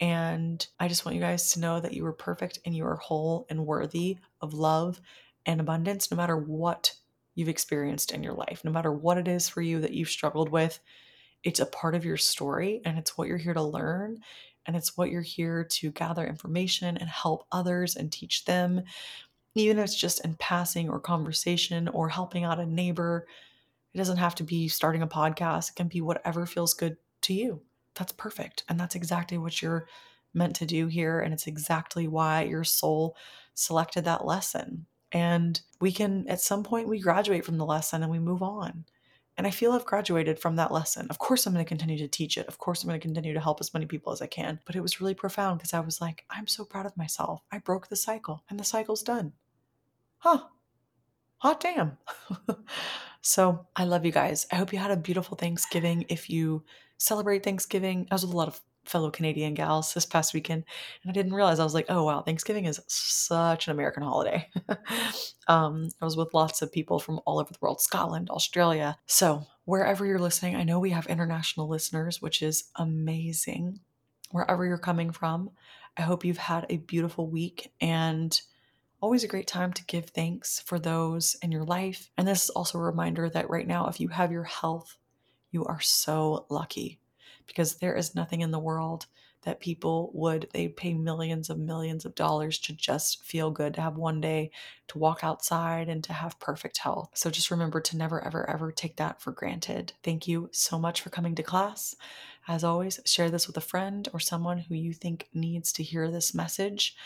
And 0.00 0.66
I 0.78 0.88
just 0.88 1.06
want 1.06 1.14
you 1.14 1.22
guys 1.22 1.52
to 1.52 1.60
know 1.60 1.80
that 1.80 1.94
you 1.94 2.04
are 2.04 2.12
perfect 2.12 2.58
and 2.66 2.74
you 2.74 2.84
are 2.84 2.96
whole 2.96 3.46
and 3.48 3.64
worthy 3.64 4.18
of 4.42 4.52
love 4.52 5.00
and 5.46 5.60
abundance, 5.60 6.10
no 6.10 6.16
matter 6.16 6.36
what 6.36 6.92
you've 7.34 7.48
experienced 7.48 8.12
in 8.12 8.22
your 8.22 8.34
life, 8.34 8.62
no 8.64 8.70
matter 8.70 8.92
what 8.92 9.16
it 9.16 9.28
is 9.28 9.48
for 9.48 9.62
you 9.62 9.80
that 9.80 9.92
you've 9.92 10.10
struggled 10.10 10.50
with 10.50 10.80
it's 11.46 11.60
a 11.60 11.66
part 11.66 11.94
of 11.94 12.04
your 12.04 12.16
story 12.16 12.82
and 12.84 12.98
it's 12.98 13.16
what 13.16 13.28
you're 13.28 13.36
here 13.38 13.54
to 13.54 13.62
learn 13.62 14.18
and 14.66 14.74
it's 14.74 14.96
what 14.96 15.12
you're 15.12 15.22
here 15.22 15.62
to 15.62 15.92
gather 15.92 16.26
information 16.26 16.96
and 16.96 17.08
help 17.08 17.46
others 17.52 17.94
and 17.94 18.10
teach 18.10 18.44
them 18.46 18.82
even 19.54 19.78
if 19.78 19.84
it's 19.84 19.94
just 19.94 20.22
in 20.24 20.34
passing 20.34 20.90
or 20.90 20.98
conversation 20.98 21.86
or 21.88 22.08
helping 22.08 22.42
out 22.42 22.58
a 22.58 22.66
neighbor. 22.66 23.28
It 23.94 23.98
doesn't 23.98 24.16
have 24.16 24.34
to 24.34 24.42
be 24.42 24.66
starting 24.66 25.02
a 25.02 25.06
podcast. 25.06 25.70
It 25.70 25.76
can 25.76 25.86
be 25.86 26.00
whatever 26.00 26.46
feels 26.46 26.74
good 26.74 26.96
to 27.22 27.32
you. 27.32 27.62
That's 27.94 28.12
perfect 28.12 28.64
and 28.68 28.78
that's 28.78 28.96
exactly 28.96 29.38
what 29.38 29.62
you're 29.62 29.86
meant 30.34 30.56
to 30.56 30.66
do 30.66 30.88
here 30.88 31.20
and 31.20 31.32
it's 31.32 31.46
exactly 31.46 32.08
why 32.08 32.42
your 32.42 32.64
soul 32.64 33.16
selected 33.54 34.04
that 34.04 34.26
lesson. 34.26 34.86
And 35.12 35.60
we 35.80 35.92
can 35.92 36.26
at 36.26 36.40
some 36.40 36.64
point 36.64 36.88
we 36.88 36.98
graduate 36.98 37.44
from 37.44 37.56
the 37.56 37.64
lesson 37.64 38.02
and 38.02 38.10
we 38.10 38.18
move 38.18 38.42
on 38.42 38.84
and 39.36 39.46
I 39.46 39.50
feel 39.50 39.72
I've 39.72 39.84
graduated 39.84 40.38
from 40.38 40.56
that 40.56 40.72
lesson. 40.72 41.06
Of 41.10 41.18
course, 41.18 41.46
I'm 41.46 41.52
going 41.52 41.64
to 41.64 41.68
continue 41.68 41.98
to 41.98 42.08
teach 42.08 42.38
it. 42.38 42.46
Of 42.46 42.58
course, 42.58 42.82
I'm 42.82 42.88
going 42.88 42.98
to 43.00 43.06
continue 43.06 43.34
to 43.34 43.40
help 43.40 43.60
as 43.60 43.74
many 43.74 43.84
people 43.84 44.12
as 44.12 44.22
I 44.22 44.26
can. 44.26 44.60
But 44.64 44.76
it 44.76 44.80
was 44.80 45.00
really 45.00 45.14
profound 45.14 45.58
because 45.58 45.74
I 45.74 45.80
was 45.80 46.00
like, 46.00 46.24
I'm 46.30 46.46
so 46.46 46.64
proud 46.64 46.86
of 46.86 46.96
myself. 46.96 47.42
I 47.52 47.58
broke 47.58 47.88
the 47.88 47.96
cycle 47.96 48.44
and 48.48 48.58
the 48.58 48.64
cycle's 48.64 49.02
done. 49.02 49.32
Huh. 50.18 50.44
Hot 51.38 51.60
damn. 51.60 51.98
so 53.20 53.66
I 53.76 53.84
love 53.84 54.06
you 54.06 54.12
guys. 54.12 54.46
I 54.50 54.56
hope 54.56 54.72
you 54.72 54.78
had 54.78 54.90
a 54.90 54.96
beautiful 54.96 55.36
Thanksgiving. 55.36 56.06
If 56.08 56.30
you 56.30 56.64
celebrate 56.96 57.44
Thanksgiving, 57.44 58.08
I 58.10 58.14
was 58.14 58.24
with 58.24 58.32
a 58.32 58.36
lot 58.36 58.48
of 58.48 58.60
fellow 58.88 59.10
Canadian 59.10 59.54
gals 59.54 59.94
this 59.94 60.06
past 60.06 60.34
weekend, 60.34 60.64
and 61.02 61.10
I 61.10 61.12
didn't 61.12 61.34
realize 61.34 61.58
I 61.58 61.64
was 61.64 61.74
like, 61.74 61.86
oh 61.88 62.04
wow, 62.04 62.22
Thanksgiving 62.22 62.64
is 62.66 62.80
such 62.86 63.66
an 63.66 63.72
American 63.72 64.02
holiday. 64.02 64.48
um, 65.48 65.88
I 66.00 66.04
was 66.04 66.16
with 66.16 66.34
lots 66.34 66.62
of 66.62 66.72
people 66.72 66.98
from 66.98 67.20
all 67.26 67.38
over 67.38 67.52
the 67.52 67.58
world, 67.60 67.80
Scotland, 67.80 68.30
Australia. 68.30 68.98
So 69.06 69.46
wherever 69.64 70.04
you're 70.06 70.18
listening, 70.18 70.56
I 70.56 70.62
know 70.62 70.78
we 70.78 70.90
have 70.90 71.06
international 71.06 71.68
listeners, 71.68 72.22
which 72.22 72.42
is 72.42 72.70
amazing. 72.76 73.80
Wherever 74.30 74.64
you're 74.64 74.78
coming 74.78 75.10
from, 75.12 75.50
I 75.96 76.02
hope 76.02 76.24
you've 76.24 76.36
had 76.36 76.66
a 76.68 76.78
beautiful 76.78 77.28
week 77.28 77.72
and 77.80 78.38
always 79.00 79.24
a 79.24 79.28
great 79.28 79.46
time 79.46 79.72
to 79.72 79.84
give 79.84 80.06
thanks 80.06 80.60
for 80.60 80.78
those 80.78 81.36
in 81.42 81.52
your 81.52 81.64
life. 81.64 82.10
And 82.16 82.26
this 82.26 82.44
is 82.44 82.50
also 82.50 82.78
a 82.78 82.82
reminder 82.82 83.28
that 83.30 83.50
right 83.50 83.66
now, 83.66 83.88
if 83.88 84.00
you 84.00 84.08
have 84.08 84.32
your 84.32 84.44
health, 84.44 84.96
you 85.50 85.64
are 85.64 85.80
so 85.80 86.46
lucky 86.48 87.00
because 87.46 87.76
there 87.76 87.94
is 87.94 88.14
nothing 88.14 88.40
in 88.40 88.50
the 88.50 88.58
world 88.58 89.06
that 89.46 89.60
people 89.60 90.10
would 90.12 90.48
they 90.52 90.66
pay 90.66 90.92
millions 90.92 91.48
of 91.48 91.58
millions 91.58 92.04
of 92.04 92.14
dollars 92.16 92.58
to 92.58 92.72
just 92.72 93.22
feel 93.22 93.50
good 93.50 93.74
to 93.74 93.80
have 93.80 93.96
one 93.96 94.20
day 94.20 94.50
to 94.88 94.98
walk 94.98 95.20
outside 95.22 95.88
and 95.88 96.02
to 96.02 96.12
have 96.12 96.38
perfect 96.40 96.78
health. 96.78 97.10
So 97.14 97.30
just 97.30 97.50
remember 97.50 97.80
to 97.80 97.96
never 97.96 98.22
ever 98.22 98.48
ever 98.50 98.72
take 98.72 98.96
that 98.96 99.22
for 99.22 99.30
granted. 99.30 99.92
Thank 100.02 100.26
you 100.26 100.50
so 100.52 100.78
much 100.78 101.00
for 101.00 101.10
coming 101.10 101.36
to 101.36 101.44
class. 101.44 101.94
As 102.48 102.64
always 102.64 103.00
share 103.06 103.30
this 103.30 103.46
with 103.46 103.56
a 103.56 103.60
friend 103.62 104.08
or 104.12 104.20
someone 104.20 104.58
who 104.58 104.74
you 104.74 104.92
think 104.92 105.28
needs 105.32 105.72
to 105.74 105.82
hear 105.82 106.10
this 106.10 106.34
message. 106.34 106.96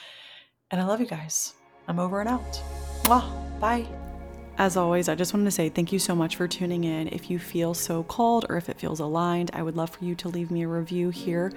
And 0.70 0.80
i 0.80 0.84
love 0.84 1.01
you 1.01 1.07
guys. 1.07 1.55
I'm 1.88 1.99
over 1.99 2.20
and 2.20 2.28
out. 2.28 2.62
Mwah. 3.05 3.61
bye 3.61 3.99
as 4.61 4.76
always, 4.76 5.08
I 5.08 5.14
just 5.14 5.32
wanted 5.32 5.46
to 5.46 5.50
say 5.50 5.70
thank 5.70 5.90
you 5.90 5.98
so 5.98 6.14
much 6.14 6.36
for 6.36 6.46
tuning 6.46 6.84
in. 6.84 7.08
If 7.08 7.30
you 7.30 7.38
feel 7.38 7.72
so 7.72 8.02
called 8.02 8.44
or 8.50 8.58
if 8.58 8.68
it 8.68 8.78
feels 8.78 9.00
aligned, 9.00 9.50
I 9.54 9.62
would 9.62 9.74
love 9.74 9.88
for 9.88 10.04
you 10.04 10.14
to 10.16 10.28
leave 10.28 10.50
me 10.50 10.64
a 10.64 10.68
review 10.68 11.08
here 11.08 11.50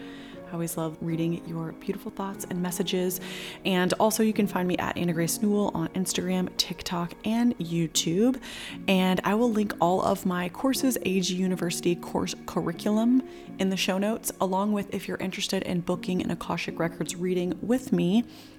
I 0.54 0.56
always 0.56 0.78
love 0.78 0.96
reading 1.02 1.42
your 1.48 1.72
beautiful 1.72 2.12
thoughts 2.12 2.46
and 2.48 2.62
messages. 2.62 3.20
And 3.66 3.92
also, 3.94 4.22
you 4.22 4.34
can 4.34 4.46
find 4.46 4.68
me 4.68 4.78
at 4.78 4.96
Anna 4.96 5.12
Grace 5.12 5.42
Newell 5.42 5.72
on 5.74 5.88
Instagram, 5.96 6.56
TikTok, 6.58 7.16
and 7.26 7.58
YouTube. 7.58 8.40
And 8.88 9.20
I 9.24 9.34
will 9.34 9.52
link 9.52 9.74
all 9.82 10.04
of 10.04 10.28
my 10.28 10.50
courses, 10.50 10.96
AG 11.02 11.34
University 11.34 11.96
course 11.96 12.36
curriculum, 12.46 13.24
in 13.58 13.72
the 13.72 13.78
show 13.78 13.98
notes, 13.98 14.32
along 14.42 14.74
with 14.74 14.94
if 14.94 15.08
you're 15.08 15.18
interested 15.18 15.64
in 15.64 15.80
booking 15.80 16.22
an 16.22 16.30
Akashic 16.30 16.78
Records 16.78 17.16
reading 17.16 17.58
with 17.64 17.92
me. 17.92 18.24